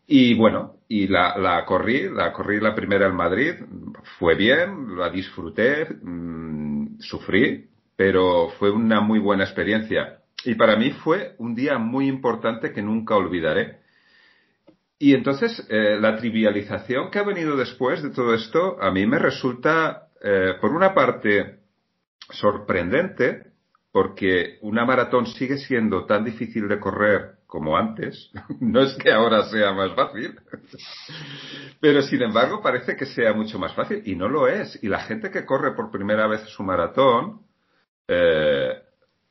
[0.05, 3.53] Y bueno, y la, la, corrí, la corrí la primera en Madrid,
[4.17, 7.69] fue bien, la disfruté, mmm, sufrí,
[7.99, 10.19] pero fue una muy buena experiencia.
[10.45, 13.79] Y para mí fue un día muy importante que nunca olvidaré.
[14.97, 19.19] Y entonces, eh, la trivialización que ha venido después de todo esto, a mí me
[19.19, 21.59] resulta, eh, por una parte,
[22.29, 23.47] sorprendente,
[23.91, 28.31] porque una maratón sigue siendo tan difícil de correr como antes.
[28.61, 30.39] No es que ahora sea más fácil,
[31.81, 34.81] pero sin embargo parece que sea mucho más fácil y no lo es.
[34.81, 37.48] Y la gente que corre por primera vez su maratón,
[38.11, 38.73] eh,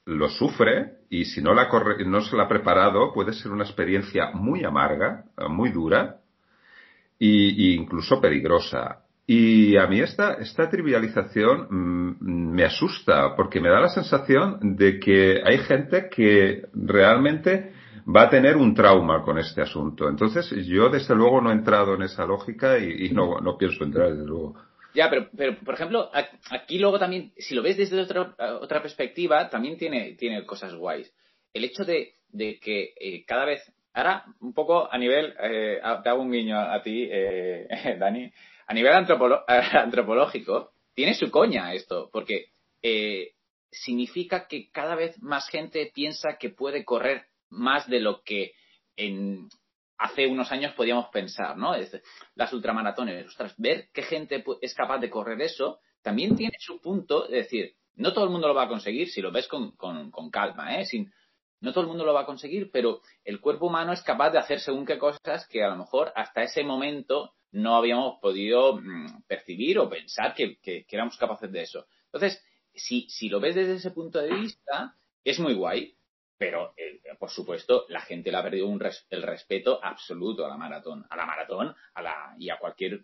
[0.07, 1.69] lo sufre y si no, la
[2.07, 6.21] no se la ha preparado puede ser una experiencia muy amarga, muy dura
[7.19, 9.05] e, incluso peligrosa.
[9.27, 14.99] Y a mí esta, esta trivialización mm, me asusta porque me da la sensación de
[15.01, 17.73] que hay gente que realmente
[18.07, 20.09] va a tener un trauma con este asunto.
[20.09, 23.85] Entonces yo desde luego no he entrado en esa lógica y, y no, no pienso
[23.85, 24.55] entrar desde luego.
[24.99, 26.11] Ya, pero, pero por ejemplo,
[26.51, 31.15] aquí luego también, si lo ves desde otra, otra perspectiva, también tiene, tiene cosas guays.
[31.53, 36.09] El hecho de, de que eh, cada vez, ahora un poco a nivel, eh, te
[36.09, 37.69] hago un guiño a, ti, eh,
[38.01, 38.29] Dani,
[38.67, 38.93] a nivel
[39.73, 42.47] antropológico, tiene su coña esto, porque
[42.83, 43.35] eh,
[43.71, 48.51] significa que cada vez más gente piensa que puede correr más de lo que
[48.97, 49.49] en,
[49.99, 51.75] hace unos años podíamos pensar, ¿no?
[52.35, 57.25] las ultramaratones, ostras, ver qué gente es capaz de correr eso, también tiene su punto,
[57.25, 59.73] es decir, no todo el mundo lo va a conseguir si lo ves con,
[60.31, 60.87] calma, ¿eh?
[60.87, 61.13] Sin,
[61.61, 64.39] no todo el mundo lo va a conseguir, pero el cuerpo humano es capaz de
[64.39, 69.23] hacer según qué cosas que a lo mejor hasta ese momento no habíamos podido mm,
[69.27, 71.87] percibir o pensar que, que, éramos capaces de eso.
[72.05, 72.41] Entonces,
[72.73, 74.95] si, si lo ves desde ese punto de vista,
[75.25, 75.98] es muy guay.
[76.39, 78.81] Pero, eh, por supuesto, la gente le ha perdido un
[79.11, 83.01] el respeto absoluto a la maratón, a la maratón a la, y a cualquier.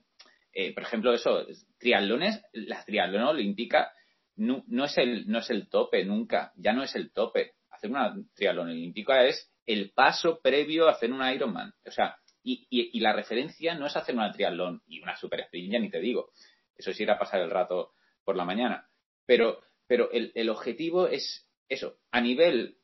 [0.53, 1.45] Eh, por ejemplo, eso,
[1.79, 3.93] triatlones, la triatlón olímpica
[4.37, 7.55] no, no, es el, no es el tope nunca, ya no es el tope.
[7.71, 11.75] Hacer una triatlón olímpica es el paso previo a hacer un Ironman.
[11.85, 15.41] O sea, y, y, y la referencia no es hacer una triatlón y una super
[15.41, 16.31] sprint, ya ni te digo.
[16.77, 18.89] Eso es ir a pasar el rato por la mañana.
[19.27, 22.77] Pero, pero el, el objetivo es eso, a nivel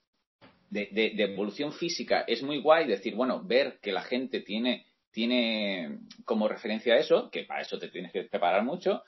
[0.70, 6.48] de, evolución física es muy guay decir, bueno, ver que la gente tiene, tiene como
[6.48, 9.02] referencia eso, que para eso te tienes que preparar mucho,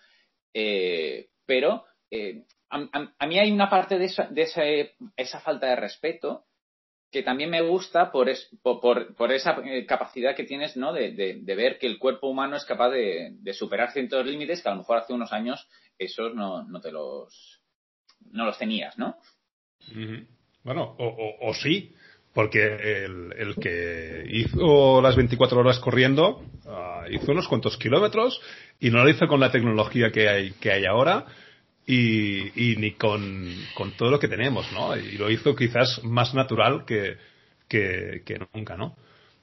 [0.52, 6.46] eh, pero eh, a, mí hay una parte de, esa, falta de respeto
[7.10, 8.30] que también me gusta por,
[8.62, 10.94] por, esa eh, capacidad que tienes ¿no?
[10.94, 14.78] De, ver que el cuerpo humano es capaz de, superar ciertos límites que a lo
[14.78, 17.60] mejor hace unos años esos no, no te los
[18.30, 19.16] no los tenías, ¿no?
[20.64, 21.92] Bueno, o, sí,
[22.32, 28.40] porque el, que hizo las 24 horas corriendo ah, hizo unos cuantos kilómetros
[28.78, 31.26] y no lo hizo con la tecnología que hay, que hay ahora
[31.86, 33.54] y, ni con,
[33.96, 34.96] todo lo que tenemos, ¿no?
[34.96, 37.16] Y lo hizo quizás más natural que,
[37.68, 38.96] que, nunca, ¿no?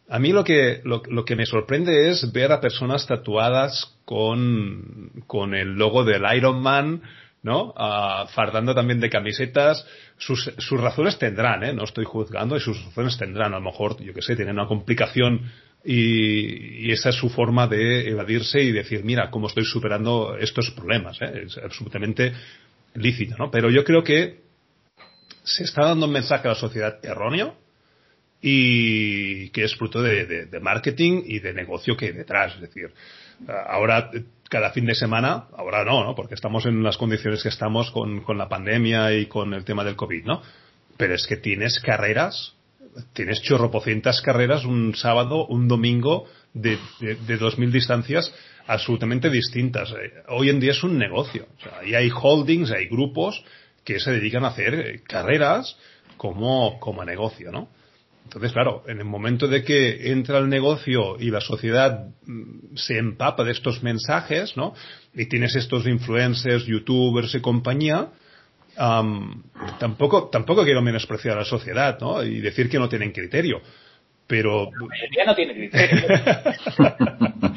[0.08, 5.54] A mí lo que, lo, que me sorprende es ver a personas tatuadas con, con
[5.54, 7.04] el logo del Iron Man,
[7.42, 7.70] ¿no?
[7.70, 9.86] Uh, fardando también de camisetas.
[10.18, 11.74] Sus, sus razones tendrán, ¿eh?
[11.74, 13.54] No estoy juzgando y sus razones tendrán.
[13.54, 15.50] A lo mejor, yo que sé, tienen una complicación
[15.84, 21.22] y, esa es su forma de evadirse y decir, mira, cómo estoy superando estos problemas.
[21.22, 21.44] ¿eh?
[21.46, 22.34] Es absolutamente
[22.96, 23.50] lícito, ¿no?
[23.50, 24.42] Pero yo creo que
[25.44, 27.56] se está dando un mensaje a la sociedad erróneo
[28.42, 32.56] y que es fruto de, marketing y de negocio que hay detrás.
[32.56, 32.92] Es decir,
[33.48, 34.12] ahora
[34.50, 36.16] cada fin de semana, ahora no, ¿no?
[36.16, 39.84] Porque estamos en las condiciones que estamos con, con la pandemia y con el tema
[39.84, 40.42] del COVID, ¿no?
[40.98, 42.56] Pero es que tienes carreras
[43.14, 46.78] tienes chorropocientas carreras un sábado, un domingo de,
[47.40, 48.34] dos mil distancias
[48.68, 49.92] absolutamente distintas.
[49.92, 51.48] Eh, hoy en día es un negocio.
[51.82, 53.44] O y hay holdings, hay grupos
[53.84, 55.78] que se dedican a hacer eh, carreras
[56.18, 57.70] como, como negocio, ¿no?
[58.30, 63.00] Entonces, claro, en el momento de que entra el negocio y la sociedad mm, se
[63.00, 64.76] empapa de estos mensajes, ¿no?
[65.16, 68.10] Y tienes estos influencers, youtubers y compañía,
[69.80, 72.22] tampoco, tampoco quiero menospreciar a la sociedad, ¿no?
[72.22, 73.64] Y decir que no tienen criterio.
[74.28, 74.70] Pero.
[75.18, 76.06] Ya no tiene criterio.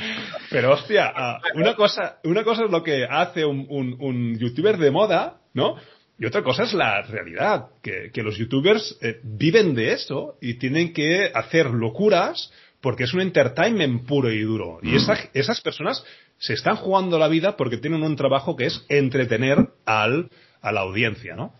[0.51, 4.91] pero hostia, ah, una cosa, una cosa es lo que hace un, un, youtuber de
[4.91, 5.77] moda, ¿no?
[6.23, 10.55] Y otra cosa es la realidad, que, que los youtubers eh, viven de esto y
[10.55, 14.79] tienen que hacer locuras porque es un entertainment puro y duro.
[14.83, 14.99] Y mm.
[15.35, 16.05] esas personas
[16.39, 20.83] se están jugando la vida porque tienen un trabajo que es entretener al, a la
[20.83, 21.55] audiencia, ¿no?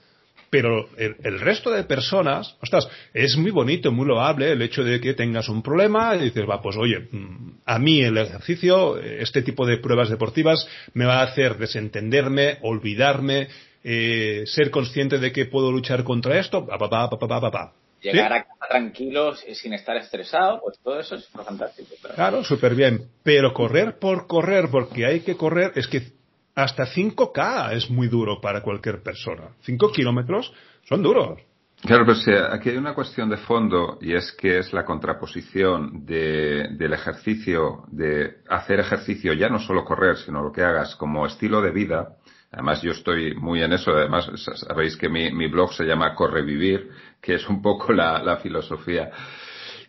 [0.49, 5.15] Pero el, resto de personas, ostras, es muy bonito, muy loable el hecho de que
[5.15, 9.67] tengas un problema y dices, va, pues oye, mm, a mí el ejercicio, este tipo
[9.67, 13.49] de pruebas deportivas me va a hacer desentenderme, olvidarme,
[13.85, 17.51] eh, ser consciente de que puedo luchar contra esto, pa, pa, pa, pa, pa, pa,
[17.51, 17.73] pa.
[18.01, 21.95] Llegar a casa tranquilo sin estar estresado, pues todo eso es fantástico.
[22.15, 23.09] Claro, súper bien.
[23.23, 26.13] Pero correr por correr, porque hay que correr, es que
[26.55, 29.51] hasta 5K es muy duro para cualquier persona.
[29.61, 30.53] 5 kilómetros
[30.89, 31.41] son duros.
[31.83, 36.93] Claro, pero aquí hay una cuestión de fondo y es que es la contraposición del
[36.93, 41.73] ejercicio, de hacer ejercicio, ya no solo correr, sino lo que hagas como estilo de
[41.73, 42.17] vida.
[42.53, 43.93] Además, yo estoy muy en eso.
[43.93, 46.91] Además, sabéis que mi, blog se llama Correvivir,
[47.21, 49.11] que es un poco la, la filosofía.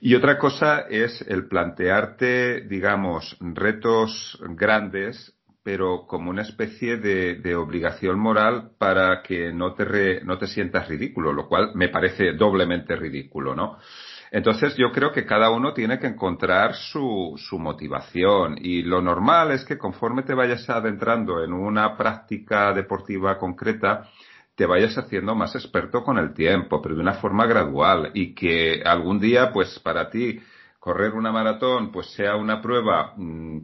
[0.01, 5.34] Y otra cosa es el plantearte, digamos, retos grandes
[5.64, 11.32] pero como una especie de, obligación moral para que no te, no te sientas ridículo,
[11.32, 13.78] lo cual me parece doblemente ridículo, ¿no?
[14.34, 18.57] Entonces yo creo que cada uno tiene que encontrar su, su motivación.
[18.59, 24.09] Y lo normal es que conforme te vayas adentrando en una práctica deportiva concreta,
[24.55, 28.09] te vayas haciendo más experto con el tiempo, pero de una forma gradual.
[28.15, 30.41] Y que algún día, pues para ti,
[30.79, 33.59] correr una maratón, pues sea una prueba mm,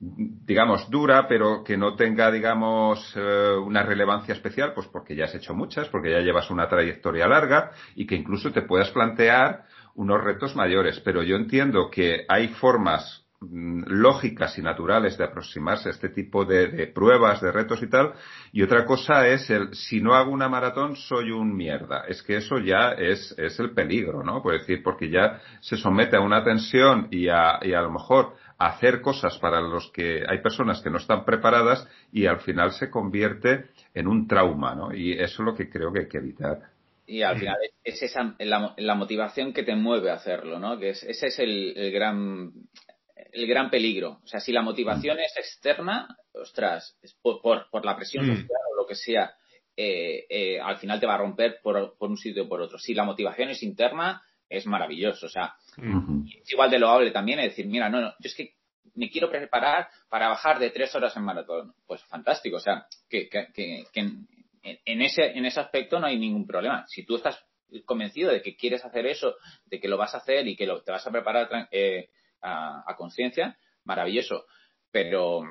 [0.00, 5.34] digamos, dura, pero que no tenga, digamos, eh, una relevancia especial, pues porque ya has
[5.34, 9.64] hecho muchas, porque ya llevas una trayectoria larga y que incluso te puedas plantear
[9.94, 11.00] unos retos mayores.
[11.00, 16.44] Pero yo entiendo que hay formas mm, lógicas y naturales de aproximarse a este tipo
[16.44, 18.12] de, pruebas, de retos y tal.
[18.52, 22.04] Y otra cosa es el, si no hago una maratón, soy un mierda.
[22.08, 24.42] Es que eso ya es, es el peligro, ¿no?
[24.42, 28.34] Por decir, porque ya se somete a una tensión y a, y a lo mejor
[28.60, 32.90] hacer cosas para los que hay personas que no están preparadas y al final se
[32.90, 34.94] convierte en un trauma, ¿no?
[34.94, 36.60] Y eso es lo que creo que hay que evitar.
[37.10, 40.78] Y al final es esa la, motivación que te mueve a hacerlo, ¿no?
[40.78, 42.52] Que es, ese es el, gran
[43.32, 44.20] el gran peligro.
[44.22, 48.28] O sea, si la motivación es externa, ostras, es por, por, la presión mm.
[48.28, 49.34] social o lo que sea,
[49.76, 52.78] eh, eh, al final te va a romper por, por un sitio o por otro.
[52.78, 55.26] Si la motivación es interna, es maravilloso.
[55.26, 58.54] O sea, es igual de loable también es decir, mira, no, no, yo es que
[58.94, 61.74] me quiero preparar para bajar de tres horas en maratón.
[61.86, 62.56] Pues fantástico.
[62.56, 63.48] O sea, que, que,
[64.62, 66.84] en, ese, en ese aspecto no hay ningún problema.
[66.88, 67.42] Si tú estás
[67.84, 70.82] convencido de que quieres hacer eso, de que lo vas a hacer y que lo,
[70.82, 74.46] te vas a preparar eh, a, a conciencia, maravilloso.
[74.90, 75.42] Pero,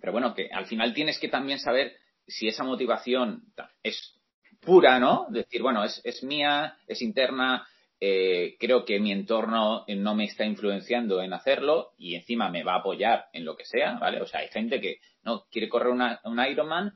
[0.00, 1.96] pero bueno, que al final tienes que también saber
[2.26, 3.42] si esa motivación
[3.82, 4.20] es
[4.60, 5.26] pura, ¿no?
[5.30, 7.66] Decir, bueno, es, es mía, es interna,
[8.00, 12.74] eh, creo que mi entorno no me está influenciando en hacerlo y encima me va
[12.74, 14.20] a apoyar en lo que sea, ¿vale?
[14.20, 16.92] O sea, hay gente que no quiere correr una, un Ironman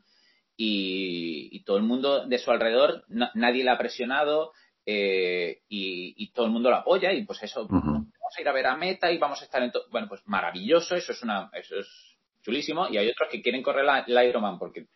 [0.61, 4.53] y, todo el mundo de su alrededor, nadie la ha presionado
[4.85, 8.67] eh, y, todo el mundo lo apoya y pues eso, vamos a ir a ver
[8.67, 9.85] a meta y vamos a estar en todo.
[9.91, 11.89] Bueno, pues maravilloso, eso es una, eso es
[12.43, 14.87] chulísimo y hay otros que quieren correr la, la Ironman porque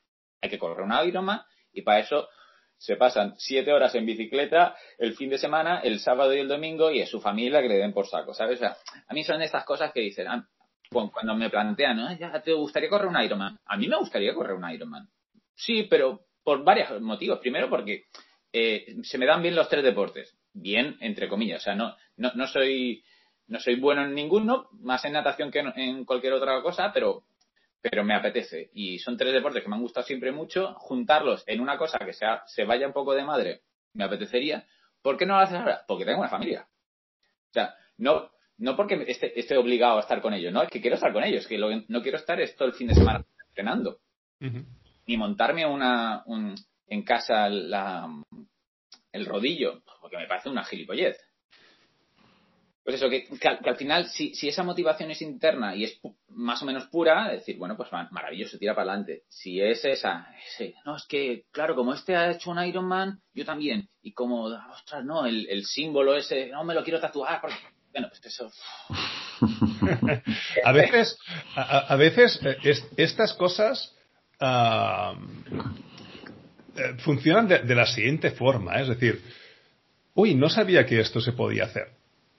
[0.40, 1.42] hay que correr una Ironman
[1.72, 2.28] y para eso
[2.76, 6.90] se pasan siete horas en bicicleta el fin de semana, el sábado y el domingo,
[6.90, 8.58] y es su familia que le den por saco, ¿sabes?
[8.58, 10.48] O sea, a mí son estas cosas que dicen, ah,
[10.90, 12.12] cuando me plantean, ¿no?
[12.16, 13.58] ¿Ya ¿te gustaría correr un Ironman?
[13.64, 15.08] A mí me gustaría correr un Ironman.
[15.55, 17.38] Sí, pero por varios motivos.
[17.38, 18.07] Primero porque
[18.53, 20.36] eh, se me dan bien los tres deportes.
[20.53, 21.62] Bien, entre comillas.
[21.62, 23.05] O sea, no, no, no soy
[23.48, 27.24] no soy bueno en ninguno, más en natación que en cualquier otra cosa, pero
[27.82, 28.70] pero me apetece.
[28.72, 30.74] Y son tres deportes que me han gustado siempre mucho.
[30.74, 34.66] Juntarlos en una cosa que sea, se vaya un poco de madre, me apetecería.
[35.03, 35.84] ¿Por qué no lo haces ahora?
[35.86, 36.68] Porque tengo una familia.
[37.50, 40.94] O sea, no, no porque esté, obligado a estar con ellos, no, es que quiero
[40.94, 43.98] estar con ellos, que no quiero estar esto el fin de semana entrenando.
[45.07, 46.55] Ni montarme una, un,
[46.86, 48.09] en casa la,
[49.12, 51.16] el rodillo, porque me parece una gilipollez.
[52.84, 53.28] Pues eso, que,
[53.64, 57.57] al, final, si, si, esa motivación es interna y es más o menos pura, decir,
[57.57, 59.22] bueno, pues maravilloso, tira para adelante.
[59.28, 60.26] Si es esa,
[60.84, 63.88] no, es que, claro, como este ha hecho un Ironman, yo también.
[64.03, 67.55] Y como, ostras, no, el, el símbolo ese, no me lo quiero tatuar, porque,
[67.92, 68.50] bueno, pues eso.
[70.64, 71.16] a veces,
[71.55, 72.57] a, veces eh,
[72.96, 73.96] estas cosas
[74.41, 75.14] ah,
[76.76, 78.83] eh, funcionan de, de la siguiente forma, ¿eh?
[78.83, 79.20] es decir,
[80.14, 81.89] uy, no sabía que esto se podía hacer.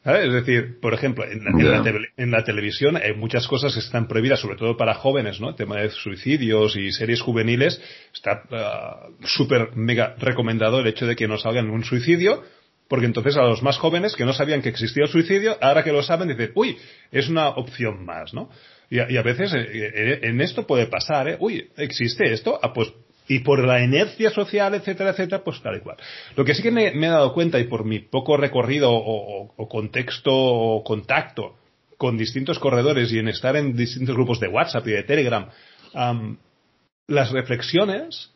[0.05, 4.75] Es decir, por ejemplo, en la, televisión hay muchas cosas que están prohibidas, sobre todo
[4.75, 5.49] para jóvenes, ¿no?
[5.49, 7.81] El tema de suicidios y series juveniles.
[8.13, 12.43] Está ah, súper mega recomendado el hecho de que no salgan un suicidio,
[12.89, 15.93] porque entonces a los más jóvenes que no sabían que existía el suicidio, ahora que
[15.93, 16.77] lo saben, dicen, uy,
[17.09, 18.49] es una opción más, ¿no?
[18.93, 21.37] Y a, veces eh, eh, en esto puede pasar, ¿eh?
[21.39, 22.59] Uy, ¿existe esto?
[22.61, 22.93] Ah, pues
[23.27, 25.97] y por la inercia social, etcétera, etcétera, pues tal y cual.
[26.35, 30.31] Lo que sí que me, he dado cuenta y por mi poco recorrido o, contexto
[30.31, 31.55] o contacto
[31.97, 35.49] con distintos corredores y en estar en distintos grupos de WhatsApp y de Telegram,
[37.07, 38.29] las reflexiones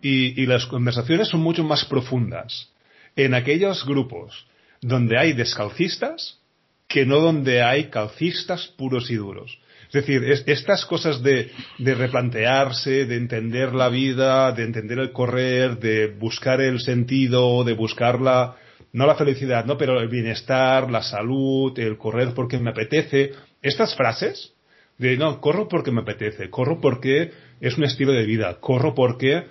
[0.00, 2.70] y, y las conversaciones son mucho más profundas
[3.16, 4.46] en aquellos grupos
[4.80, 6.38] donde hay descalcistas
[6.86, 9.58] que no donde hay calcistas puros y duros.
[9.94, 16.08] Es decir, estas cosas de, replantearse, de entender la vida, de entender el correr, de
[16.08, 18.56] buscar el sentido, de buscar la,
[18.92, 19.78] no la felicidad, ¿no?
[19.78, 23.34] Pero el bienestar, la salud, el correr porque me apetece.
[23.62, 24.52] Estas frases
[24.98, 27.30] de, no, corro porque me apetece, corro porque
[27.60, 29.44] es un estilo de vida, corro porque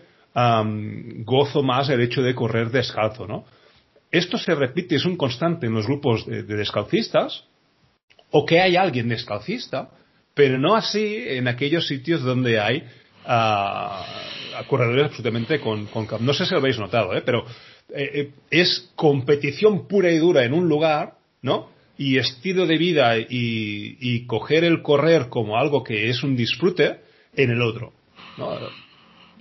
[1.24, 3.46] gozo más el hecho de correr descalzo, ¿no?
[4.12, 7.46] Esto se repite, es un constante en los grupos de descalcistas,
[8.30, 9.90] o que hay alguien descalcista
[10.34, 12.84] pero no así en aquellos sitios donde hay
[13.26, 14.06] ah,
[14.68, 17.22] corredores absolutamente con, con, No sé si lo habéis notado, ¿eh?
[17.26, 17.46] pero
[17.90, 21.70] eh, eh, es competición pura y dura en un lugar, ¿no?
[21.98, 23.28] Y estilo de vida y,
[24.00, 27.02] y coger el correr como algo que es un disfrute
[27.36, 27.94] en el otro.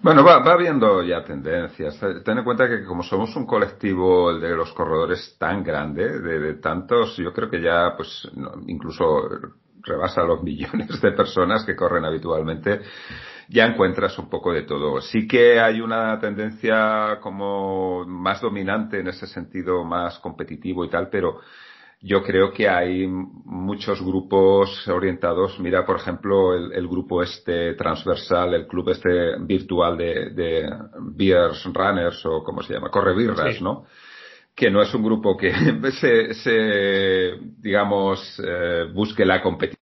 [0.02, 1.98] Bueno, va, va habiendo ya tendencias.
[2.24, 6.40] Ten en cuenta que como somos un colectivo el de los corredores tan grande, de,
[6.40, 8.28] de tantos, yo creo que ya, pues,
[8.66, 9.04] incluso
[9.82, 12.80] rebasa los millones de personas que corren habitualmente,
[13.48, 15.00] ya encuentras un poco de todo.
[15.00, 21.08] Sí que hay una tendencia como más dominante en ese sentido, más competitivo y tal,
[21.10, 21.40] pero
[22.00, 25.58] yo creo que hay muchos grupos orientados.
[25.60, 30.68] Mira, por ejemplo, el, grupo este transversal, el club este virtual de, de
[31.14, 33.84] Beers Runners o como se llama, Corre Birras, ¿no?
[34.54, 35.52] Que no es un grupo que
[36.00, 39.78] se, se digamos, eh, busque la competición,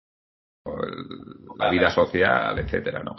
[1.59, 3.17] la vida social, etcétera, ¿no?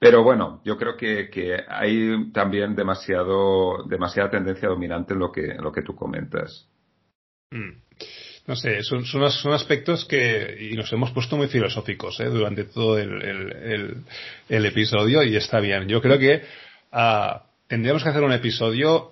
[0.00, 5.46] Pero bueno, yo creo que, que hay también demasiado, demasiada tendencia dominante en lo que,
[5.46, 6.68] en lo que tú comentas.
[7.50, 7.82] Mm.
[8.46, 12.26] No sé, son, son, aspectos que, y nos hemos puesto muy filosóficos ¿eh?
[12.26, 14.04] durante todo el, el,
[14.48, 15.86] el, episodio y está bien.
[15.86, 16.44] Yo creo que
[16.92, 19.10] uh, tendríamos que hacer un episodio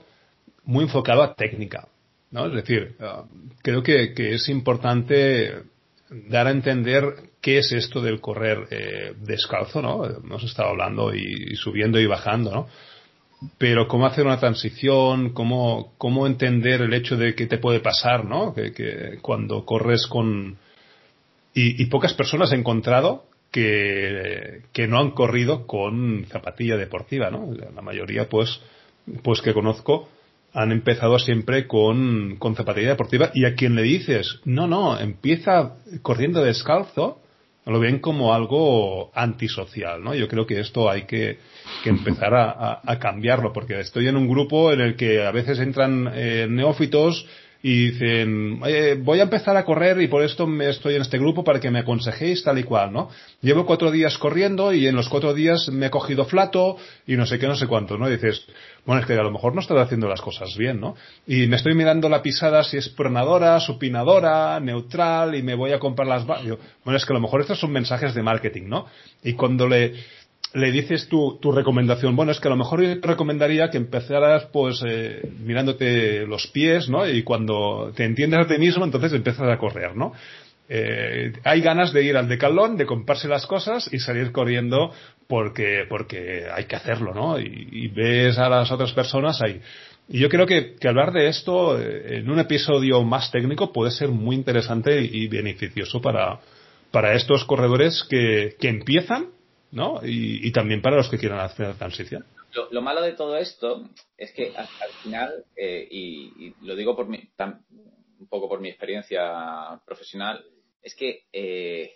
[0.66, 1.88] muy enfocado a técnica.
[2.30, 2.46] ¿no?
[2.46, 3.24] Es decir, ah,
[3.62, 5.62] creo que, es importante
[6.28, 7.04] dar a entender
[7.40, 10.04] qué es esto del correr eh, descalzo, ¿no?
[10.04, 12.68] Hemos estado hablando y, subiendo y bajando, ¿no?
[13.58, 18.24] Pero cómo hacer una transición, cómo, cómo entender el hecho de que te puede pasar,
[18.24, 18.54] ¿no?
[18.54, 20.56] Que, que cuando corres con...
[21.54, 27.50] Y, y, pocas personas he encontrado que, que no han corrido con zapatilla deportiva, ¿no?
[27.74, 28.60] La mayoría, pues,
[29.22, 30.08] pues que conozco,
[30.56, 36.42] han empezado siempre con, con deportiva y a quien le dices, no, no, empieza corriendo
[36.42, 37.20] descalzo,
[37.66, 40.14] lo ven como algo antisocial, ¿no?
[40.14, 41.38] Yo creo que esto hay que,
[41.84, 45.58] que empezar a, a, cambiarlo, porque estoy en un grupo en el que a veces
[45.58, 47.26] entran eh, neófitos
[47.68, 48.60] y dicen,
[49.02, 51.68] voy a empezar a correr y por esto me estoy en este grupo para que
[51.68, 53.10] me aconsejéis tal y cual, ¿no?
[53.40, 56.76] Llevo cuatro días corriendo y en los cuatro días me he cogido flato
[57.08, 58.06] y no sé qué, no sé cuánto, ¿no?
[58.08, 58.46] Y dices,
[58.84, 60.94] bueno, es que a lo mejor no estoy haciendo las cosas bien, ¿no?
[61.26, 65.80] Y me estoy mirando la pisada si es pronadora, supinadora, neutral y me voy a
[65.80, 66.24] comprar las...
[66.24, 68.86] Bueno, es que a lo mejor estos son mensajes de marketing, ¿no?
[69.24, 69.92] Y cuando le
[70.56, 72.16] le dices tu, tu recomendación.
[72.16, 76.88] Bueno, es que a lo mejor yo recomendaría que empezaras pues eh, mirándote los pies,
[76.88, 77.06] ¿no?
[77.06, 80.14] Y cuando te entiendes a ti mismo, entonces empiezas a correr, ¿no?
[80.68, 84.92] Eh, hay ganas de ir al decalón, de comprarse las cosas y salir corriendo
[85.28, 87.38] porque, porque hay que hacerlo, ¿no?
[87.38, 89.60] Y, y ves a las otras personas ahí.
[90.08, 93.90] Y yo creo que, que, hablar de esto eh, en un episodio más técnico puede
[93.90, 96.40] ser muy interesante y beneficioso para,
[96.90, 99.35] para estos corredores que, que empiezan
[99.72, 100.00] ¿no?
[100.02, 102.24] Y, también para los que quieran hacer la transición.
[102.70, 104.66] Lo, malo de todo esto es que al,
[105.02, 107.28] final, eh, y, lo digo por mi,
[108.18, 110.44] un poco por mi experiencia profesional,
[110.80, 111.92] es que eh,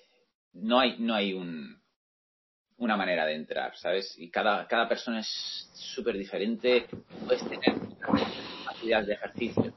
[0.53, 1.81] no hay, no hay un,
[2.77, 4.15] una manera de entrar, ¿sabes?
[4.19, 6.87] Y cada, cada persona es súper diferente.
[7.27, 7.75] Puedes tener
[8.69, 9.75] actividades de ejercicio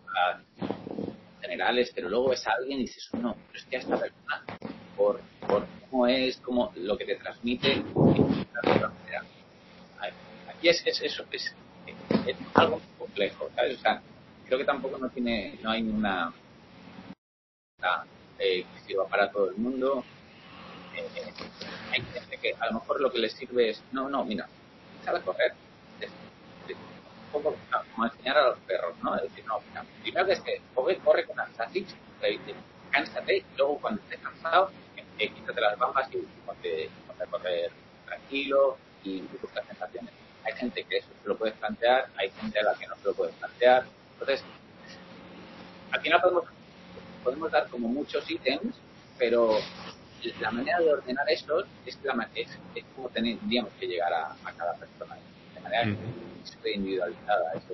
[1.41, 4.43] generales, pero luego ves a alguien y dices, no, pero es que a esta persona,
[4.95, 7.83] por, por cómo es, como lo que te transmite,
[10.47, 11.55] aquí es, es eso, es,
[12.25, 13.77] es, algo complejo, ¿sabes?
[13.77, 14.01] O sea,
[14.45, 16.33] creo que tampoco no tiene, no hay una,
[17.79, 18.05] una
[18.39, 20.03] eh, que sirva para todo el mundo.
[20.95, 21.33] Eh,
[21.91, 24.47] hay gente que a lo mejor lo que les sirve es, no, no, mira,
[25.03, 25.53] sal a correr,
[27.33, 27.55] poco
[27.95, 29.15] como enseñar a los perros, ¿no?
[29.15, 29.59] Es decir, no,
[30.01, 31.95] primero que se corre, corre con Anstasis,
[32.91, 34.69] cánsate y luego cuando estés cansado,
[35.19, 37.71] eh, quítate las bambas y ponte, a correr
[38.05, 40.11] tranquilo y, busca sensaciones.
[40.45, 43.05] Hay gente que eso se lo puedes plantear, hay gente a la que no se
[43.05, 43.85] lo puedes plantear.
[44.13, 44.43] Entonces,
[45.91, 46.45] al final podemos,
[47.23, 48.75] podemos dar como muchos ítems,
[49.17, 49.57] pero
[50.39, 54.51] la manera de ordenar esos es, la, es, es como tendríamos que llegar a, a
[54.53, 55.17] cada persona
[55.53, 55.97] de manera
[56.43, 57.53] súper individualizada.
[57.53, 57.73] Eso.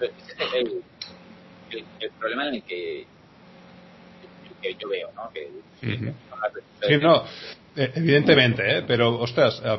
[0.00, 0.84] ese es el,
[2.00, 3.06] el, problema en el que,
[4.64, 5.30] que yo veo, ¿no?
[5.32, 5.48] Que,
[5.80, 7.24] sí, no,
[7.76, 8.84] eh, evidentemente, ¿eh?
[8.86, 9.78] pero ostras, eh,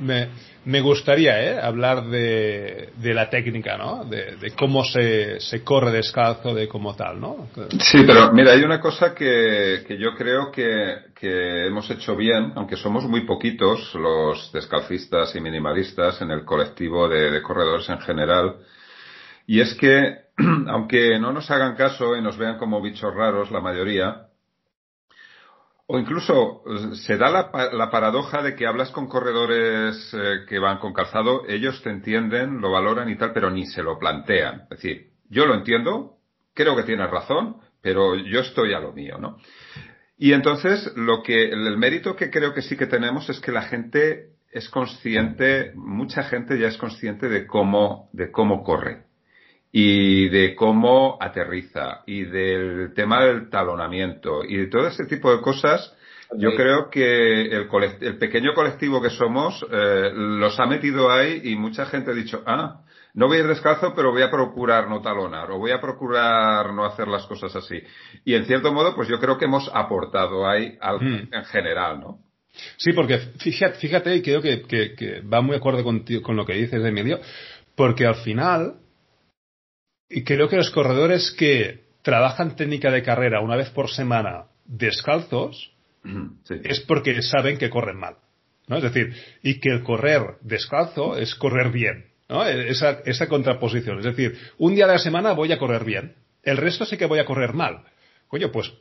[0.00, 0.28] me,
[0.64, 1.60] me gustaría ¿eh?
[1.60, 4.04] hablar de, de la técnica, ¿no?
[4.04, 7.48] De, de cómo se, se, corre descalzo, de cómo tal, ¿no?
[7.78, 12.52] Sí, pero mira, hay una cosa que, que yo creo que, que hemos hecho bien,
[12.56, 18.00] aunque somos muy poquitos los descalcistas y minimalistas en el colectivo de, de corredores en
[18.00, 18.56] general,
[19.46, 20.27] y es que,
[20.68, 24.28] aunque no nos hagan caso y nos vean como bichos raros la mayoría,
[25.86, 30.58] o incluso eh, se da la, la, paradoja de que hablas con corredores eh, que
[30.58, 34.62] van con calzado, ellos te entienden, lo valoran y tal, pero ni se lo plantean.
[34.64, 36.18] Es decir, yo lo entiendo,
[36.54, 39.38] creo que tienes razón, pero yo estoy a lo mío, ¿no?
[40.18, 43.62] Y entonces, lo que, el mérito que creo que sí que tenemos es que la
[43.62, 49.07] gente es consciente, mucha gente ya es consciente de cómo, de cómo corre
[49.70, 55.42] y de cómo aterriza y del tema del talonamiento y de todo ese tipo de
[55.42, 55.94] cosas,
[56.36, 57.68] yo creo que el,
[58.00, 62.42] el, pequeño colectivo que somos eh, los ha metido ahí y mucha gente ha dicho,
[62.46, 62.82] ah,
[63.14, 66.72] no voy a ir descalzo, pero voy a procurar no talonar o voy a procurar
[66.74, 67.80] no hacer las cosas así.
[68.24, 71.28] Y en cierto modo, pues yo creo que hemos aportado ahí algo hmm.
[71.32, 72.18] en general, ¿no?
[72.76, 76.44] Sí, porque fíjate, fíjate y creo que, que, que va muy acorde con, con lo
[76.44, 77.20] que dices, Emilio,
[77.74, 78.74] porque al final,
[80.10, 85.72] y creo que los corredores que trabajan técnica de carrera una vez por semana descalzos
[86.48, 88.16] es porque saben que corren mal.
[88.66, 88.76] ¿no?
[88.76, 92.06] Es decir, y que el correr descalzo es correr bien.
[92.28, 92.44] ¿no?
[92.46, 93.98] Esa, esa contraposición.
[93.98, 96.14] Es decir, un día de la semana voy a correr bien.
[96.42, 97.82] El resto sí que voy a correr mal.
[98.28, 98.72] Coño, pues,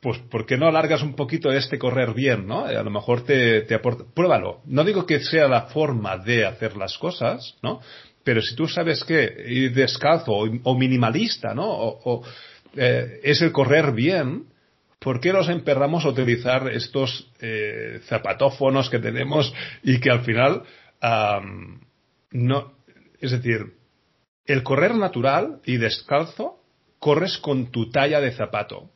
[0.00, 2.64] pues, ¿por qué no alargas un poquito este correr bien, no?
[2.64, 4.04] A lo mejor te, te aporta.
[4.14, 4.62] Pruébalo.
[4.64, 7.80] No digo que sea la forma de hacer las cosas, ¿no?
[8.24, 11.66] Pero si tú sabes que ir descalzo o, minimalista, ¿no?
[11.68, 12.24] O,
[12.76, 14.44] eh, es el correr bien,
[14.98, 20.62] ¿por qué nos emperramos a utilizar estos eh, zapatófonos que tenemos y que al final
[22.30, 22.72] no,
[23.20, 23.74] es decir,
[24.46, 26.60] el correr natural y descalzo,
[26.98, 28.90] corres con tu talla de zapato,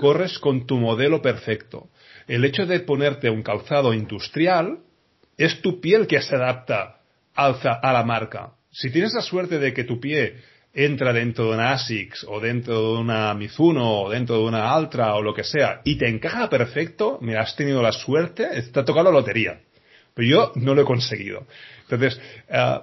[0.00, 1.88] corres con tu modelo perfecto.
[2.26, 4.80] el hecho de ponerte un calzado industrial
[5.36, 7.00] es tu piel que se adapta
[7.34, 8.52] a la marca.
[8.70, 10.36] Si tienes la suerte de que tu pie
[10.74, 15.14] entra dentro de una ASICS o dentro de una Mizuno o dentro de una Altra
[15.14, 18.84] o lo que sea y te encaja perfecto, me has tenido la suerte, te ha
[18.84, 19.60] tocado la lotería.
[20.14, 21.46] Pero yo no lo he conseguido.
[21.82, 22.78] Entonces, eh,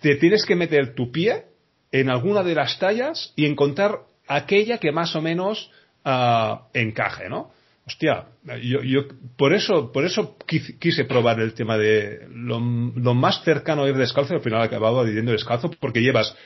[0.00, 1.44] te tienes que meter tu pie
[1.92, 5.70] en alguna de las tallas y encontrar aquella que más o menos
[6.04, 7.52] eh, encaje, ¿no?
[7.88, 8.26] Hostia,
[8.62, 9.04] yo, yo
[9.38, 14.34] por eso, por eso quise, probar el tema de lo, más cercano a ir descalzo
[14.34, 16.36] y al final acabado yendo descalzo porque llevas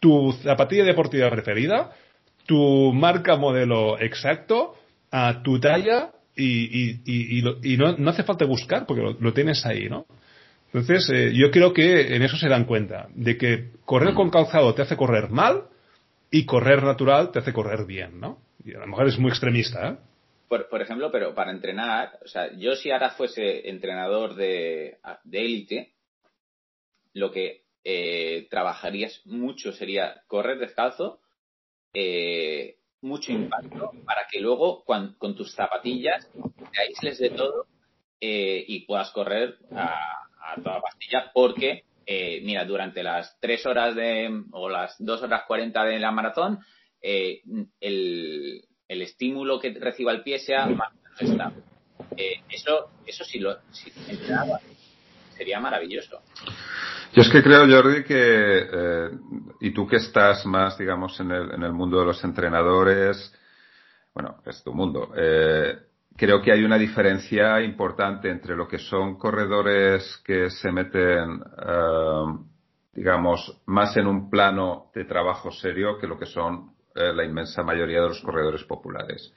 [0.00, 1.92] tu zapatilla deportiva preferida,
[2.46, 4.74] tu marca modelo exacto,
[5.12, 10.06] a tu talla y, y, no, no, hace falta buscar porque lo, tienes ahí, ¿no?
[10.72, 14.74] Entonces, eh, yo creo que en eso se dan cuenta, de que correr con calzado
[14.74, 15.66] te hace correr mal
[16.28, 18.40] y correr natural te hace correr bien, ¿no?
[18.64, 19.96] Y a lo mejor es muy extremista, ¿eh?
[20.68, 24.98] Por, ejemplo, pero para entrenar, o sea, yo si ahora fuese entrenador de
[25.32, 25.94] élite,
[27.14, 31.20] lo que eh, trabajarías mucho sería correr descalzo,
[31.94, 36.30] eh, mucho impacto, para que luego con, tus zapatillas
[36.72, 37.66] te aísles de todo
[38.20, 40.28] eh, y puedas correr a,
[40.62, 45.84] toda pastilla, porque, eh, mira, durante las tres horas de, o las dos horas cuarenta
[45.84, 46.60] de la maratón,
[47.00, 51.62] el, el estímulo que reciba el pie sea más estable.
[52.48, 53.90] eso, eso sí lo si
[55.36, 56.20] sería maravilloso.
[57.12, 59.10] Yo es que creo, Jordi, que, eh,
[59.60, 63.34] y tú que estás más, digamos, en el, en el mundo de los entrenadores,
[64.14, 65.76] bueno, es tu mundo, eh,
[66.16, 72.24] creo que hay una diferencia importante entre lo que son corredores que se meten, eh,
[72.94, 78.00] digamos, más en un plano de trabajo serio que lo que son la inmensa mayoría
[78.00, 79.32] de los corredores populares.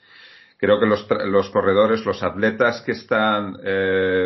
[0.58, 3.58] Creo que los, los corredores, los atletas que están,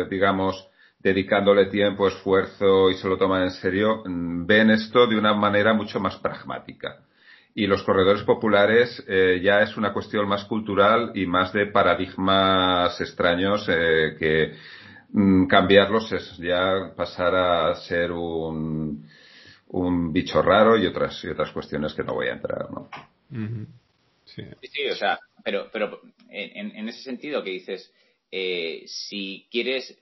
[0.08, 0.70] digamos,
[1.02, 5.72] dedicándole tiempo, esfuerzo y se lo toman en serio, mm, ven esto de una manera
[5.72, 6.98] mucho más pragmática.
[7.54, 13.00] Y los corredores populares eh, ya es una cuestión más cultural y más de paradigmas
[13.00, 14.54] extraños eh, que
[15.12, 19.04] mm, cambiarlos es ya pasar a ser un,
[19.68, 22.68] un bicho raro y otras, y otras cuestiones que no voy a entrar.
[24.24, 24.42] Sí.
[24.90, 27.92] o sea, pero, pero en, en ese sentido que dices,
[28.30, 29.98] eh, si quieres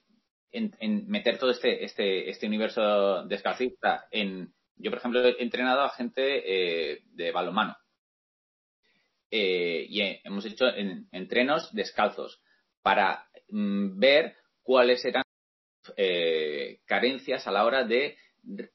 [0.52, 4.52] en, meter todo este, este, este universo descalcista en...
[4.76, 6.22] Yo, por ejemplo, he entrenado a gente
[6.92, 7.76] eh, de balonmano.
[9.30, 10.66] Eh, y hemos hecho
[11.12, 12.40] entrenos descalzos
[12.80, 15.24] para mm, ver cuáles eran
[15.96, 18.16] eh, carencias a la hora de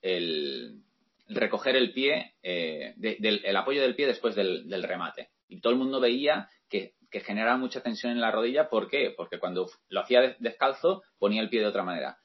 [0.02, 0.83] el,
[1.28, 5.30] recoger el pie, del, el apoyo del pie después del, remate.
[5.48, 8.70] Y todo el mundo veía que generaba mucha tensión en la rodilla.
[8.70, 9.14] ¿Por qué?
[9.16, 12.18] Porque cuando lo hacía descalzo ponía el pie de otra manera.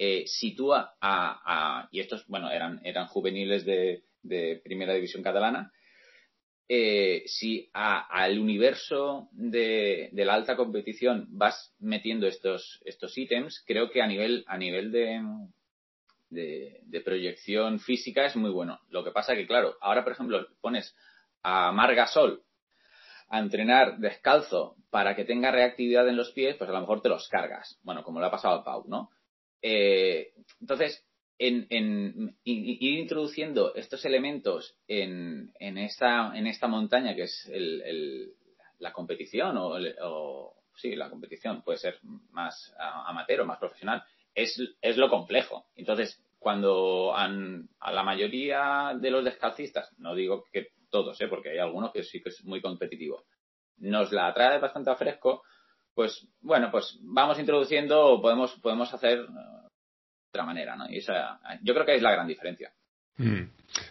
[0.00, 4.04] Eh, sitúa a, y estos, bueno, eran, eran juveniles de,
[4.62, 5.72] primera división catalana,
[6.68, 14.00] eh, si al universo de, la alta competición vas metiendo estos, estos ítems, creo que
[14.00, 15.20] a nivel, a nivel de,
[16.30, 18.80] de, proyección física es muy bueno.
[18.90, 20.94] Lo que pasa que, claro, ahora, por ejemplo, pones
[21.42, 22.42] a Margasol
[23.28, 27.08] a entrenar descalzo para que tenga reactividad en los pies, pues a lo mejor te
[27.08, 27.78] los cargas.
[27.82, 29.10] Bueno, como le ha pasado a Pau, ¿no?
[29.60, 31.04] Eh, entonces,
[31.38, 37.50] en, ir introduciendo estos elementos en, en, esta, en esta montaña que es
[38.78, 41.98] la competición o, sí, la competición puede ser
[42.30, 44.02] más amateur o más profesional,
[44.42, 45.66] es, es lo complejo.
[45.74, 51.28] Entonces, cuando a la mayoría de los descalcistas, no digo que todos, ¿eh?
[51.28, 53.24] porque hay algunos que sí que es muy competitivo,
[53.78, 55.42] nos la trae bastante a fresco,
[55.94, 59.68] pues bueno, pues vamos introduciendo, podemos, podemos hacer de
[60.30, 60.88] otra manera, ¿no?
[60.88, 62.72] Y esa, yo creo que es la gran diferencia.
[63.16, 63.42] Mm.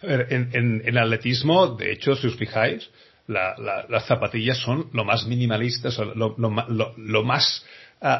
[0.01, 2.89] En, en, atletismo, de hecho, si os fijáis,
[3.27, 7.65] las zapatillas son lo más minimalistas, lo, lo más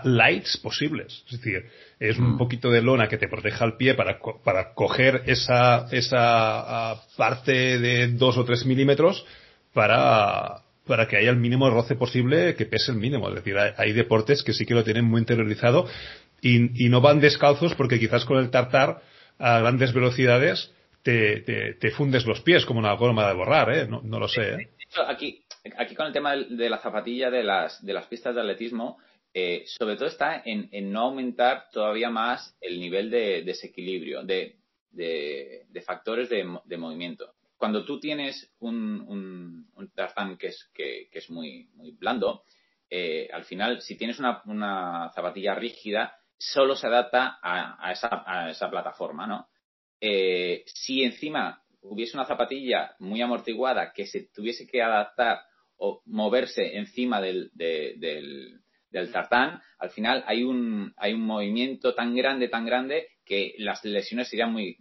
[0.03, 1.23] lights posibles.
[1.25, 2.37] Es decir, es un mm.
[2.37, 8.07] poquito de lona que te proteja el pie para, para coger esa, esa parte de
[8.09, 9.25] dos o tres milímetros
[9.73, 13.29] para, para que haya el mínimo roce posible que pese el mínimo.
[13.29, 15.87] Es decir, hay, deportes que sí que lo tienen muy interiorizado
[16.41, 19.01] y, y, no van descalzos porque quizás con el tartar
[19.39, 20.71] a grandes velocidades
[21.03, 23.87] te, te, fundes los pies como una goma de borrar, ¿eh?
[23.87, 24.55] No, no lo sé.
[24.55, 24.69] ¿eh?
[25.07, 25.41] Aquí,
[25.77, 28.97] aquí con el tema de la zapatilla de las, de las pistas de atletismo,
[29.39, 34.57] eh, sobre todo está en, no aumentar todavía más el nivel de, desequilibrio, de,
[35.85, 37.35] factores de, movimiento.
[37.55, 42.45] Cuando tú tienes un, un, tartán que es, que, es muy, muy blando,
[42.89, 49.49] eh, al final, si tienes una, zapatilla rígida, solo se adapta a, esa, plataforma, ¿no?
[50.01, 55.41] Eh, si encima hubiese una zapatilla muy amortiguada que se tuviese que adaptar
[55.75, 57.51] o moverse encima del,
[59.11, 64.29] tartán, al final hay un, hay un movimiento tan grande, tan grande, que las lesiones
[64.29, 64.77] serían muy,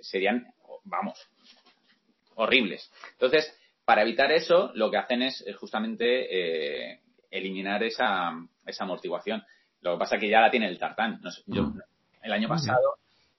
[0.00, 0.46] serían,
[0.84, 1.18] vamos,
[2.34, 2.90] horribles.
[3.12, 3.54] Entonces,
[3.84, 7.00] para evitar eso, lo que hacen es justamente eh,
[7.30, 8.32] eliminar esa,
[8.66, 9.44] esa amortiguación.
[9.80, 11.20] Lo que pasa es que ya la tiene el tartán.
[11.46, 11.78] Mm.
[12.22, 12.98] el año pasado,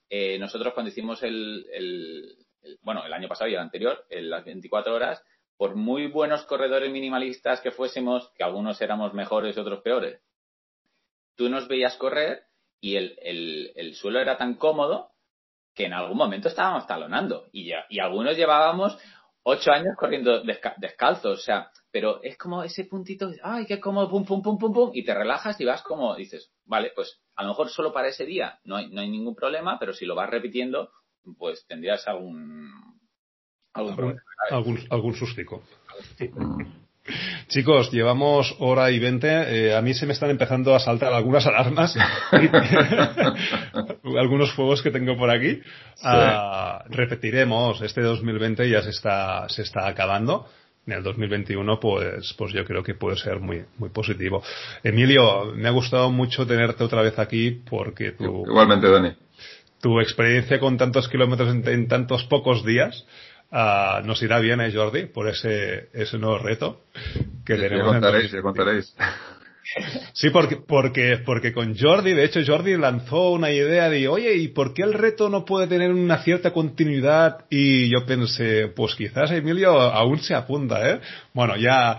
[0.10, 2.38] eh, nosotros cuando hicimos el, el,
[2.84, 5.23] bueno, el año pasado y el anterior, en las 24 horas,
[5.57, 10.22] por muy buenos corredores minimalistas que fuésemos, que algunos éramos mejores y otros peores,
[11.36, 12.44] tú nos veías correr
[12.82, 15.11] y el, el, el suelo era tan cómodo
[15.73, 18.98] que en algún momento estábamos talonando y, ya, y algunos llevábamos
[19.44, 24.26] ocho años corriendo descalzos, o sea, pero es como ese puntito, ay, qué cómodo, pum,
[24.26, 27.49] pum, pum, pum, pum, y te relajas y vas como, dices, vale, pues a lo
[27.49, 30.30] mejor solo para ese día no hay, no hay ningún problema, pero si lo vas
[30.30, 30.91] repitiendo,
[31.38, 32.94] pues tendrías algún...
[33.76, 34.19] Algún,
[34.49, 35.64] algún, algún sustico.
[37.47, 39.27] Chicos, llevamos hora y veinte.
[39.27, 41.95] Eh, a mí se me están empezando a saltar algunas alarmas.
[44.18, 45.61] algunos fuegos que tengo por aquí.
[46.03, 47.81] Ah, repetiremos.
[47.81, 50.47] Este 2020 ya se está, se está acabando.
[50.88, 54.43] En el 2021, pues, pues yo creo que puede ser muy, muy positivo.
[54.84, 58.45] Emilio, me ha gustado mucho tenerte otra vez aquí porque tu.
[58.47, 59.14] Igualmente, Dani.
[59.81, 63.06] Tu experiencia con tantos kilómetros en tantos pocos días
[63.51, 65.05] uh, nos irá bien, ¿eh, Jordi?
[65.05, 66.84] Por ese, ese nuevo reto
[67.45, 67.88] que tenemos.
[67.88, 68.95] Ya contaréis, ya contaréis.
[70.13, 74.49] Sí, porque, porque, porque con Jordi, de hecho Jordi lanzó una idea de, oye, ¿y
[74.49, 77.45] por qué el reto no puede tener una cierta continuidad?
[77.49, 80.99] Y yo pensé, pues quizás Emilio aún se apunta, ¿eh?
[81.34, 81.97] Bueno, ya...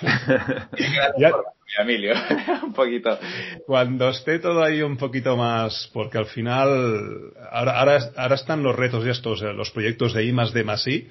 [1.18, 1.32] ya
[1.76, 2.14] Emilio,
[2.62, 3.18] un poquito.
[3.66, 8.74] Cuando esté todo ahí un poquito más, porque al final, ahora, ahora, ahora están los
[8.74, 11.08] retos de estos, eh, los proyectos de I más D más I,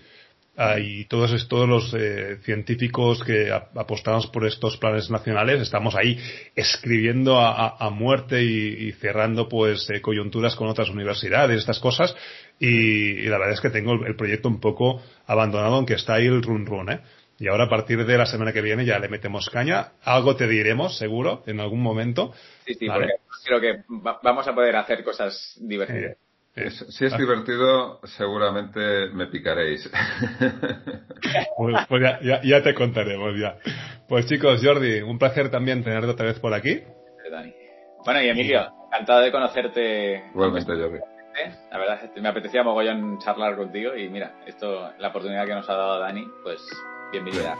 [0.57, 6.17] ah, y todos, todos los eh, científicos que apostamos por estos planes nacionales estamos ahí
[6.55, 12.15] escribiendo a, muerte y, cerrando pues eh, coyunturas con otras universidades, estas cosas,
[12.59, 16.25] y, la verdad es que tengo el, el, proyecto un poco abandonado, aunque está ahí
[16.25, 16.99] el run run, ¿eh?
[17.39, 19.91] Y ahora a partir de la semana que viene ya le metemos caña.
[20.03, 22.33] Algo te diremos, seguro, en algún momento.
[22.65, 23.13] Sí, sí, porque
[23.45, 23.83] creo que
[24.23, 26.17] vamos a poder hacer cosas divertidas.
[26.55, 29.89] Eh, si es divertido, seguramente me picaréis.
[31.57, 33.57] Pues, pues ya, ya, te contaremos ya.
[34.07, 36.83] Pues chicos, Jordi, un placer también tenerte otra vez por aquí.
[38.05, 40.23] Bueno, y Emilio, encantado de conocerte.
[40.33, 40.99] Igualmente, Jordi.
[41.71, 45.73] La verdad, me apetecía mogollón charlar contigo y mira, esto, la oportunidad que nos ha
[45.73, 46.61] dado Dani, pues
[47.11, 47.57] 也没对啊。